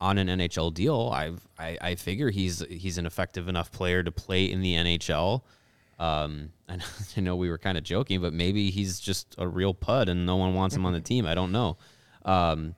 on 0.00 0.18
an 0.18 0.28
NHL 0.28 0.72
deal. 0.72 1.10
I've, 1.12 1.46
I 1.58 1.76
I 1.80 1.94
figure 1.96 2.30
he's 2.30 2.64
he's 2.70 2.98
an 2.98 3.06
effective 3.06 3.48
enough 3.48 3.72
player 3.72 4.02
to 4.02 4.12
play 4.12 4.50
in 4.50 4.60
the 4.62 4.74
NHL. 4.74 5.42
Um, 5.98 6.50
I 7.16 7.20
know, 7.20 7.36
we 7.36 7.50
were 7.50 7.58
kind 7.58 7.76
of 7.76 7.84
joking, 7.84 8.20
but 8.20 8.32
maybe 8.32 8.70
he's 8.70 9.00
just 9.00 9.34
a 9.38 9.46
real 9.46 9.74
pud 9.74 10.08
and 10.08 10.26
no 10.26 10.36
one 10.36 10.54
wants 10.54 10.76
him 10.76 10.86
on 10.86 10.92
the 10.92 11.00
team. 11.00 11.26
I 11.26 11.34
don't 11.34 11.52
know. 11.52 11.76
Um, 12.24 12.74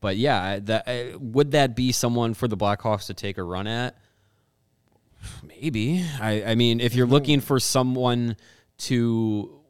but 0.00 0.16
yeah, 0.16 0.58
that 0.60 1.18
would 1.20 1.52
that 1.52 1.74
be 1.74 1.92
someone 1.92 2.34
for 2.34 2.48
the 2.48 2.56
Blackhawks 2.56 3.06
to 3.06 3.14
take 3.14 3.38
a 3.38 3.42
run 3.42 3.66
at? 3.66 3.96
Maybe. 5.42 6.04
I, 6.20 6.42
I 6.44 6.54
mean, 6.54 6.80
if 6.80 6.94
you're 6.94 7.06
looking 7.06 7.40
for 7.40 7.58
someone 7.60 8.36
to, 8.78 9.60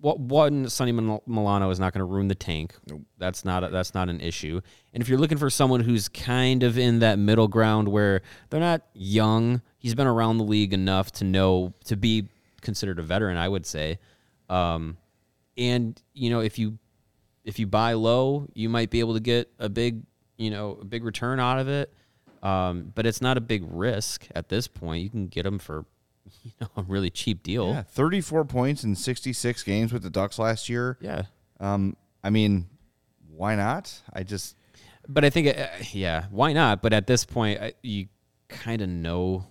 what 0.00 0.18
one 0.18 0.68
Sonny 0.68 0.92
Milano 0.92 1.70
is 1.70 1.78
not 1.78 1.92
going 1.92 2.00
to 2.00 2.04
ruin 2.04 2.28
the 2.28 2.34
tank. 2.34 2.74
That's 3.18 3.44
not 3.44 3.64
a, 3.64 3.68
that's 3.68 3.94
not 3.94 4.08
an 4.08 4.20
issue. 4.20 4.60
And 4.92 5.02
if 5.02 5.08
you're 5.08 5.18
looking 5.18 5.38
for 5.38 5.50
someone 5.50 5.80
who's 5.80 6.08
kind 6.08 6.62
of 6.62 6.78
in 6.78 7.00
that 7.00 7.18
middle 7.18 7.48
ground 7.48 7.88
where 7.88 8.22
they're 8.48 8.60
not 8.60 8.82
young, 8.94 9.62
he's 9.78 9.94
been 9.94 10.06
around 10.06 10.38
the 10.38 10.44
league 10.44 10.72
enough 10.72 11.12
to 11.12 11.24
know 11.24 11.74
to 11.84 11.96
be 11.96 12.28
considered 12.62 12.98
a 12.98 13.02
veteran. 13.02 13.36
I 13.36 13.48
would 13.48 13.66
say. 13.66 13.98
Um, 14.48 14.96
and 15.56 16.00
you 16.14 16.30
know, 16.30 16.40
if 16.40 16.58
you 16.58 16.78
if 17.44 17.58
you 17.58 17.66
buy 17.66 17.94
low, 17.94 18.46
you 18.54 18.68
might 18.68 18.90
be 18.90 19.00
able 19.00 19.14
to 19.14 19.20
get 19.20 19.50
a 19.58 19.68
big, 19.68 20.02
you 20.36 20.50
know, 20.50 20.78
a 20.80 20.84
big 20.84 21.04
return 21.04 21.40
out 21.40 21.58
of 21.58 21.68
it. 21.68 21.92
Um, 22.42 22.92
but 22.94 23.06
it's 23.06 23.20
not 23.20 23.36
a 23.36 23.40
big 23.40 23.64
risk 23.66 24.26
at 24.34 24.48
this 24.48 24.66
point. 24.66 25.02
You 25.02 25.10
can 25.10 25.26
get 25.26 25.42
them 25.42 25.58
for, 25.58 25.84
you 26.44 26.52
know, 26.60 26.68
a 26.76 26.82
really 26.82 27.10
cheap 27.10 27.42
deal. 27.42 27.68
Yeah, 27.70 27.82
34 27.82 28.44
points 28.44 28.84
in 28.84 28.94
66 28.94 29.62
games 29.62 29.92
with 29.92 30.02
the 30.02 30.10
Ducks 30.10 30.38
last 30.38 30.68
year. 30.68 30.96
Yeah. 31.00 31.22
Um, 31.58 31.96
I 32.22 32.30
mean, 32.30 32.68
why 33.34 33.54
not? 33.56 34.00
I 34.12 34.22
just 34.22 34.56
But 35.08 35.24
I 35.24 35.30
think, 35.30 35.48
uh, 35.58 35.66
yeah, 35.92 36.26
why 36.30 36.52
not? 36.52 36.82
But 36.82 36.92
at 36.92 37.06
this 37.06 37.24
point, 37.24 37.60
I- 37.60 37.74
you 37.82 38.06
kind 38.48 38.82
of 38.82 38.88
know 38.88 39.46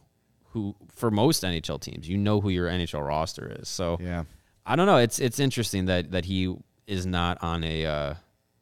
who, 0.51 0.75
for 0.95 1.11
most 1.11 1.43
NHL 1.43 1.79
teams, 1.79 2.07
you 2.07 2.17
know 2.17 2.41
who 2.41 2.49
your 2.49 2.67
NHL 2.67 3.05
roster 3.05 3.57
is. 3.59 3.67
So 3.69 3.97
yeah. 4.01 4.23
I 4.65 4.75
don't 4.75 4.85
know. 4.85 4.97
It's 4.97 5.17
it's 5.19 5.39
interesting 5.39 5.85
that 5.85 6.11
that 6.11 6.25
he 6.25 6.55
is 6.85 7.05
not 7.05 7.37
on 7.41 7.63
a 7.63 7.85
uh, 7.85 8.13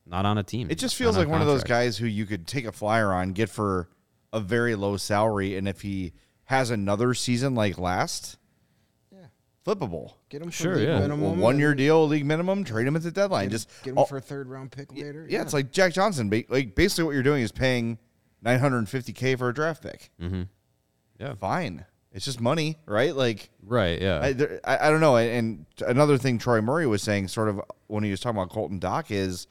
not 0.06 0.26
on 0.26 0.38
a 0.38 0.44
team. 0.44 0.70
It 0.72 0.78
just 0.78 0.96
feels 0.96 1.18
like 1.18 1.28
one 1.28 1.42
of 1.42 1.48
those 1.48 1.64
guys 1.66 1.98
who 1.98 2.06
you 2.06 2.26
could 2.26 2.48
take 2.48 2.66
a 2.66 2.72
flyer 2.72 3.12
on, 3.14 3.34
get 3.34 3.50
for 3.50 3.90
a 4.32 4.40
very 4.40 4.76
low 4.76 4.96
salary, 4.98 5.58
and 5.58 5.68
if 5.68 5.82
he 5.82 6.14
has 6.48 6.70
another 6.72 7.14
season 7.14 7.56
like 7.56 7.78
last, 7.78 8.38
yeah, 9.12 9.28
flippable. 9.66 10.14
Get 10.30 10.42
him 10.42 10.48
for 10.50 10.54
Sure, 10.64 10.76
league 10.76 10.88
yeah. 10.88 11.00
Minimum. 11.00 11.40
one 11.40 11.60
year 11.60 11.74
deal, 11.76 12.06
league 12.08 12.26
minimum, 12.26 12.64
trade 12.64 12.88
him 12.88 12.96
at 12.98 13.04
the 13.04 13.12
deadline. 13.12 13.50
Just 13.50 13.70
get 13.84 13.92
him 13.92 13.98
all- 14.00 14.06
for 14.06 14.18
a 14.18 14.22
third 14.22 14.48
round 14.50 14.72
pick 14.72 14.92
later. 14.94 15.26
yeah, 15.30 15.42
it's 15.42 15.54
like 15.54 15.72
Jack 15.72 15.94
Johnson. 15.94 16.30
Like 16.50 16.76
basically, 16.76 17.04
what 17.06 17.12
you're 17.14 17.24
doing 17.24 17.44
is 17.44 17.52
paying 17.52 17.98
950k 18.46 19.38
for 19.38 19.50
a 19.50 19.54
draft 19.54 19.84
pick. 19.84 20.10
Mm-hmm. 20.22 20.44
Yeah. 21.20 21.34
Fine, 21.36 21.86
it's 22.14 22.26
just 22.26 22.40
money, 22.40 22.78
right? 22.86 23.16
Like 23.16 23.50
Right. 23.64 24.02
Yeah. 24.02 24.20
I, 24.22 24.34
there, 24.34 24.60
I, 24.64 24.88
I 24.88 24.90
don't 24.90 25.02
know. 25.02 25.18
And 25.18 25.66
another 25.86 26.18
thing 26.18 26.38
Troy 26.38 26.62
Murray 26.62 26.86
was 26.88 27.02
saying, 27.02 27.28
sort 27.28 27.50
of 27.50 27.62
when 27.88 28.04
he 28.04 28.12
was 28.12 28.20
talking 28.20 28.38
about 28.38 28.50
Colton 28.52 28.80
Dach, 28.80 29.06
is 29.10 29.48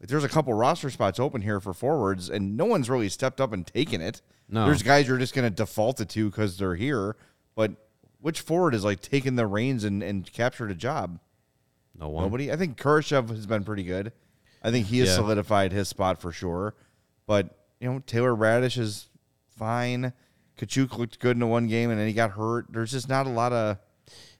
like, 0.00 0.08
there's 0.08 0.24
a 0.24 0.28
couple 0.28 0.52
roster 0.54 0.90
spots 0.90 1.18
open 1.18 1.40
here 1.42 1.58
for 1.58 1.72
forwards, 1.72 2.28
and 2.28 2.56
no 2.56 2.66
one's 2.66 2.88
really 2.90 3.08
stepped 3.08 3.40
up 3.40 3.52
and 3.52 3.66
taken 3.66 4.00
it. 4.00 4.20
No. 4.48 4.66
There's 4.66 4.82
guys 4.82 5.08
you're 5.08 5.18
just 5.18 5.34
going 5.34 5.48
to 5.48 5.54
default 5.54 6.00
it 6.00 6.08
to 6.10 6.30
because 6.30 6.56
they're 6.58 6.76
here, 6.76 7.16
but 7.54 7.72
which 8.20 8.40
forward 8.40 8.74
is 8.74 8.84
like 8.84 9.00
taking 9.00 9.36
the 9.36 9.46
reins 9.46 9.84
and, 9.84 10.02
and 10.02 10.30
captured 10.32 10.70
a 10.70 10.74
job? 10.74 11.18
no 11.98 12.08
one. 12.08 12.24
Nobody. 12.24 12.52
I 12.52 12.56
think 12.56 12.76
Kurashev 12.78 13.28
has 13.30 13.46
been 13.46 13.64
pretty 13.64 13.82
good. 13.84 14.12
I 14.62 14.70
think 14.70 14.86
he 14.86 14.98
has 14.98 15.08
Yeah. 15.08 15.14
solidified 15.16 15.72
his 15.72 15.88
spot 15.88 16.20
for 16.20 16.30
sure. 16.32 16.74
But 17.26 17.56
you 17.80 17.90
know, 17.90 18.00
Taylor 18.06 18.34
Raddysh 18.34 18.78
is 18.78 19.08
fine. 19.56 20.12
Katchouk 20.58 20.96
looked 20.98 21.18
good 21.20 21.36
in 21.36 21.40
the 21.40 21.46
one 21.46 21.66
game, 21.66 21.90
and 21.90 21.98
then 22.00 22.06
he 22.06 22.12
got 22.12 22.32
hurt. 22.32 22.66
There's 22.70 22.90
just 22.92 23.08
not 23.08 23.26
a 23.26 23.30
lot 23.30 23.52
of 23.52 23.78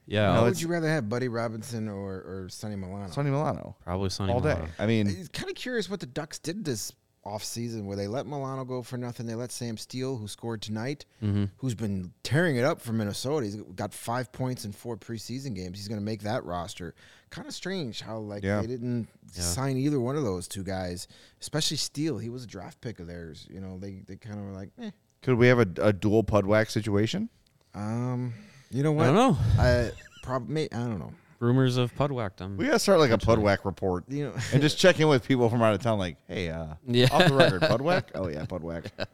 Yeah. 0.05 0.33
No, 0.33 0.39
Who 0.39 0.45
would 0.45 0.61
you 0.61 0.67
rather 0.67 0.87
have, 0.87 1.09
Buddy 1.09 1.27
Robinson 1.27 1.87
or, 1.89 2.13
or 2.15 2.47
Sonny 2.49 2.75
Milano? 2.75 3.11
Sonny 3.11 3.29
Milano 3.29 3.75
probably 3.83 4.09
Sonny 4.09 4.33
all 4.33 4.39
day. 4.41 4.57
I 4.79 4.85
mean, 4.85 5.07
It's 5.07 5.29
kind 5.29 5.49
of 5.49 5.55
curious 5.55 5.89
what 5.89 5.99
the 5.99 6.05
Ducks 6.05 6.39
did 6.39 6.63
this 6.65 6.93
offseason 7.27 7.83
where 7.85 7.97
they 7.97 8.07
let 8.07 8.25
Milano 8.25 8.63
go 8.65 8.81
for 8.81 8.97
nothing. 8.97 9.25
They 9.25 9.35
let 9.35 9.51
Sam 9.51 9.77
Steel, 9.77 10.17
who 10.17 10.27
scored 10.27 10.61
tonight, 10.61 11.05
Mm-hmm. 11.23 11.45
who's 11.57 11.75
been 11.75 12.13
tearing 12.23 12.55
it 12.57 12.63
up 12.63 12.81
for 12.81 12.93
Minnesota. 12.93 13.45
He's 13.45 13.55
got 13.55 13.93
five 13.93 14.31
points 14.31 14.65
in 14.65 14.71
four 14.71 14.95
preseason 14.97 15.53
games. 15.55 15.77
He's 15.77 15.87
going 15.87 15.99
to 15.99 16.05
make 16.05 16.21
that 16.23 16.43
roster. 16.45 16.95
Kind 17.29 17.47
of 17.47 17.53
strange 17.53 18.01
how 18.01 18.19
like 18.19 18.43
Yeah. 18.43 18.61
they 18.61 18.67
didn't 18.67 19.07
sign 19.31 19.75
either 19.77 19.99
one 19.99 20.15
of 20.15 20.23
those 20.23 20.47
two 20.47 20.63
guys, 20.63 21.07
especially 21.41 21.77
Steel. 21.77 22.17
He 22.17 22.29
was 22.29 22.43
a 22.43 22.47
draft 22.47 22.79
pick 22.81 22.99
of 22.99 23.07
theirs. 23.07 23.45
You 23.49 23.59
know, 23.59 23.77
they 23.77 24.03
they 24.07 24.15
kind 24.15 24.39
of 24.39 24.45
were 24.45 24.53
like, 24.53 24.69
eh. 24.81 24.91
could 25.21 25.35
we 25.37 25.47
have 25.47 25.59
a, 25.59 25.67
a 25.81 25.91
dual 25.93 26.23
Pudwack 26.23 26.69
situation? 26.69 27.29
Um, 27.75 28.33
you 28.71 28.81
know 28.83 28.91
what? 28.93 29.07
I 29.09 29.13
don't 29.13 29.15
know. 29.15 29.37
I 29.59 29.91
probably 30.23 30.71
I 30.71 30.77
don't 30.77 30.99
know. 30.99 31.13
Rumors 31.39 31.77
of 31.77 31.93
Pudwackdom. 31.95 32.57
We 32.57 32.65
gotta 32.65 32.79
start 32.79 32.99
like 32.99 33.11
a 33.11 33.17
Pudwack 33.17 33.63
report 33.63 34.05
You 34.07 34.25
know, 34.25 34.33
and 34.53 34.61
just 34.61 34.77
check 34.77 34.99
in 34.99 35.07
with 35.07 35.25
people 35.27 35.49
from 35.49 35.61
out 35.61 35.73
of 35.73 35.81
town. 35.81 35.99
Like, 35.99 36.17
hey, 36.27 36.49
uh, 36.49 36.67
Yeah. 36.87 37.07
off 37.11 37.27
the 37.27 37.33
record, 37.35 37.61
Pudwack. 37.63 38.03
Oh 38.15 38.27
yeah, 38.27 38.45
Pudwack. 38.45 38.85
I 38.99 39.05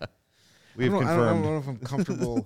We've 0.76 0.90
don't, 0.92 1.06
I 1.06 1.16
don't 1.16 1.42
know 1.44 1.58
if 1.58 1.68
I'm 1.68 1.78
comfortable 1.78 2.46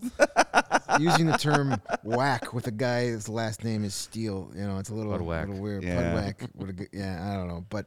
using 1.00 1.28
the 1.28 1.38
term 1.38 1.80
whack 2.04 2.54
with 2.54 2.68
a 2.68 2.72
guy 2.72 3.08
whose 3.10 3.30
last 3.30 3.64
name 3.64 3.86
is 3.86 3.94
Steel. 3.96 4.52
You 4.54 4.64
know, 4.68 4.80
it's 4.80 4.90
a 4.90 4.94
little, 4.96 5.14
Pudwack. 5.14 5.48
little 5.48 5.62
weird. 5.64 5.84
Yeah. 5.84 6.12
Pudwack. 6.14 6.50
What 6.54 6.70
a 6.70 6.74
good, 6.74 6.90
yeah, 6.92 7.32
I 7.32 7.36
don't 7.38 7.48
know. 7.48 7.66
But 7.70 7.86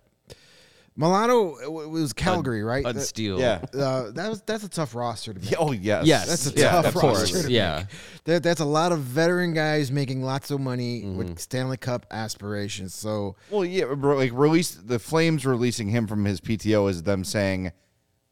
Milano 1.01 1.57
it 1.57 1.71
was 1.91 2.13
Calgary, 2.13 2.63
right? 2.63 2.85
Pud 2.85 2.97
That- 2.97 3.01
Steel. 3.01 3.41
Yeah. 3.41 3.63
uh, 3.75 4.11
that 4.13 4.29
was 4.29 4.43
that's 4.43 4.65
a 4.65 4.69
tough 4.69 4.95
roster 4.95 5.33
to 5.33 5.41
make. 5.41 5.55
Oh 5.59 5.73
yes, 5.73 6.05
Yes. 6.07 6.29
That's 6.29 6.47
a 6.55 6.61
yeah, 6.61 6.71
tough 6.71 6.87
of 6.87 6.95
roster 6.97 7.33
course. 7.33 7.45
to 7.47 7.51
Yeah. 7.51 7.87
That, 8.25 8.43
that's 8.43 8.61
a 8.61 8.65
lot 8.67 8.93
of 8.93 8.99
veteran 9.01 9.55
guys 9.55 9.91
making 9.91 10.23
lots 10.23 10.51
of 10.51 10.61
money 10.61 11.01
Mm-hmm. 11.03 11.17
with 11.17 11.39
Stanley 11.39 11.79
Cup 11.79 12.05
aspirations. 12.11 12.95
So 12.95 13.37
Well, 13.51 13.65
yeah, 13.65 13.87
like 13.87 14.33
release 14.35 14.73
the 14.75 14.99
Flames 14.99 15.47
releasing 15.47 15.89
him 15.89 16.07
from 16.07 16.25
his 16.27 16.41
PTO 16.41 16.91
is 16.91 17.03
them 17.05 17.25
saying, 17.25 17.73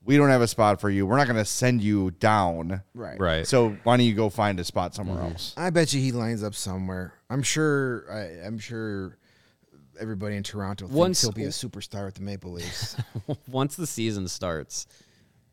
"We 0.04 0.16
don't 0.18 0.28
have 0.28 0.42
a 0.42 0.48
spot 0.48 0.80
for 0.80 0.90
you. 0.90 1.06
We're 1.06 1.16
not 1.16 1.26
going 1.26 1.38
to 1.38 1.44
send 1.44 1.82
you 1.82 2.10
down. 2.12 2.82
right, 2.94 3.18
Right. 3.18 3.46
So 3.46 3.76
why 3.84 3.96
don't 3.96 4.04
you 4.06 4.14
go 4.14 4.28
find 4.28 4.60
a 4.60 4.64
spot 4.64 4.94
somewhere 4.94 5.18
Mm-hmm. 5.18 5.32
else?" 5.32 5.54
I 5.56 5.70
bet 5.70 5.92
you 5.94 6.00
he 6.00 6.12
lines 6.12 6.42
up 6.42 6.54
somewhere. 6.54 7.14
I'm 7.30 7.42
sure. 7.42 8.04
I, 8.12 8.46
I'm 8.46 8.58
sure. 8.58 9.16
Everybody 10.00 10.36
in 10.36 10.42
Toronto 10.42 10.86
thinks 10.86 10.96
Once- 10.96 11.22
he'll 11.22 11.32
be 11.32 11.44
a 11.44 11.48
superstar 11.48 12.06
at 12.06 12.14
the 12.14 12.22
Maple 12.22 12.52
Leafs. 12.52 12.96
Once 13.48 13.76
the 13.76 13.86
season 13.86 14.28
starts, 14.28 14.86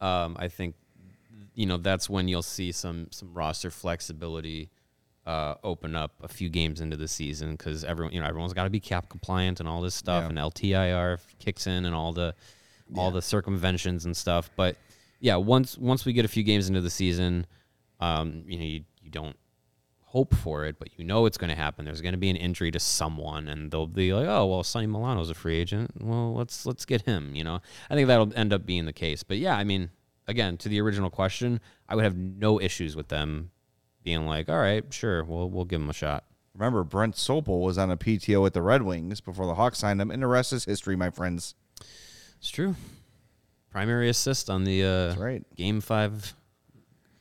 um, 0.01 0.35
I 0.39 0.47
think 0.47 0.75
you 1.53 1.65
know 1.65 1.77
that's 1.77 2.09
when 2.09 2.27
you'll 2.27 2.41
see 2.43 2.71
some 2.71 3.07
some 3.11 3.33
roster 3.33 3.71
flexibility 3.71 4.69
uh, 5.25 5.55
open 5.63 5.95
up 5.95 6.11
a 6.21 6.27
few 6.27 6.49
games 6.49 6.81
into 6.81 6.95
the 6.97 7.07
season 7.07 7.51
because 7.51 7.83
everyone 7.83 8.13
you 8.13 8.19
know 8.19 8.27
everyone's 8.27 8.53
got 8.53 8.65
to 8.65 8.69
be 8.69 8.79
cap 8.79 9.09
compliant 9.09 9.59
and 9.59 9.67
all 9.67 9.81
this 9.81 9.95
stuff 9.95 10.23
Yeah. 10.23 10.29
and 10.29 10.37
LTIR 10.37 11.19
kicks 11.39 11.65
in 11.67 11.85
and 11.85 11.95
all 11.95 12.13
the 12.13 12.35
all 12.95 13.09
the 13.09 13.21
circumventions 13.21 14.05
and 14.05 14.15
stuff. 14.15 14.49
But 14.55 14.77
yeah, 15.19 15.37
once 15.37 15.77
once 15.77 16.05
we 16.05 16.13
get 16.13 16.25
a 16.25 16.27
few 16.27 16.43
games 16.43 16.67
into 16.67 16.81
the 16.81 16.89
season, 16.91 17.47
um, 17.99 18.43
you 18.47 18.57
know 18.59 18.65
you, 18.65 18.83
you 19.01 19.09
don't 19.09 19.35
hope 20.15 20.33
for 20.33 20.63
it, 20.63 20.79
but 20.79 20.97
you 20.97 21.03
know 21.03 21.25
it's 21.25 21.37
going 21.37 21.49
to 21.49 21.57
happen. 21.57 21.83
There's 21.83 21.99
going 21.99 22.13
to 22.13 22.17
be 22.17 22.29
an 22.29 22.37
injury 22.37 22.71
to 22.71 22.79
someone, 22.79 23.49
and 23.49 23.69
they'll 23.69 23.85
be 23.85 24.13
like, 24.13 24.25
"Oh, 24.27 24.45
well, 24.45 24.63
Sonny 24.63 24.87
Milano's 24.87 25.29
a 25.29 25.33
free 25.33 25.57
agent. 25.57 25.91
Well, 25.99 26.33
let's 26.33 26.65
let's 26.65 26.85
get 26.85 27.01
him." 27.01 27.35
You 27.35 27.43
know, 27.43 27.59
I 27.89 27.95
think 27.95 28.07
that'll 28.07 28.31
end 28.33 28.53
up 28.53 28.65
being 28.65 28.85
the 28.85 28.93
case. 28.93 29.23
But 29.23 29.39
yeah, 29.39 29.57
I 29.57 29.65
mean, 29.65 29.89
again, 30.25 30.55
to 30.57 30.69
the 30.69 30.79
original 30.79 31.09
question, 31.09 31.59
I 31.89 31.95
would 31.95 32.05
have 32.05 32.15
no 32.15 32.61
issues 32.61 32.95
with 32.95 33.09
them 33.09 33.51
being 34.03 34.25
like, 34.25 34.47
"All 34.47 34.57
right, 34.57 34.85
sure, 34.93 35.25
we'll 35.25 35.49
we'll 35.49 35.65
give 35.65 35.81
him 35.81 35.89
a 35.89 35.93
shot." 35.93 36.23
Remember, 36.53 36.85
Brent 36.85 37.15
Sopel 37.15 37.61
was 37.61 37.77
on 37.77 37.91
a 37.91 37.97
PTO 37.97 38.45
at 38.45 38.53
the 38.53 38.61
Red 38.61 38.83
Wings 38.83 39.19
before 39.19 39.45
the 39.47 39.55
Hawks 39.55 39.79
signed 39.79 39.99
him, 39.99 40.11
and 40.11 40.23
the 40.23 40.27
rest 40.27 40.53
is 40.53 40.63
history, 40.63 40.95
my 40.95 41.09
friends. 41.09 41.55
It's 42.39 42.49
true. 42.49 42.75
primary 43.69 44.07
assist 44.07 44.49
on 44.49 44.63
the 44.63 44.85
uh, 44.85 45.15
right. 45.15 45.43
game 45.57 45.81
five 45.81 46.33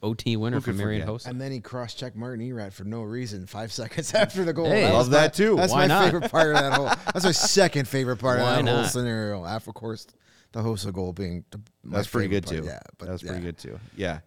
OT 0.05 0.37
winner 0.37 0.57
Who 0.57 0.61
for 0.61 0.71
could 0.71 0.77
Marian 0.79 1.07
forget? 1.07 1.23
Hossa. 1.23 1.27
And 1.29 1.41
then 1.41 1.51
he 1.51 1.61
cross-checked 1.61 2.15
Martin 2.17 2.41
Erat 2.47 2.73
for 2.73 2.85
no 2.85 3.03
reason 3.03 3.47
five 3.47 3.73
seconds 3.81 4.15
after 4.15 4.45
the 4.45 4.53
goal. 4.53 4.67
Hey, 4.67 4.85
was 4.85 4.93
love 4.93 5.11
that 5.11 5.23
my- 5.33 5.45
too. 5.45 5.57
That's 5.57 5.73
Why 5.73 5.79
my 5.81 5.87
not? 5.87 6.05
favorite 6.05 6.31
part 6.31 6.49
of 6.49 6.55
that 6.55 6.73
whole. 6.75 6.85
That's 7.13 7.25
my 7.25 7.33
second 7.33 7.89
favorite 7.89 8.19
part 8.19 8.39
Why 8.39 8.59
of 8.59 8.65
that 8.65 8.71
whole 8.73 8.83
not? 8.83 8.91
scenario. 8.91 9.45
After, 9.45 9.71
of 9.71 9.75
course, 9.75 10.07
the 10.53 10.61
Hossa 10.61 10.93
goal 10.93 11.13
being 11.13 11.45
the, 11.51 11.61
my 11.83 11.97
That's 11.97 12.09
pretty 12.09 12.29
good 12.29 12.45
part. 12.47 12.59
too. 12.59 12.65
Yeah, 12.65 12.79
but 12.99 13.09
that's 13.09 13.23
pretty 13.23 13.39
yeah. 13.39 13.45
good 13.45 13.59
too. 13.59 13.81
Yeah, 13.97 14.21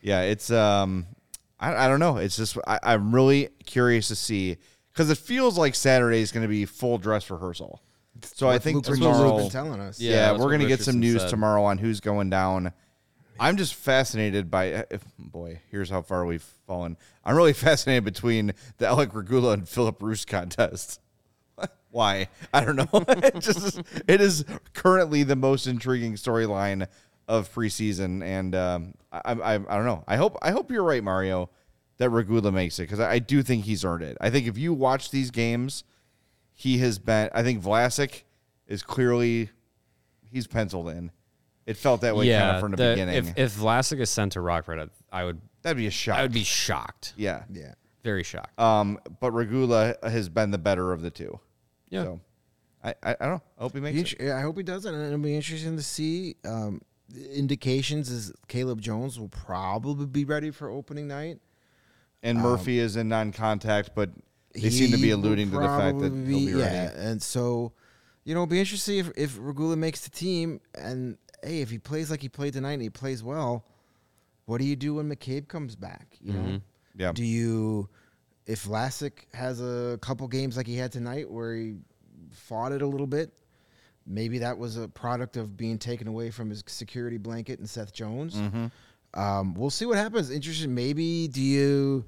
yeah. 0.00 0.20
It's 0.22 0.50
um, 0.50 1.06
I, 1.58 1.74
I 1.86 1.88
don't 1.88 1.98
know. 2.00 2.18
It's 2.18 2.36
just 2.36 2.56
I, 2.66 2.78
I'm 2.82 3.12
really 3.14 3.48
curious 3.66 4.08
to 4.08 4.14
see 4.14 4.58
because 4.92 5.10
it 5.10 5.18
feels 5.18 5.58
like 5.58 5.74
Saturday 5.74 6.20
is 6.20 6.30
going 6.30 6.42
to 6.44 6.48
be 6.48 6.66
full 6.66 6.98
dress 6.98 7.28
rehearsal. 7.30 7.80
So 8.22 8.48
I 8.48 8.58
think 8.60 8.86
Luke 8.86 8.96
tomorrow, 8.96 9.38
been 9.38 9.50
telling 9.50 9.80
us. 9.80 9.98
Yeah, 10.00 10.32
yeah, 10.32 10.38
we're 10.38 10.50
gonna 10.52 10.68
get 10.68 10.80
some 10.80 11.00
news 11.00 11.22
said. 11.22 11.30
tomorrow 11.30 11.64
on 11.64 11.78
who's 11.78 11.98
going 12.00 12.30
down. 12.30 12.72
I'm 13.42 13.56
just 13.56 13.74
fascinated 13.74 14.52
by 14.52 14.66
if 14.88 15.04
boy, 15.18 15.62
here's 15.68 15.90
how 15.90 16.00
far 16.00 16.24
we've 16.24 16.48
fallen. 16.68 16.96
I'm 17.24 17.34
really 17.34 17.52
fascinated 17.52 18.04
between 18.04 18.52
the 18.78 18.86
Alec 18.86 19.12
Regula 19.14 19.54
and 19.54 19.68
Filip 19.68 20.00
Roos 20.00 20.24
contest. 20.24 21.00
Why? 21.90 22.28
I 22.54 22.64
don't 22.64 22.76
know. 22.76 22.86
it 22.92 23.40
just 23.40 23.82
it 24.06 24.20
is 24.20 24.44
currently 24.74 25.24
the 25.24 25.34
most 25.34 25.66
intriguing 25.66 26.14
storyline 26.14 26.86
of 27.26 27.52
preseason, 27.52 28.22
and 28.22 28.54
um, 28.54 28.94
I, 29.10 29.32
I 29.32 29.54
I 29.54 29.58
don't 29.58 29.86
know. 29.86 30.04
I 30.06 30.14
hope 30.14 30.38
I 30.40 30.52
hope 30.52 30.70
you're 30.70 30.84
right, 30.84 31.02
Mario, 31.02 31.50
that 31.98 32.10
Regula 32.10 32.52
makes 32.52 32.78
it 32.78 32.82
because 32.82 33.00
I, 33.00 33.14
I 33.14 33.18
do 33.18 33.42
think 33.42 33.64
he's 33.64 33.84
earned 33.84 34.04
it. 34.04 34.16
I 34.20 34.30
think 34.30 34.46
if 34.46 34.56
you 34.56 34.72
watch 34.72 35.10
these 35.10 35.32
games, 35.32 35.82
he 36.52 36.78
has 36.78 37.00
been. 37.00 37.28
I 37.34 37.42
think 37.42 37.60
Vlasic 37.60 38.22
is 38.68 38.84
clearly 38.84 39.50
he's 40.30 40.46
penciled 40.46 40.90
in. 40.90 41.10
It 41.66 41.76
felt 41.76 42.00
that 42.00 42.16
way 42.16 42.28
kind 42.30 42.56
of 42.56 42.60
from 42.60 42.72
the, 42.72 42.76
beginning. 42.76 43.14
If, 43.14 43.38
if 43.38 43.56
Vlasic 43.56 44.00
is 44.00 44.10
sent 44.10 44.32
to 44.32 44.40
Rockford, 44.40 44.78
I- 45.12 45.20
I 45.20 45.24
would 45.24 45.40
That'd 45.62 45.76
be 45.76 45.86
a 45.86 45.90
shock. 45.90 46.18
I 46.18 46.22
would 46.22 46.32
be 46.32 46.42
shocked. 46.44 47.14
yeah. 47.16 47.44
Yeah. 47.52 47.74
Very 48.02 48.24
shocked. 48.24 48.58
Um, 48.58 48.98
but 49.20 49.30
Regula 49.30 49.94
has 50.02 50.28
been 50.28 50.50
the 50.50 50.58
better 50.58 50.92
of 50.92 51.02
the 51.02 51.10
two. 51.10 51.38
yeah. 51.88 52.02
So 52.02 52.20
I, 52.82 52.90
I, 53.02 53.10
I 53.12 53.14
don't 53.20 53.34
know. 53.34 53.42
I 53.58 53.62
hope 53.62 53.74
he 53.74 53.80
makes 53.80 54.14
Be 54.14 54.16
it. 54.16 54.26
yeah, 54.26 54.36
I 54.36 54.40
hope 54.40 54.56
he 54.56 54.64
does 54.64 54.86
it, 54.86 54.92
and 54.92 55.06
it'll 55.06 55.18
be 55.18 55.36
interesting 55.36 55.76
to 55.76 55.82
see. 55.84 56.34
Um, 56.44 56.80
indications 57.32 58.10
is 58.10 58.32
Caleb 58.48 58.80
Jones 58.80 59.20
will 59.20 59.28
probably 59.28 60.06
be 60.06 60.24
ready 60.24 60.50
for 60.50 60.68
opening 60.68 61.06
night. 61.06 61.38
And 62.24 62.38
Murphy 62.38 62.78
is 62.78 62.96
in 62.96 63.08
non-contact, 63.08 63.90
but 63.94 64.10
they 64.54 64.70
seem 64.70 64.90
to 64.92 64.96
be 64.98 65.10
alluding 65.10 65.50
to 65.50 65.56
the 65.56 65.66
fact 65.66 65.98
that 66.00 66.10
probably 66.10 66.38
he'll 66.38 66.54
be 66.54 66.58
yeah, 66.58 66.86
ready. 66.86 66.96
and 66.98 67.22
so 67.22 67.72
you 68.24 68.34
know, 68.34 68.42
it'll 68.42 68.50
be 68.50 68.60
interesting 68.60 68.98
if 68.98 69.10
if 69.16 69.36
Regula 69.40 69.76
makes 69.76 70.00
the 70.02 70.10
team, 70.10 70.60
and 70.74 71.18
hey, 71.42 71.60
if 71.60 71.70
he 71.70 71.78
plays 71.78 72.10
like 72.10 72.20
he 72.22 72.28
played 72.28 72.52
tonight 72.52 72.72
and 72.74 72.82
he 72.82 72.90
plays 72.90 73.22
well, 73.22 73.64
what 74.46 74.58
do 74.58 74.64
you 74.64 74.76
do 74.76 74.94
when 74.94 75.08
McCabe 75.10 75.48
comes 75.48 75.76
back? 75.76 76.16
You 76.20 76.32
know, 76.32 76.60
Yeah. 76.96 77.12
do 77.12 77.24
you 77.24 77.88
if 78.46 78.64
Vlasic 78.64 79.32
has 79.34 79.60
a 79.60 79.98
couple 80.02 80.26
games 80.28 80.56
like 80.56 80.66
he 80.66 80.76
had 80.76 80.90
tonight 80.92 81.30
where 81.30 81.54
he 81.54 81.76
fought 82.30 82.72
it 82.72 82.82
a 82.82 82.86
little 82.86 83.06
bit? 83.06 83.32
Maybe 84.04 84.38
that 84.38 84.58
was 84.58 84.76
a 84.76 84.88
product 84.88 85.36
of 85.36 85.56
being 85.56 85.78
taken 85.78 86.08
away 86.08 86.30
from 86.30 86.50
his 86.50 86.64
security 86.66 87.18
blanket 87.18 87.60
and 87.60 87.70
Seth 87.70 87.92
Jones. 87.92 88.34
Mm-hmm. 88.34 88.66
Um, 89.14 89.54
we'll 89.54 89.70
see 89.70 89.86
what 89.86 89.96
happens. 89.96 90.30
Interesting. 90.30 90.74
Maybe 90.74 91.28
do 91.28 91.40
you 91.40 92.04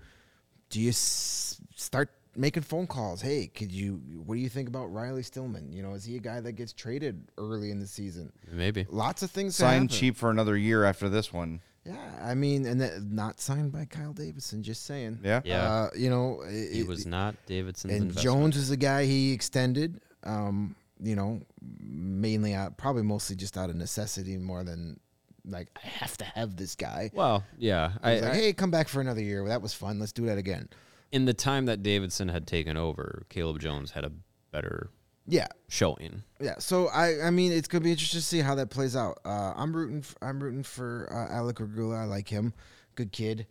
do 0.70 0.80
you 0.80 0.88
s- 0.88 1.60
start 1.76 2.10
making 2.36 2.62
phone 2.62 2.86
calls? 2.86 3.20
Hey, 3.20 3.46
could 3.46 3.70
you? 3.72 4.00
What 4.26 4.34
do 4.36 4.40
you 4.40 4.48
think 4.48 4.68
about 4.68 4.86
Riley 4.92 5.22
Stillman? 5.22 5.72
You 5.72 5.82
know, 5.82 5.94
is 5.94 6.04
he 6.04 6.16
a 6.16 6.20
guy 6.20 6.40
that 6.40 6.52
gets 6.52 6.72
traded 6.72 7.28
early 7.38 7.70
in 7.70 7.78
the 7.80 7.86
season? 7.86 8.32
Maybe. 8.52 8.86
Lots 8.90 9.22
of 9.22 9.30
things. 9.30 9.56
to 9.56 9.62
Signed 9.62 9.90
cheap 9.90 10.16
for 10.16 10.30
another 10.30 10.56
year 10.56 10.84
after 10.84 11.08
this 11.08 11.32
one. 11.32 11.60
Yeah, 11.86 11.96
I 12.22 12.34
mean, 12.34 12.64
and 12.66 12.80
that, 12.80 13.02
not 13.02 13.40
signed 13.40 13.70
by 13.70 13.84
Kyle 13.84 14.14
Davidson. 14.14 14.62
Just 14.62 14.86
saying. 14.86 15.18
Yeah. 15.22 15.42
Yeah. 15.44 15.62
Uh, 15.70 15.90
you 15.94 16.08
know, 16.08 16.42
He 16.48 16.80
it- 16.80 16.86
was 16.88 17.04
not 17.06 17.34
Davidson's 17.46 17.92
and 17.92 18.02
investment. 18.04 18.24
Jones 18.24 18.56
is 18.56 18.68
the 18.70 18.76
guy 18.78 19.04
he 19.04 19.32
extended. 19.32 20.00
Um, 20.22 20.76
you 21.02 21.14
know, 21.14 21.42
mainly 21.80 22.54
out, 22.54 22.76
probably 22.78 23.02
mostly 23.02 23.36
just 23.36 23.58
out 23.58 23.68
of 23.68 23.76
necessity 23.76 24.38
more 24.38 24.64
than 24.64 24.98
like 25.46 25.68
I 25.76 25.86
have 25.86 26.16
to 26.18 26.24
have 26.24 26.56
this 26.56 26.74
guy. 26.74 27.10
Well, 27.12 27.44
yeah. 27.58 27.92
I, 28.02 28.12
I 28.12 28.20
like, 28.20 28.30
I- 28.30 28.34
hey, 28.36 28.52
come 28.54 28.70
back 28.70 28.88
for 28.88 29.02
another 29.02 29.20
year. 29.20 29.46
That 29.46 29.60
was 29.60 29.74
fun. 29.74 29.98
Let's 29.98 30.12
do 30.12 30.24
that 30.26 30.38
again. 30.38 30.68
In 31.14 31.24
the 31.26 31.32
time 31.34 31.66
that 31.66 31.82
Davidson 31.82 32.28
had 32.28 32.46
taken 32.46 32.76
over, 32.76 33.24
Caleb 33.28 33.60
Jones 33.60 33.92
had 33.92 34.04
a 34.04 34.10
better 34.50 34.90
Yeah, 35.26 35.46
showing. 35.68 36.24
yeah. 36.40 36.56
So 36.58 36.88
I, 36.88 37.26
I 37.26 37.30
mean, 37.30 37.52
it's 37.52 37.68
gonna 37.68 37.84
be 37.84 37.92
interesting 37.92 38.18
to 38.20 38.26
see 38.26 38.40
how 38.40 38.54
that 38.56 38.68
plays 38.70 38.96
out. 38.96 39.20
Uh, 39.24 39.52
I'm 39.56 39.74
rooting, 39.74 40.00
f 40.00 40.14
I'm 40.20 40.42
rooting 40.42 40.64
for 40.64 41.08
uh, 41.10 41.32
Alec 41.34 41.60
Regula. 41.60 42.02
I 42.02 42.04
like 42.04 42.28
him, 42.28 42.52
good 42.96 43.12
kid. 43.12 43.46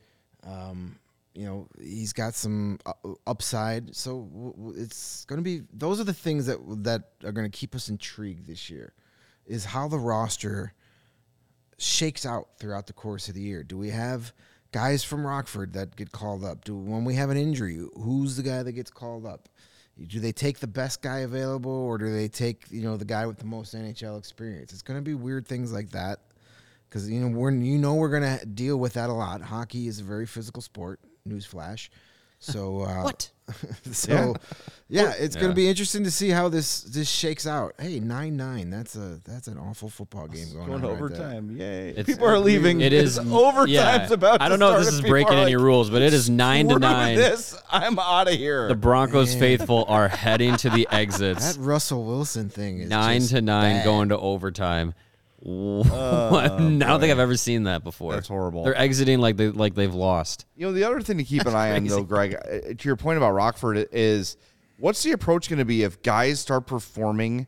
Um, 0.45 0.99
you 1.33 1.45
know, 1.45 1.67
he's 1.81 2.13
got 2.13 2.35
some 2.35 2.79
u- 3.05 3.17
upside. 3.25 3.95
So 3.95 4.23
w- 4.33 4.53
w- 4.53 4.81
it's 4.83 5.25
gonna 5.25 5.41
be. 5.41 5.61
Those 5.73 5.99
are 5.99 6.03
the 6.03 6.13
things 6.13 6.45
that 6.47 6.57
that 6.83 7.11
are 7.23 7.31
gonna 7.31 7.49
keep 7.49 7.73
us 7.75 7.87
intrigued 7.89 8.45
this 8.45 8.69
year. 8.69 8.93
Is 9.45 9.65
how 9.65 9.87
the 9.87 9.97
roster 9.99 10.73
shakes 11.77 12.25
out 12.25 12.49
throughout 12.59 12.87
the 12.87 12.93
course 12.93 13.29
of 13.29 13.35
the 13.35 13.41
year. 13.41 13.63
Do 13.63 13.77
we 13.77 13.89
have 13.89 14.33
guys 14.73 15.03
from 15.03 15.25
Rockford 15.25 15.71
that 15.73 15.95
get 15.95 16.11
called 16.11 16.43
up? 16.43 16.65
Do 16.65 16.75
when 16.75 17.05
we 17.05 17.15
have 17.15 17.29
an 17.29 17.37
injury, 17.37 17.79
who's 17.95 18.35
the 18.35 18.43
guy 18.43 18.63
that 18.63 18.73
gets 18.73 18.91
called 18.91 19.25
up? 19.25 19.47
Do 20.07 20.19
they 20.19 20.31
take 20.31 20.59
the 20.59 20.67
best 20.67 21.01
guy 21.01 21.19
available, 21.19 21.71
or 21.71 21.97
do 21.97 22.11
they 22.11 22.27
take 22.27 22.65
you 22.69 22.81
know 22.81 22.97
the 22.97 23.05
guy 23.05 23.25
with 23.25 23.37
the 23.37 23.45
most 23.45 23.73
NHL 23.73 24.17
experience? 24.17 24.73
It's 24.73 24.81
going 24.81 24.99
to 24.99 25.03
be 25.03 25.13
weird 25.13 25.47
things 25.47 25.71
like 25.71 25.91
that 25.91 26.19
because 26.89 27.09
you 27.09 27.21
know 27.21 27.27
we're 27.27 27.51
you 27.51 27.77
know 27.77 27.93
we're 27.93 28.09
going 28.09 28.39
to 28.39 28.45
deal 28.45 28.77
with 28.77 28.93
that 28.93 29.09
a 29.09 29.13
lot. 29.13 29.41
Hockey 29.41 29.87
is 29.87 29.99
a 29.99 30.03
very 30.03 30.25
physical 30.25 30.61
sport. 30.61 30.99
Newsflash. 31.27 31.89
So 32.39 32.81
uh, 32.81 33.03
what? 33.03 33.29
so 33.91 34.35
yeah, 34.89 35.13
it's 35.17 35.35
going 35.35 35.49
to 35.49 35.55
be 35.55 35.67
interesting 35.67 36.03
to 36.03 36.11
see 36.11 36.29
how 36.29 36.49
this 36.49 36.81
this 36.81 37.09
shakes 37.09 37.47
out. 37.47 37.73
Hey, 37.79 37.99
nine 37.99 38.37
nine. 38.37 38.69
That's 38.69 38.95
a 38.95 39.19
that's 39.25 39.47
an 39.47 39.57
awful 39.57 39.89
football 39.89 40.27
game 40.27 40.47
going, 40.53 40.67
Going 40.67 40.73
on 40.75 40.81
to 40.81 40.87
right 40.87 40.97
there. 40.97 41.05
overtime. 41.27 41.51
Yay. 41.51 41.89
It's- 41.89 42.05
people 42.05 42.27
are 42.27 42.39
leaving. 42.39 42.81
It 42.81 42.93
is 42.93 43.17
overtime's 43.31 43.69
yeah. 43.71 44.13
about 44.13 44.41
I 44.41 44.49
don't 44.49 44.59
know 44.59 44.73
if 44.77 44.85
this 44.85 44.93
is 44.93 45.01
breaking 45.01 45.33
any 45.33 45.55
like, 45.55 45.63
rules, 45.63 45.89
but 45.89 46.01
it 46.01 46.13
is 46.13 46.29
nine 46.29 46.67
to 46.69 46.79
nine. 46.79 47.15
This, 47.15 47.59
I'm 47.69 47.97
out 47.99 48.27
of 48.27 48.35
here. 48.35 48.67
The 48.67 48.75
Broncos 48.75 49.31
Man. 49.33 49.39
faithful 49.39 49.85
are 49.87 50.07
heading 50.09 50.55
to 50.57 50.69
the 50.69 50.87
exits. 50.91 51.55
That 51.55 51.61
Russell 51.61 52.05
Wilson 52.05 52.49
thing 52.49 52.79
is 52.79 52.89
nine 52.89 53.21
just 53.21 53.31
to 53.33 53.41
nine 53.41 53.77
bad. 53.77 53.85
going 53.85 54.09
to 54.09 54.17
overtime. 54.17 54.93
I 55.45 56.47
don't 56.47 56.79
think 56.79 57.11
I've 57.11 57.19
ever 57.19 57.35
seen 57.35 57.63
that 57.63 57.83
before. 57.83 58.13
That's 58.13 58.29
horrible. 58.29 58.63
They're 58.63 58.77
exiting 58.77 59.19
like 59.19 59.35
they 59.35 59.49
like 59.49 59.75
they've 59.75 59.93
lost. 59.93 60.45
You 60.55 60.67
know, 60.67 60.73
the 60.73 60.85
other 60.85 61.01
thing 61.01 61.17
to 61.17 61.25
keep 61.25 61.45
an 61.45 61.53
eye 61.55 61.75
on, 61.75 61.85
though, 61.85 62.03
Greg, 62.03 62.35
uh, 62.35 62.73
to 62.77 62.77
your 62.83 62.95
point 62.95 63.17
about 63.17 63.31
Rockford, 63.31 63.89
is 63.91 64.37
what's 64.79 65.03
the 65.03 65.11
approach 65.11 65.49
going 65.49 65.59
to 65.59 65.65
be 65.65 65.83
if 65.83 66.01
guys 66.01 66.39
start 66.39 66.65
performing 66.65 67.47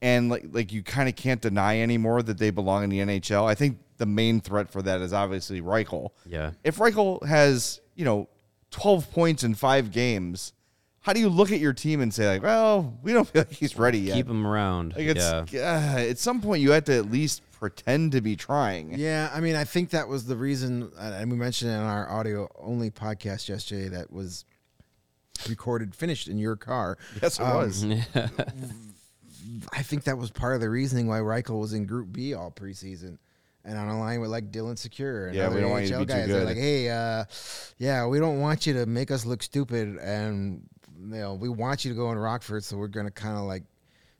and 0.00 0.30
like 0.30 0.46
like 0.52 0.72
you 0.72 0.82
kind 0.82 1.06
of 1.08 1.14
can't 1.14 1.42
deny 1.42 1.80
anymore 1.80 2.22
that 2.22 2.38
they 2.38 2.50
belong 2.50 2.84
in 2.84 2.90
the 2.90 3.00
NHL? 3.00 3.44
I 3.44 3.54
think 3.54 3.78
the 3.98 4.06
main 4.06 4.40
threat 4.40 4.70
for 4.70 4.80
that 4.80 5.02
is 5.02 5.12
obviously 5.12 5.60
Reichel. 5.60 6.10
Yeah. 6.24 6.52
If 6.64 6.78
Reichel 6.78 7.22
has 7.26 7.82
you 7.94 8.06
know 8.06 8.30
twelve 8.70 9.10
points 9.10 9.44
in 9.44 9.54
five 9.54 9.90
games, 9.90 10.54
how 11.02 11.12
do 11.12 11.20
you 11.20 11.28
look 11.28 11.52
at 11.52 11.58
your 11.60 11.72
team 11.72 12.00
and 12.00 12.12
say 12.14 12.26
like, 12.28 12.42
well, 12.42 12.96
we 13.02 13.12
don't 13.12 13.28
feel 13.28 13.42
like 13.42 13.52
he's 13.52 13.76
ready 13.76 13.98
yet? 13.98 14.14
Keep 14.14 14.28
him 14.28 14.46
around. 14.46 14.94
like 14.96 15.06
it's 15.06 15.52
yeah. 15.52 15.94
uh, 15.96 15.98
at 16.00 16.18
some 16.18 16.40
point 16.40 16.62
you 16.62 16.70
have 16.72 16.84
to 16.84 16.94
at 16.96 17.10
least 17.10 17.42
pretend 17.52 18.12
to 18.12 18.20
be 18.20 18.34
trying. 18.36 18.98
Yeah, 18.98 19.30
I 19.32 19.40
mean, 19.40 19.54
I 19.54 19.64
think 19.64 19.90
that 19.90 20.08
was 20.08 20.26
the 20.26 20.36
reason, 20.36 20.90
uh, 20.98 21.12
and 21.16 21.30
we 21.30 21.36
mentioned 21.36 21.70
it 21.70 21.74
in 21.74 21.80
our 21.80 22.08
audio 22.10 22.48
only 22.58 22.90
podcast 22.90 23.48
yesterday 23.48 23.88
that 23.90 24.12
was 24.12 24.44
recorded, 25.48 25.94
finished 25.94 26.26
in 26.28 26.38
your 26.38 26.56
car. 26.56 26.98
Yes, 27.22 27.38
it 27.38 27.42
Um, 27.44 27.56
was. 27.56 27.84
I 29.72 29.82
think 29.82 30.04
that 30.04 30.16
was 30.18 30.30
part 30.30 30.54
of 30.54 30.60
the 30.60 30.70
reasoning 30.70 31.06
why 31.08 31.18
Reichel 31.18 31.60
was 31.60 31.72
in 31.72 31.86
Group 31.86 32.12
B 32.12 32.34
all 32.34 32.50
preseason. 32.50 33.18
And 33.64 33.78
on 33.78 33.88
a 33.88 33.98
line 33.98 34.20
with 34.20 34.30
like 34.30 34.50
Dylan 34.50 34.74
Sikura 34.74 35.26
and 35.28 35.36
Yeah, 35.36 35.42
we 35.48 35.54
other 35.54 35.60
don't 35.62 35.70
want 35.70 35.84
you 35.84 35.90
to 35.90 35.94
AHL 35.96 36.00
be 36.00 36.06
too 36.06 36.12
guys, 36.18 36.28
they're 36.28 36.38
good. 36.40 36.46
like, 36.48 36.56
hey, 36.56 36.90
uh, 36.90 37.24
yeah, 37.78 38.06
we 38.06 38.18
don't 38.18 38.40
want 38.40 38.66
you 38.66 38.72
to 38.74 38.86
make 38.86 39.12
us 39.12 39.24
look 39.24 39.40
stupid, 39.42 39.98
and 39.98 40.62
you 41.02 41.16
know, 41.16 41.34
we 41.34 41.48
want 41.48 41.84
you 41.84 41.90
to 41.90 41.96
go 41.96 42.10
in 42.12 42.18
Rockford, 42.18 42.64
so 42.64 42.76
we're 42.76 42.88
gonna 42.88 43.10
kind 43.10 43.36
of 43.36 43.44
like 43.44 43.64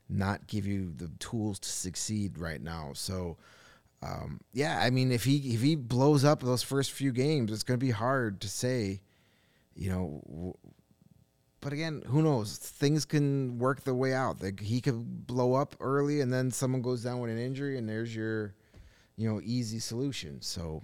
not 0.09 0.47
give 0.47 0.65
you 0.65 0.93
the 0.95 1.09
tools 1.19 1.59
to 1.59 1.69
succeed 1.69 2.37
right 2.37 2.61
now. 2.61 2.91
So, 2.93 3.37
um, 4.01 4.41
yeah, 4.53 4.79
I 4.81 4.89
mean, 4.89 5.11
if 5.11 5.23
he 5.23 5.53
if 5.53 5.61
he 5.61 5.75
blows 5.75 6.25
up 6.25 6.41
those 6.41 6.63
first 6.63 6.91
few 6.91 7.11
games, 7.11 7.51
it's 7.51 7.63
gonna 7.63 7.77
be 7.77 7.91
hard 7.91 8.41
to 8.41 8.49
say, 8.49 9.01
you 9.75 9.89
know. 9.89 10.21
W- 10.27 10.53
but 11.61 11.71
again, 11.71 12.03
who 12.07 12.21
knows? 12.21 12.57
Things 12.57 13.05
can 13.05 13.57
work 13.57 13.85
their 13.85 13.95
way 13.95 14.13
out. 14.13 14.43
Like 14.43 14.59
he 14.59 14.81
could 14.81 15.25
blow 15.25 15.53
up 15.53 15.75
early, 15.79 16.19
and 16.19 16.31
then 16.31 16.51
someone 16.51 16.81
goes 16.81 17.03
down 17.03 17.19
with 17.19 17.31
an 17.31 17.37
injury, 17.39 17.77
and 17.77 17.87
there's 17.87 18.13
your, 18.13 18.53
you 19.15 19.31
know, 19.31 19.39
easy 19.41 19.79
solution. 19.79 20.41
So 20.41 20.83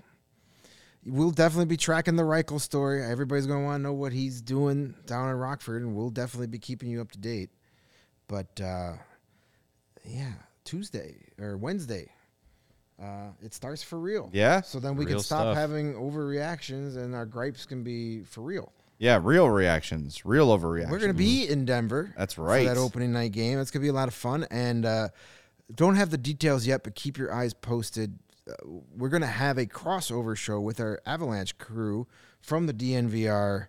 we'll 1.05 1.31
definitely 1.31 1.65
be 1.65 1.77
tracking 1.77 2.15
the 2.15 2.23
Reichel 2.23 2.59
story. 2.59 3.03
Everybody's 3.03 3.47
going 3.47 3.61
to 3.61 3.65
want 3.65 3.79
to 3.79 3.83
know 3.83 3.93
what 3.93 4.11
he's 4.13 4.41
doing 4.41 4.95
down 5.05 5.29
in 5.29 5.35
Rockford, 5.35 5.81
and 5.81 5.95
we'll 5.95 6.09
definitely 6.09 6.47
be 6.47 6.59
keeping 6.59 6.89
you 6.89 7.01
up 7.01 7.11
to 7.11 7.17
date. 7.17 7.49
But 8.27 8.61
uh, 8.61 8.93
yeah, 10.05 10.33
Tuesday 10.63 11.15
or 11.39 11.57
Wednesday, 11.57 12.11
uh, 13.01 13.29
it 13.41 13.53
starts 13.53 13.81
for 13.81 13.99
real. 13.99 14.29
Yeah? 14.33 14.61
So 14.61 14.79
then 14.79 14.95
we 14.95 15.05
can 15.05 15.19
stop 15.19 15.41
stuff. 15.41 15.55
having 15.55 15.93
overreactions 15.93 16.97
and 16.97 17.15
our 17.15 17.25
gripes 17.25 17.65
can 17.65 17.83
be 17.83 18.23
for 18.23 18.41
real. 18.41 18.71
Yeah, 18.97 19.19
real 19.23 19.49
reactions, 19.49 20.25
real 20.25 20.49
overreactions. 20.49 20.91
We're 20.91 20.99
going 20.99 21.11
to 21.11 21.17
be 21.17 21.47
in 21.47 21.63
Denver. 21.63 22.13
That's 22.17 22.33
For 22.33 22.43
right. 22.43 22.67
that 22.67 22.75
opening 22.75 23.13
night 23.13 23.31
game. 23.31 23.57
It's 23.59 23.71
going 23.71 23.81
to 23.81 23.85
be 23.85 23.89
a 23.89 23.93
lot 23.93 24.09
of 24.09 24.13
fun. 24.13 24.45
And 24.51 24.85
uh, 24.85 25.07
don't 25.73 25.95
have 25.95 26.09
the 26.09 26.17
details 26.17 26.67
yet, 26.67 26.83
but 26.83 26.95
keep 26.95 27.17
your 27.17 27.33
eyes 27.33 27.53
posted. 27.53 28.19
We're 28.95 29.09
going 29.09 29.21
to 29.21 29.27
have 29.27 29.57
a 29.57 29.65
crossover 29.65 30.35
show 30.35 30.59
with 30.59 30.79
our 30.79 30.99
Avalanche 31.05 31.57
crew 31.57 32.07
from 32.41 32.67
the 32.67 32.73
DNVR 32.73 33.67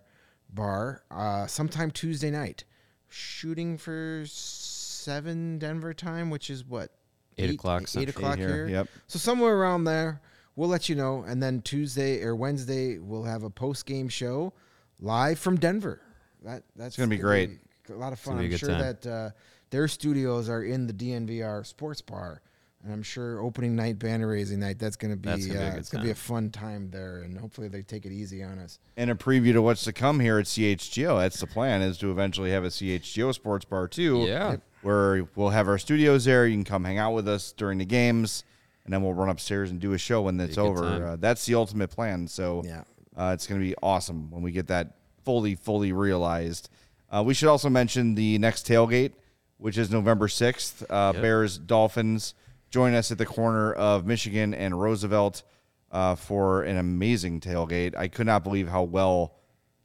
bar 0.49 1.03
uh, 1.11 1.47
sometime 1.47 1.91
Tuesday 1.91 2.31
night. 2.31 2.63
Shooting 3.09 3.77
for 3.77 4.23
7 4.25 5.59
Denver 5.59 5.93
time, 5.93 6.29
which 6.29 6.49
is 6.49 6.63
what? 6.65 6.91
Eight 7.37 7.55
o'clock 7.55 7.83
Eight 7.95 8.09
o'clock 8.09 8.37
here, 8.37 8.47
here. 8.47 8.67
yep. 8.67 8.87
So 9.07 9.17
somewhere 9.17 9.55
around 9.55 9.85
there, 9.85 10.21
we'll 10.55 10.69
let 10.69 10.89
you 10.89 10.95
know. 10.95 11.23
And 11.27 11.41
then 11.41 11.61
Tuesday 11.61 12.21
or 12.23 12.35
Wednesday, 12.35 12.99
we'll 12.99 13.23
have 13.23 13.43
a 13.43 13.49
post 13.49 13.85
game 13.85 14.09
show 14.09 14.53
live 14.99 15.39
from 15.39 15.55
Denver. 15.57 16.01
That 16.43 16.63
that's 16.75 16.97
gonna 16.97 17.07
be 17.07 17.17
great. 17.17 17.51
a 17.89 17.93
lot 17.93 18.13
of 18.13 18.19
fun. 18.19 18.37
be 18.37 18.45
I'm 18.45 18.57
sure 18.57 18.69
time. 18.69 18.79
that 18.79 19.07
uh, 19.07 19.29
their 19.69 19.87
studios 19.87 20.49
are 20.49 20.63
in 20.63 20.87
the 20.87 20.93
DNVR 20.93 21.65
Sports 21.65 22.01
Bar, 22.01 22.41
and 22.83 22.91
I'm 22.93 23.03
sure 23.03 23.39
opening 23.41 23.75
night, 23.75 23.99
banner 23.99 24.27
raising 24.27 24.59
night, 24.59 24.79
that's 24.79 24.95
gonna 24.95 25.15
be, 25.15 25.29
That's 25.29 25.45
gonna 25.45 25.59
be 25.59 25.65
a 25.65 25.67
uh, 25.67 25.71
good 25.71 25.79
it's 25.79 25.89
gonna 25.89 26.03
be 26.03 26.09
a 26.11 26.15
fun 26.15 26.49
time 26.49 26.89
there, 26.91 27.19
and 27.19 27.37
hopefully 27.37 27.67
they 27.67 27.81
take 27.83 28.05
it 28.05 28.11
easy 28.11 28.43
on 28.43 28.57
us. 28.59 28.79
and 28.97 29.09
a 29.11 29.15
preview 29.15 29.53
to 29.53 29.61
what's 29.61 29.83
to 29.83 29.93
come 29.93 30.19
here 30.19 30.39
at 30.39 30.45
CHGO. 30.45 31.19
That's 31.19 31.39
the 31.39 31.47
plan 31.47 31.81
is 31.81 31.97
to 31.99 32.11
eventually 32.11 32.51
have 32.51 32.63
a 32.63 32.69
CHGO 32.69 33.33
sports 33.33 33.65
bar 33.65 33.87
too. 33.87 34.25
Yeah. 34.27 34.57
Where 34.81 35.27
we'll 35.35 35.49
have 35.49 35.67
our 35.67 35.77
studios 35.77 36.25
there. 36.25 36.47
You 36.47 36.55
can 36.55 36.63
come 36.63 36.83
hang 36.83 36.97
out 36.97 37.13
with 37.13 37.27
us 37.27 37.51
during 37.51 37.77
the 37.77 37.85
games, 37.85 38.43
and 38.83 38.91
then 38.93 39.03
we'll 39.03 39.13
run 39.13 39.29
upstairs 39.29 39.69
and 39.69 39.79
do 39.79 39.93
a 39.93 39.97
show 39.99 40.23
when 40.23 40.39
it's 40.39 40.55
Be 40.55 40.61
a 40.61 40.65
good 40.65 40.69
over. 40.71 41.05
Uh, 41.07 41.15
that's 41.17 41.45
the 41.45 41.53
ultimate 41.55 41.89
plan. 41.91 42.27
So 42.27 42.63
Yeah. 42.65 42.83
uh, 43.15 43.31
it's 43.35 43.45
going 43.45 43.61
to 43.61 43.65
be 43.67 43.75
awesome 43.83 44.31
when 44.31 44.41
we 44.41 44.51
get 44.51 44.67
that 44.67 44.95
fully, 45.23 45.53
fully 45.53 45.91
realized. 45.93 46.67
Uh, 47.11 47.21
we 47.23 47.35
should 47.35 47.47
also 47.47 47.69
mention 47.69 48.15
the 48.15 48.39
next 48.39 48.65
tailgate, 48.67 49.11
which 49.57 49.77
is 49.77 49.91
November 49.91 50.27
6th. 50.27 50.81
Uh, 50.89 51.11
Yep. 51.13 51.21
Bears, 51.21 51.57
Dolphins. 51.59 52.33
Join 52.71 52.93
us 52.93 53.11
at 53.11 53.17
the 53.17 53.25
corner 53.25 53.73
of 53.73 54.05
Michigan 54.05 54.53
and 54.53 54.79
Roosevelt 54.79 55.43
uh, 55.91 56.15
for 56.15 56.63
an 56.63 56.77
amazing 56.77 57.41
tailgate. 57.41 57.95
I 57.97 58.07
could 58.07 58.25
not 58.25 58.43
believe 58.43 58.69
how 58.69 58.83
well 58.83 59.35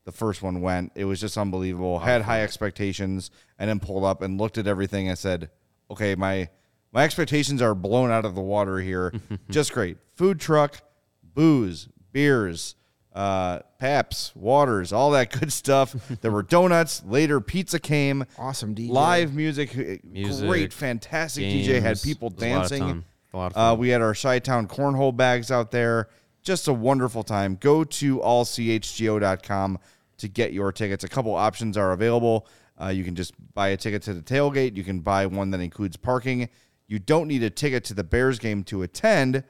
the 0.05 0.13
first 0.13 0.41
one 0.41 0.61
went. 0.61 0.93
It 0.95 1.05
was 1.05 1.21
just 1.21 1.37
unbelievable. 1.37 1.99
Had 1.99 2.23
high 2.23 2.43
expectations 2.43 3.33
and 3.59 3.69
then 3.69 3.81
pulled 3.81 4.05
up 4.05 4.23
and 4.23 4.39
looked 4.39 4.57
at 4.57 4.69
everything 4.69 5.09
and 5.09 5.19
said, 5.19 5.51
okay, 5.91 6.15
my 6.15 6.49
my 6.93 7.05
expectations 7.05 7.61
are 7.61 7.75
blown 7.75 8.11
out 8.11 8.25
of 8.25 8.35
the 8.35 8.41
water 8.41 8.79
here. 8.79 9.13
just 9.51 9.73
great. 9.73 9.99
Food 10.15 10.41
truck, 10.41 10.81
booze, 11.23 11.89
beers, 12.13 12.77
uh, 13.17 13.61
paps, 13.79 14.31
waters, 14.37 14.93
all 14.93 15.11
that 15.13 15.33
good 15.33 15.51
stuff. 15.63 15.95
there 16.21 16.31
were 16.31 16.43
donuts. 16.43 17.03
Later, 17.05 17.41
pizza 17.41 17.81
came. 17.81 18.27
Awesome 18.39 18.75
DJ. 18.75 18.91
Live 18.91 19.35
music, 19.35 19.77
uh, 19.77 19.97
Music, 20.05 20.47
great, 20.47 20.73
fantastic 20.73 21.45
DJ. 21.45 21.81
Had 21.81 22.01
people 22.03 22.29
It 22.29 22.43
a 22.43 22.55
lot 22.55 22.65
of 22.65 22.69
dancing. 22.71 23.05
A 23.33 23.37
lot 23.37 23.57
of 23.57 23.73
Uh, 23.73 23.75
we 23.75 23.89
had 23.89 24.03
our 24.03 24.15
Chi 24.15 24.39
Town 24.41 24.69
cornhole 24.69 25.17
bags 25.17 25.51
out 25.51 25.71
there. 25.71 26.11
Just 26.43 26.69
a 26.69 26.73
wonderful 26.73 27.23
time. 27.23 27.57
Go 27.59 27.85
to 27.85 28.19
allchgo.com 28.19 29.79
to 30.19 30.29
get 30.29 30.53
your 30.53 30.71
tickets. 30.73 31.03
A 31.03 31.09
couple 31.09 31.35
options 31.35 31.77
are 31.77 31.93
available. 31.93 32.47
Uh, 32.81 32.89
you 32.89 33.03
can 33.03 33.15
just 33.15 33.33
buy 33.55 33.69
a 33.69 33.77
ticket 33.77 34.03
to 34.03 34.13
the 34.15 34.21
tailgate. 34.21 34.77
You 34.77 34.85
can 34.85 35.01
buy 35.01 35.25
one 35.27 35.51
that 35.53 35.61
includes 35.61 35.97
parking. 35.97 36.49
You 36.87 36.99
don't 36.99 37.29
need 37.29 37.43
a 37.43 37.51
ticket 37.51 37.85
to 37.85 37.95
the 37.95 38.05
Bears 38.05 38.39
game 38.39 38.63
to 38.65 38.83
attend, 38.83 39.43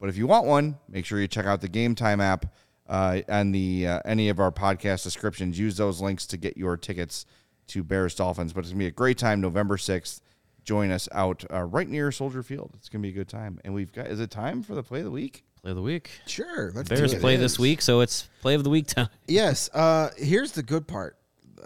but 0.00 0.08
if 0.08 0.16
you 0.16 0.26
want 0.28 0.46
one, 0.46 0.78
make 0.88 1.04
sure 1.04 1.20
you 1.20 1.26
check 1.28 1.44
out 1.44 1.60
the 1.60 1.68
Game 1.68 1.94
Time 1.94 2.20
app 2.20 2.46
uh, 2.88 3.20
and 3.28 3.54
the 3.54 3.86
uh, 3.86 4.00
any 4.04 4.28
of 4.28 4.40
our 4.40 4.50
podcast 4.52 5.04
descriptions. 5.04 5.58
Use 5.58 5.76
those 5.76 6.00
links 6.00 6.26
to 6.26 6.36
get 6.36 6.56
your 6.56 6.76
tickets 6.76 7.26
to 7.68 7.82
Bears 7.84 8.14
Dolphins. 8.14 8.52
But 8.52 8.60
it's 8.60 8.70
gonna 8.70 8.78
be 8.78 8.86
a 8.86 8.90
great 8.90 9.18
time, 9.18 9.40
November 9.40 9.76
sixth. 9.76 10.20
Join 10.64 10.90
us 10.90 11.08
out 11.12 11.44
uh, 11.52 11.62
right 11.62 11.88
near 11.88 12.12
Soldier 12.12 12.42
Field. 12.42 12.72
It's 12.76 12.88
gonna 12.88 13.02
be 13.02 13.08
a 13.08 13.12
good 13.12 13.28
time. 13.28 13.58
And 13.64 13.72
we've 13.74 13.92
got 13.92 14.06
is 14.08 14.20
it 14.20 14.30
time 14.30 14.62
for 14.62 14.74
the 14.74 14.82
play 14.82 14.98
of 15.00 15.04
the 15.06 15.10
week? 15.10 15.44
Play 15.62 15.70
of 15.70 15.76
the 15.76 15.82
week. 15.82 16.10
Sure, 16.26 16.70
let's 16.74 16.88
Bears 16.88 17.10
do 17.10 17.16
it. 17.16 17.20
play 17.20 17.36
this 17.36 17.58
week, 17.58 17.82
so 17.82 18.00
it's 18.00 18.28
play 18.42 18.54
of 18.54 18.64
the 18.64 18.70
week 18.70 18.86
time. 18.86 19.08
Yes. 19.26 19.68
Uh, 19.74 20.10
here's 20.16 20.52
the 20.52 20.62
good 20.62 20.86
part. 20.86 21.16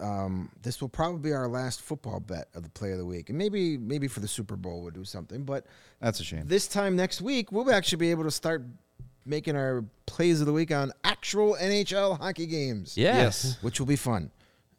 Um, 0.00 0.48
this 0.62 0.80
will 0.80 0.88
probably 0.88 1.20
be 1.20 1.32
our 1.34 1.46
last 1.46 1.82
football 1.82 2.18
bet 2.18 2.48
of 2.54 2.62
the 2.62 2.70
play 2.70 2.92
of 2.92 2.98
the 2.98 3.04
week, 3.04 3.28
and 3.28 3.36
maybe 3.36 3.76
maybe 3.76 4.08
for 4.08 4.20
the 4.20 4.28
Super 4.28 4.56
Bowl 4.56 4.80
we'll 4.82 4.90
do 4.90 5.04
something. 5.04 5.44
But 5.44 5.66
That's 6.00 6.18
a 6.20 6.24
shame. 6.24 6.44
this 6.46 6.66
time 6.66 6.96
next 6.96 7.20
week 7.20 7.52
we'll 7.52 7.70
actually 7.70 7.98
be 7.98 8.10
able 8.10 8.24
to 8.24 8.30
start 8.30 8.64
making 9.24 9.56
our 9.56 9.84
plays 10.06 10.40
of 10.40 10.46
the 10.46 10.52
week 10.52 10.70
on 10.72 10.92
actual 11.04 11.56
NHL 11.60 12.18
hockey 12.18 12.46
games. 12.46 12.96
Yes. 12.96 13.58
which 13.62 13.78
will 13.78 13.86
be 13.86 13.96
fun. 13.96 14.30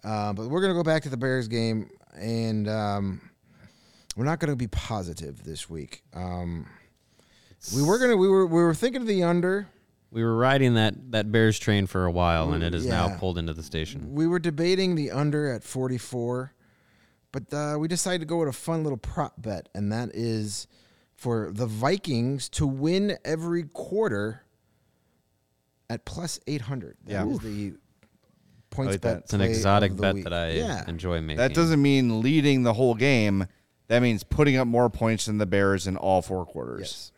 Uh, 0.04 0.34
but 0.34 0.48
we're 0.50 0.62
gonna 0.62 0.74
go 0.74 0.84
back 0.84 1.04
to 1.04 1.10
the 1.10 1.16
Bears 1.18 1.48
game, 1.48 1.89
and 2.14 2.68
um, 2.68 3.22
we're 4.18 4.26
not 4.26 4.39
gonna 4.39 4.56
be 4.56 4.68
positive 4.68 5.44
this 5.44 5.70
week. 5.70 6.04
Um, 6.14 6.68
we 7.74 7.82
were 7.82 7.98
gonna 7.98 8.18
we 8.18 8.28
were 8.28 8.46
we 8.46 8.62
were 8.62 8.74
thinking 8.74 9.02
of 9.02 9.08
the 9.08 9.24
under. 9.24 9.68
We 10.12 10.24
were 10.24 10.36
riding 10.36 10.76
that, 10.76 10.94
that 11.14 11.32
Bears 11.32 11.58
train 11.58 11.88
for 11.88 12.06
a 12.06 12.12
while, 12.12 12.54
and 12.54 12.62
it 12.64 12.76
is 12.76 12.86
Yeah. 12.86 12.91
now 13.08 13.18
pulled 13.18 13.39
into 13.39 13.52
the 13.54 13.64
station. 13.64 14.14
We 14.14 14.28
were 14.28 14.38
debating 14.38 14.94
the 14.94 15.10
under 15.10 15.50
at 15.52 15.64
44, 15.64 16.54
but 17.32 17.52
uh, 17.52 17.78
we 17.80 17.88
decided 17.88 18.20
to 18.20 18.26
go 18.28 18.38
with 18.38 18.50
a 18.50 18.54
fun 18.54 18.84
little 18.84 18.98
prop 19.00 19.41
bet, 19.41 19.70
and 19.74 19.91
that 19.91 20.10
is 20.14 20.68
for 21.16 21.51
the 21.51 21.66
Vikings 21.66 22.49
to 22.49 22.66
win 22.68 23.18
every 23.24 23.64
quarter 23.64 24.43
at 25.89 26.05
plus 26.05 26.39
800. 26.47 26.97
That 27.05 27.11
Yeah. 27.11 27.28
is 27.28 27.39
the 27.39 27.74
points 28.70 28.93
like 28.93 29.01
bet. 29.01 29.16
that. 29.16 29.24
It's 29.26 29.34
an 29.34 29.41
exotic 29.41 29.91
of 29.91 29.97
the 29.97 30.01
bet 30.01 30.16
week. 30.16 30.24
that 30.24 30.34
I 30.34 30.51
yeah. 30.51 30.84
enjoy 30.88 31.22
making. 31.22 31.38
That 31.38 31.53
doesn't 31.53 31.82
mean 31.82 32.22
leading 32.22 32.64
the 32.64 32.74
whole 32.74 32.95
game. 32.95 33.47
That 33.88 34.01
means 34.01 34.24
putting 34.24 34.57
up 34.57 34.68
more 34.68 34.89
points 34.89 35.26
than 35.26 35.38
the 35.38 35.45
Bears 35.45 35.88
in 35.88 35.97
all 35.97 36.22
four 36.22 36.45
quarters. 36.45 36.80
Yes. 36.82 37.09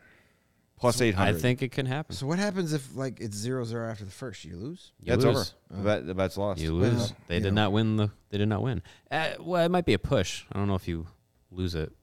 Plus 0.77 0.99
eight 0.99 1.17
I 1.17 1.31
think 1.31 1.61
it 1.61 1.71
can 1.71 1.85
happen. 1.85 2.15
So 2.15 2.27
what 2.27 2.37
happens 2.37 2.73
if 2.73 2.95
like 2.97 3.21
it's 3.21 3.37
0-0 3.37 3.89
after 3.89 4.03
the 4.03 4.11
first? 4.11 4.43
You 4.43 4.57
lose. 4.57 4.91
You 4.99 5.11
that's 5.11 5.23
lose. 5.23 5.53
over. 5.71 5.81
The, 5.81 5.83
bet, 5.83 6.05
the 6.07 6.13
bet's 6.13 6.37
lost. 6.37 6.59
You 6.59 6.73
lose. 6.73 6.97
Well, 6.97 7.09
they 7.27 7.35
you 7.35 7.41
did 7.43 7.53
know. 7.53 7.63
not 7.63 7.71
win 7.71 7.95
the. 7.95 8.11
They 8.29 8.37
did 8.39 8.49
not 8.49 8.61
win. 8.61 8.83
Uh, 9.09 9.29
well, 9.39 9.63
it 9.65 9.69
might 9.71 9.85
be 9.85 9.93
a 9.93 9.99
push. 9.99 10.43
I 10.51 10.59
don't 10.59 10.67
know 10.67 10.75
if 10.75 10.87
you 10.87 11.07
lose 11.49 11.75
it. 11.75 11.93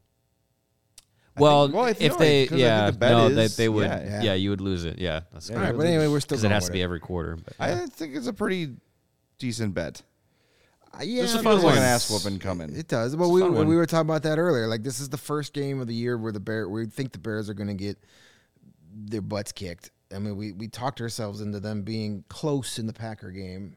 I 1.37 1.41
Well, 1.41 1.67
think- 1.67 1.75
well, 1.77 1.85
I 1.87 1.91
if 1.91 2.13
no, 2.13 2.19
they, 2.19 2.45
because 2.45 2.47
I 2.47 2.49
think 2.49 2.61
yeah, 2.61 2.91
the 2.91 3.09
no, 3.11 3.27
is- 3.29 3.57
they, 3.57 3.65
they 3.65 3.69
would, 3.69 3.87
yeah. 3.87 4.03
yeah, 4.05 4.23
Yeah. 4.23 4.35
you 4.35 4.51
would 4.51 4.61
lose 4.61 4.85
it. 4.85 4.99
Yeah, 4.99 5.21
that's 5.33 5.49
Yeah, 5.51 5.61
right, 5.61 5.77
but 5.77 5.87
anyway, 5.87 6.07
we're 6.09 6.21
still 6.21 6.37
because 6.37 6.45
it 6.45 6.51
has 6.51 6.65
to 6.65 6.69
with 6.69 6.73
be 6.75 6.83
every 6.83 7.01
quarter. 7.01 7.37
But 7.37 7.55
I 7.59 7.87
think 7.87 8.15
it's 8.15 8.27
a 8.27 8.33
pretty 8.35 8.75
decent 9.39 9.73
bet. 9.75 10.03
Uh, 10.95 11.05
yeah, 11.05 11.23
This 11.23 11.33
but 11.35 11.43
feels 11.43 11.65
like 11.65 11.77
an 11.77 11.83
ass 11.83 12.11
whooping 12.11 12.39
coming. 12.39 12.77
It 12.77 12.87
does. 12.87 13.17
Well, 13.17 13.31
a 13.31 13.33
we 13.33 13.41
fun 13.41 13.67
we 13.67 13.77
were 13.77 13.87
talking 13.87 14.09
about 14.11 14.25
that 14.25 14.39
earlier. 14.39 14.67
Like 14.67 14.83
this 14.83 15.01
is 15.01 15.09
the 15.09 15.17
first 15.17 15.55
game 15.55 15.81
of 15.81 15.87
the 15.87 15.95
year 15.95 16.19
where 16.19 16.33
the 16.33 16.41
bear 16.41 16.69
we 16.69 16.85
think 16.85 17.13
the 17.13 17.19
Bears 17.19 17.49
are 17.49 17.55
going 17.55 17.69
to 17.69 17.75
get 17.75 17.97
their 18.95 19.23
butts 19.23 19.53
kicked. 19.53 19.91
I 20.15 20.19
mean, 20.19 20.37
we 20.37 20.53
we 20.53 20.69
talked 20.69 21.01
ourselves 21.01 21.41
into 21.41 21.61
them 21.61 21.81
being 21.83 22.25
close 22.29 22.79
in 22.79 22.87
the 22.87 22.93
Packer 22.93 23.31
game, 23.31 23.75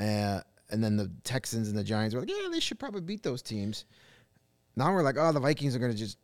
uh, 0.00 0.40
and 0.70 0.82
then 0.82 0.96
the 0.96 1.10
Texans 1.24 1.68
and 1.68 1.76
the 1.76 1.84
Giants 1.84 2.14
were 2.14 2.22
like, 2.22 2.30
yeah, 2.30 2.48
they 2.50 2.60
should 2.60 2.78
probably 2.78 3.02
beat 3.02 3.22
those 3.22 3.42
teams. 3.42 3.84
Now 4.76 4.94
we're 4.94 5.02
like, 5.02 5.16
oh, 5.18 5.30
the 5.30 5.40
Vikings 5.40 5.76
are 5.76 5.78
going 5.78 5.92
to 5.92 5.98
just 5.98 6.16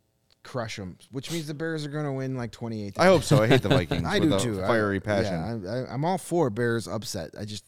crush 0.43 0.77
them, 0.77 0.97
which 1.11 1.31
means 1.31 1.47
the 1.47 1.53
Bears 1.53 1.85
are 1.85 1.89
going 1.89 2.05
to 2.05 2.11
win 2.11 2.35
like 2.35 2.51
twenty 2.51 2.85
eight. 2.87 2.99
I 2.99 3.05
hope 3.05 3.23
so. 3.23 3.41
I 3.41 3.47
hate 3.47 3.61
the 3.61 3.69
Vikings. 3.79 4.05
I 4.05 4.19
do 4.19 4.37
too. 4.39 4.63
I- 4.63 4.67
Fiery 4.67 4.99
passion. 4.99 5.61
Yeah, 5.63 5.71
I, 5.71 5.77
I, 5.81 5.93
I'm 5.93 6.03
all 6.05 6.17
for 6.17 6.49
Bears 6.49 6.87
upset. 6.87 7.31
I 7.39 7.45
just 7.45 7.65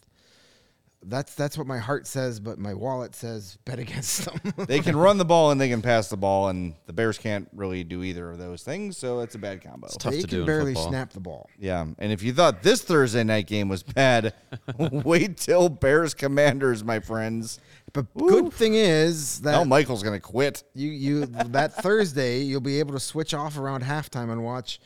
that's 1.06 1.34
that's 1.34 1.58
what 1.58 1.66
my 1.66 1.78
heart 1.78 2.06
says, 2.06 2.40
but 2.40 2.58
my 2.58 2.74
wallet 2.74 3.14
says 3.14 3.58
bet 3.64 3.78
against 3.78 4.24
them. 4.24 4.52
they 4.66 4.80
can 4.80 4.96
run 4.96 5.18
the 5.18 5.24
ball 5.24 5.50
and 5.50 5.60
they 5.60 5.68
can 5.68 5.82
pass 5.82 6.08
the 6.08 6.16
ball, 6.16 6.48
and 6.48 6.74
the 6.86 6.92
Bears 6.92 7.18
can't 7.18 7.48
really 7.54 7.84
do 7.84 8.02
either 8.02 8.30
of 8.30 8.38
those 8.38 8.62
things. 8.62 8.96
So 8.96 9.20
it's 9.20 9.34
a 9.34 9.38
bad 9.38 9.62
combo. 9.62 9.88
tough 9.98 10.12
they 10.12 10.22
to 10.22 10.26
can 10.26 10.38
do 10.40 10.46
barely 10.46 10.74
football. 10.74 10.90
snap 10.90 11.12
the 11.12 11.20
ball. 11.20 11.50
Yeah, 11.58 11.86
and 11.98 12.12
if 12.12 12.22
you 12.22 12.32
thought 12.32 12.62
this 12.62 12.82
Thursday 12.82 13.24
night 13.24 13.46
game 13.46 13.68
was 13.68 13.82
bad, 13.82 14.34
wait 14.78 15.36
till 15.36 15.68
Bears 15.68 16.14
Commanders, 16.14 16.84
my 16.84 17.00
friends. 17.00 17.60
But 17.92 18.12
good 18.14 18.52
thing 18.52 18.74
is 18.74 19.40
that 19.42 19.54
Al 19.54 19.64
Michael's 19.64 20.02
gonna 20.02 20.20
quit. 20.20 20.64
you 20.74 20.90
you 20.90 21.26
that 21.26 21.74
Thursday 21.74 22.40
you'll 22.40 22.60
be 22.60 22.78
able 22.78 22.92
to 22.94 23.00
switch 23.00 23.34
off 23.34 23.58
around 23.58 23.84
halftime 23.84 24.32
and 24.32 24.42
watch 24.44 24.80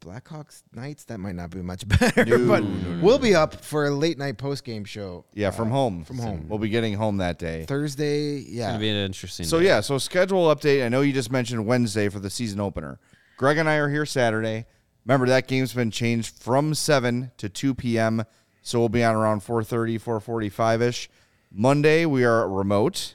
Blackhawks 0.00 0.62
nights 0.74 1.04
That 1.04 1.18
might 1.18 1.34
not 1.34 1.50
be 1.50 1.62
much 1.62 1.86
better, 2.00 2.38
but 2.46 2.64
we'll 3.00 3.18
be 3.18 3.34
up 3.34 3.64
for 3.64 3.86
a 3.86 3.90
late 3.90 4.18
night 4.18 4.38
post 4.38 4.64
game 4.64 4.84
show. 4.84 5.24
Yeah, 5.34 5.50
from 5.50 5.70
home. 5.70 6.04
from 6.04 6.18
home. 6.18 6.46
We'll 6.48 6.58
be 6.58 6.68
getting 6.68 6.94
home 6.94 7.18
that 7.18 7.38
day. 7.38 7.64
Thursday, 7.66 8.38
it's 8.38 8.50
yeah. 8.50 8.68
gonna 8.68 8.78
be 8.78 8.90
an 8.90 8.96
interesting. 8.96 9.46
So 9.46 9.58
day. 9.58 9.66
yeah, 9.66 9.80
so 9.80 9.98
schedule 9.98 10.54
update. 10.54 10.84
I 10.84 10.88
know 10.88 11.00
you 11.00 11.12
just 11.12 11.30
mentioned 11.30 11.66
Wednesday 11.66 12.08
for 12.08 12.18
the 12.18 12.30
season 12.30 12.60
opener. 12.60 12.98
Greg 13.36 13.58
and 13.58 13.68
I 13.68 13.76
are 13.76 13.88
here 13.88 14.06
Saturday. 14.06 14.66
Remember 15.04 15.26
that 15.26 15.46
game's 15.46 15.72
been 15.72 15.90
changed 15.90 16.36
from 16.38 16.74
seven 16.74 17.32
to 17.38 17.48
two 17.48 17.74
p.m. 17.74 18.24
So 18.66 18.80
we'll 18.80 18.88
be 18.88 19.04
on 19.04 19.14
around 19.14 19.42
4.30, 19.42 20.02
4.45 20.02 20.80
ish. 20.80 21.08
Monday 21.52 22.04
we 22.04 22.24
are 22.24 22.48
remote. 22.48 23.14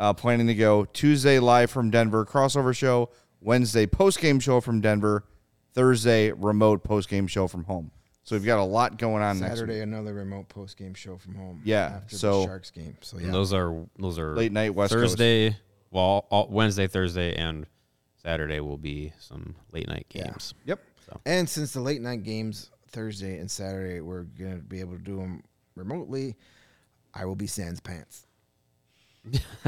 Uh, 0.00 0.14
planning 0.14 0.46
to 0.46 0.54
go 0.54 0.86
Tuesday 0.86 1.38
live 1.38 1.70
from 1.70 1.90
Denver 1.90 2.24
crossover 2.24 2.74
show. 2.74 3.10
Wednesday 3.42 3.84
post 3.84 4.20
game 4.20 4.40
show 4.40 4.62
from 4.62 4.80
Denver. 4.80 5.24
Thursday, 5.78 6.32
remote 6.32 6.82
post 6.82 7.08
game 7.08 7.28
show 7.28 7.46
from 7.46 7.62
home. 7.62 7.92
So 8.24 8.34
we've 8.34 8.44
got 8.44 8.58
a 8.58 8.64
lot 8.64 8.98
going 8.98 9.22
on 9.22 9.38
next 9.38 9.60
Saturday, 9.60 9.78
another 9.78 10.12
remote 10.12 10.48
post 10.48 10.76
game 10.76 10.92
show 10.92 11.16
from 11.18 11.36
home. 11.36 11.62
Yeah, 11.64 12.00
after 12.02 12.16
so- 12.16 12.40
the 12.40 12.46
Sharks 12.46 12.70
game. 12.72 12.96
So 13.00 13.16
yeah, 13.18 13.26
And 13.26 13.34
those 13.34 13.52
are 13.52 13.86
those 13.96 14.18
are 14.18 14.34
Late 14.34 14.50
night 14.50 14.74
West 14.74 14.92
Coast. 14.92 15.12
Thursday. 15.12 15.56
Well, 15.92 16.26
all, 16.30 16.48
Wednesday, 16.50 16.88
Thursday, 16.88 17.36
and 17.36 17.64
Saturday 18.20 18.58
will 18.58 18.76
be 18.76 19.12
some 19.20 19.54
late 19.70 19.86
night 19.86 20.06
Yeah. 20.10 20.24
games. 20.24 20.52
Yep. 20.64 20.80
and 21.24 21.48
since 21.48 21.72
the 21.74 21.80
late 21.80 22.02
night 22.02 22.24
games 22.24 22.70
Thursday 22.88 23.38
and 23.38 23.48
Saturday, 23.48 24.00
we're 24.00 24.24
gonna 24.24 24.56
be 24.56 24.80
able 24.80 24.96
to 24.96 25.02
do 25.02 25.16
them 25.18 25.44
remotely. 25.76 26.34
I 27.14 27.24
will 27.24 27.36
be 27.36 27.46
sans 27.46 27.78
pants. 27.78 28.26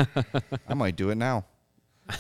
I 0.68 0.74
might 0.74 0.96
do 0.96 1.11
it 1.11 1.14
now. 1.14 1.44
I'm 2.08 2.16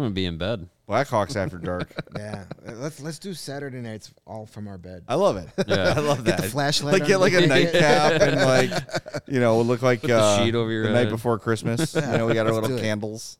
gonna 0.00 0.10
be 0.10 0.26
in 0.26 0.36
bed. 0.36 0.68
Blackhawks 0.88 1.36
after 1.36 1.58
dark. 1.58 1.92
Yeah, 2.16 2.44
let's 2.64 3.00
let's 3.00 3.18
do 3.18 3.34
Saturday 3.34 3.80
nights 3.80 4.12
all 4.26 4.46
from 4.46 4.68
our 4.68 4.78
bed. 4.78 5.02
I 5.08 5.14
love 5.16 5.36
it. 5.36 5.48
Yeah. 5.66 5.94
I 5.96 6.00
love 6.00 6.24
that. 6.24 6.36
Get 6.38 6.42
the 6.42 6.48
flashlight 6.50 6.92
Like 7.00 7.06
get 7.06 7.18
like 7.18 7.32
a 7.32 7.46
nightcap 7.46 8.20
and 8.20 8.36
like 8.70 8.70
you 9.26 9.40
know 9.40 9.60
look 9.62 9.82
like 9.82 10.02
Put 10.02 10.08
the 10.08 10.18
uh, 10.18 10.38
sheet 10.44 10.54
over 10.54 10.70
your 10.70 10.84
the 10.84 10.92
night 10.92 11.08
before 11.08 11.38
Christmas. 11.38 11.94
You 11.94 12.00
know 12.02 12.26
we 12.26 12.34
got 12.34 12.46
our 12.46 12.52
Let's 12.52 12.62
little 12.62 12.76
do 12.76 12.76
it. 12.76 12.86
candles. 12.86 13.38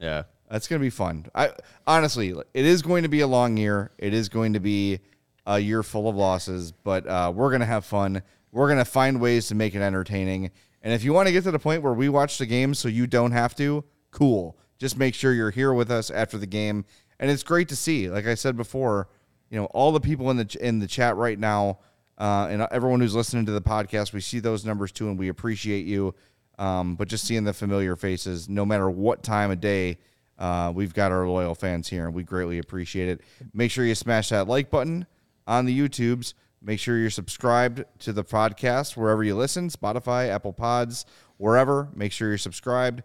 Yeah. 0.00 0.24
That's 0.50 0.66
gonna 0.66 0.80
be 0.80 0.90
fun. 0.90 1.26
I 1.34 1.50
honestly, 1.86 2.30
it 2.54 2.64
is 2.64 2.82
going 2.82 3.02
to 3.02 3.08
be 3.08 3.20
a 3.20 3.26
long 3.26 3.56
year. 3.56 3.90
It 3.98 4.14
is 4.14 4.28
going 4.28 4.54
to 4.54 4.60
be 4.60 5.00
a 5.46 5.58
year 5.58 5.82
full 5.82 6.08
of 6.08 6.16
losses, 6.16 6.72
but 6.72 7.06
uh, 7.06 7.30
we're 7.34 7.50
gonna 7.52 7.66
have 7.66 7.84
fun. 7.84 8.22
We're 8.50 8.68
gonna 8.68 8.84
find 8.86 9.20
ways 9.20 9.48
to 9.48 9.54
make 9.54 9.74
it 9.74 9.82
entertaining. 9.82 10.50
And 10.82 10.92
if 10.94 11.04
you 11.04 11.12
want 11.12 11.26
to 11.26 11.32
get 11.32 11.44
to 11.44 11.50
the 11.50 11.58
point 11.58 11.82
where 11.82 11.92
we 11.92 12.08
watch 12.08 12.38
the 12.38 12.46
game 12.46 12.72
so 12.72 12.88
you 12.88 13.06
don't 13.06 13.32
have 13.32 13.54
to, 13.56 13.84
cool. 14.10 14.56
Just 14.78 14.96
make 14.96 15.14
sure 15.14 15.32
you're 15.32 15.50
here 15.50 15.72
with 15.72 15.90
us 15.90 16.10
after 16.10 16.38
the 16.38 16.46
game. 16.46 16.84
And 17.18 17.30
it's 17.30 17.42
great 17.42 17.68
to 17.68 17.76
see. 17.76 18.08
Like 18.08 18.26
I 18.26 18.34
said 18.34 18.56
before, 18.56 19.08
you 19.50 19.58
know, 19.58 19.66
all 19.66 19.92
the 19.92 20.00
people 20.00 20.30
in 20.30 20.36
the 20.36 20.56
in 20.60 20.78
the 20.78 20.86
chat 20.86 21.16
right 21.16 21.38
now, 21.38 21.80
uh, 22.18 22.48
and 22.50 22.62
everyone 22.70 23.00
who's 23.00 23.14
listening 23.14 23.46
to 23.46 23.52
the 23.52 23.60
podcast, 23.60 24.12
we 24.12 24.20
see 24.20 24.38
those 24.40 24.64
numbers 24.64 24.92
too, 24.92 25.08
and 25.08 25.18
we 25.18 25.28
appreciate 25.28 25.86
you. 25.86 26.14
Um, 26.58 26.96
but 26.96 27.08
just 27.08 27.24
seeing 27.24 27.44
the 27.44 27.52
familiar 27.52 27.94
faces, 27.96 28.48
no 28.48 28.66
matter 28.66 28.90
what 28.90 29.22
time 29.22 29.50
of 29.50 29.60
day, 29.60 29.98
uh, 30.38 30.72
we've 30.74 30.94
got 30.94 31.12
our 31.12 31.26
loyal 31.26 31.54
fans 31.54 31.88
here, 31.88 32.06
and 32.06 32.14
we 32.14 32.22
greatly 32.22 32.58
appreciate 32.58 33.08
it. 33.08 33.20
Make 33.52 33.70
sure 33.70 33.84
you 33.84 33.94
smash 33.94 34.28
that 34.30 34.48
like 34.48 34.70
button 34.70 35.06
on 35.46 35.66
the 35.66 35.78
YouTubes. 35.78 36.34
Make 36.60 36.80
sure 36.80 36.98
you're 36.98 37.10
subscribed 37.10 37.84
to 38.00 38.12
the 38.12 38.24
podcast 38.24 38.96
wherever 38.96 39.22
you 39.22 39.36
listen 39.36 39.68
Spotify, 39.68 40.28
Apple 40.28 40.52
Pods, 40.52 41.06
wherever. 41.36 41.88
Make 41.94 42.12
sure 42.12 42.28
you're 42.28 42.38
subscribed. 42.38 43.02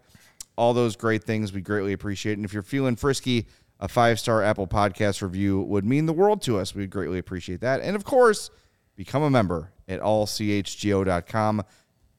All 0.56 0.72
those 0.74 0.96
great 0.96 1.24
things 1.24 1.52
we 1.52 1.60
greatly 1.60 1.92
appreciate. 1.92 2.38
And 2.38 2.44
if 2.44 2.52
you're 2.52 2.62
feeling 2.62 2.96
frisky, 2.96 3.46
a 3.80 3.88
five 3.88 4.20
star 4.20 4.42
Apple 4.42 4.66
Podcast 4.66 5.22
review 5.22 5.60
would 5.62 5.84
mean 5.84 6.06
the 6.06 6.12
world 6.12 6.42
to 6.42 6.58
us. 6.58 6.74
We'd 6.74 6.90
greatly 6.90 7.18
appreciate 7.18 7.60
that. 7.60 7.80
And 7.80 7.96
of 7.96 8.04
course, 8.04 8.50
become 8.96 9.22
a 9.22 9.30
member 9.30 9.72
at 9.88 10.00
allchgo.com. 10.00 11.62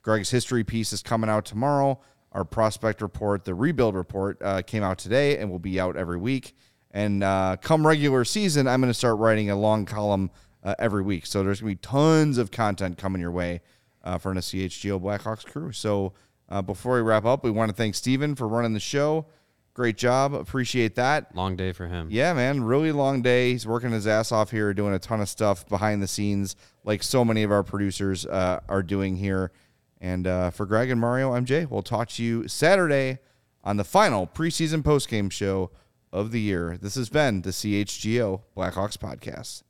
Greg's 0.01 0.29
history 0.29 0.63
piece 0.63 0.93
is 0.93 1.01
coming 1.01 1.29
out 1.29 1.45
tomorrow. 1.45 1.99
Our 2.31 2.45
prospect 2.45 3.01
report, 3.01 3.45
the 3.45 3.55
rebuild 3.55 3.95
report, 3.95 4.41
uh, 4.41 4.61
came 4.61 4.83
out 4.83 4.97
today 4.97 5.37
and 5.37 5.49
will 5.49 5.59
be 5.59 5.79
out 5.79 5.95
every 5.95 6.17
week. 6.17 6.55
And 6.91 7.23
uh, 7.23 7.57
come 7.61 7.87
regular 7.87 8.23
season, 8.25 8.67
I'm 8.67 8.81
going 8.81 8.89
to 8.89 8.97
start 8.97 9.17
writing 9.17 9.49
a 9.49 9.55
long 9.55 9.85
column 9.85 10.31
uh, 10.63 10.75
every 10.79 11.01
week. 11.01 11.25
So 11.25 11.43
there's 11.43 11.61
going 11.61 11.75
to 11.75 11.81
be 11.81 11.87
tons 11.87 12.37
of 12.37 12.51
content 12.51 12.97
coming 12.97 13.21
your 13.21 13.31
way 13.31 13.61
uh, 14.03 14.17
for 14.17 14.33
the 14.33 14.41
CHGO 14.41 15.01
Blackhawks 15.01 15.45
crew. 15.45 15.71
So 15.71 16.13
uh, 16.49 16.61
before 16.61 16.95
we 16.95 17.01
wrap 17.01 17.25
up, 17.25 17.43
we 17.43 17.51
want 17.51 17.69
to 17.69 17.75
thank 17.75 17.95
Steven 17.95 18.35
for 18.35 18.47
running 18.47 18.73
the 18.73 18.79
show. 18.79 19.25
Great 19.73 19.97
job. 19.97 20.33
Appreciate 20.33 20.95
that. 20.95 21.35
Long 21.35 21.57
day 21.57 21.73
for 21.73 21.87
him. 21.87 22.07
Yeah, 22.09 22.33
man, 22.33 22.63
really 22.63 22.93
long 22.93 23.21
day. 23.21 23.51
He's 23.51 23.67
working 23.67 23.91
his 23.91 24.07
ass 24.07 24.31
off 24.31 24.51
here, 24.51 24.73
doing 24.73 24.93
a 24.93 24.99
ton 24.99 25.19
of 25.19 25.27
stuff 25.27 25.67
behind 25.67 26.01
the 26.01 26.07
scenes, 26.07 26.55
like 26.85 27.03
so 27.03 27.25
many 27.25 27.43
of 27.43 27.51
our 27.51 27.61
producers 27.63 28.25
uh, 28.25 28.61
are 28.69 28.81
doing 28.81 29.17
here. 29.17 29.51
And 29.99 30.27
uh, 30.27 30.51
for 30.51 30.65
Greg 30.65 30.89
and 30.89 31.01
Mario, 31.01 31.33
I'm 31.33 31.43
Jay. 31.43 31.65
We'll 31.65 31.81
talk 31.81 32.07
to 32.09 32.23
you 32.23 32.47
Saturday 32.47 33.19
on 33.65 33.75
the 33.75 33.83
final 33.83 34.27
preseason 34.27 34.81
postgame 34.81 35.29
show 35.29 35.71
of 36.13 36.31
the 36.31 36.39
year. 36.39 36.77
This 36.81 36.95
has 36.95 37.09
been 37.09 37.41
the 37.41 37.49
CHGO 37.49 38.43
Blackhawks 38.55 38.97
podcast. 38.97 39.63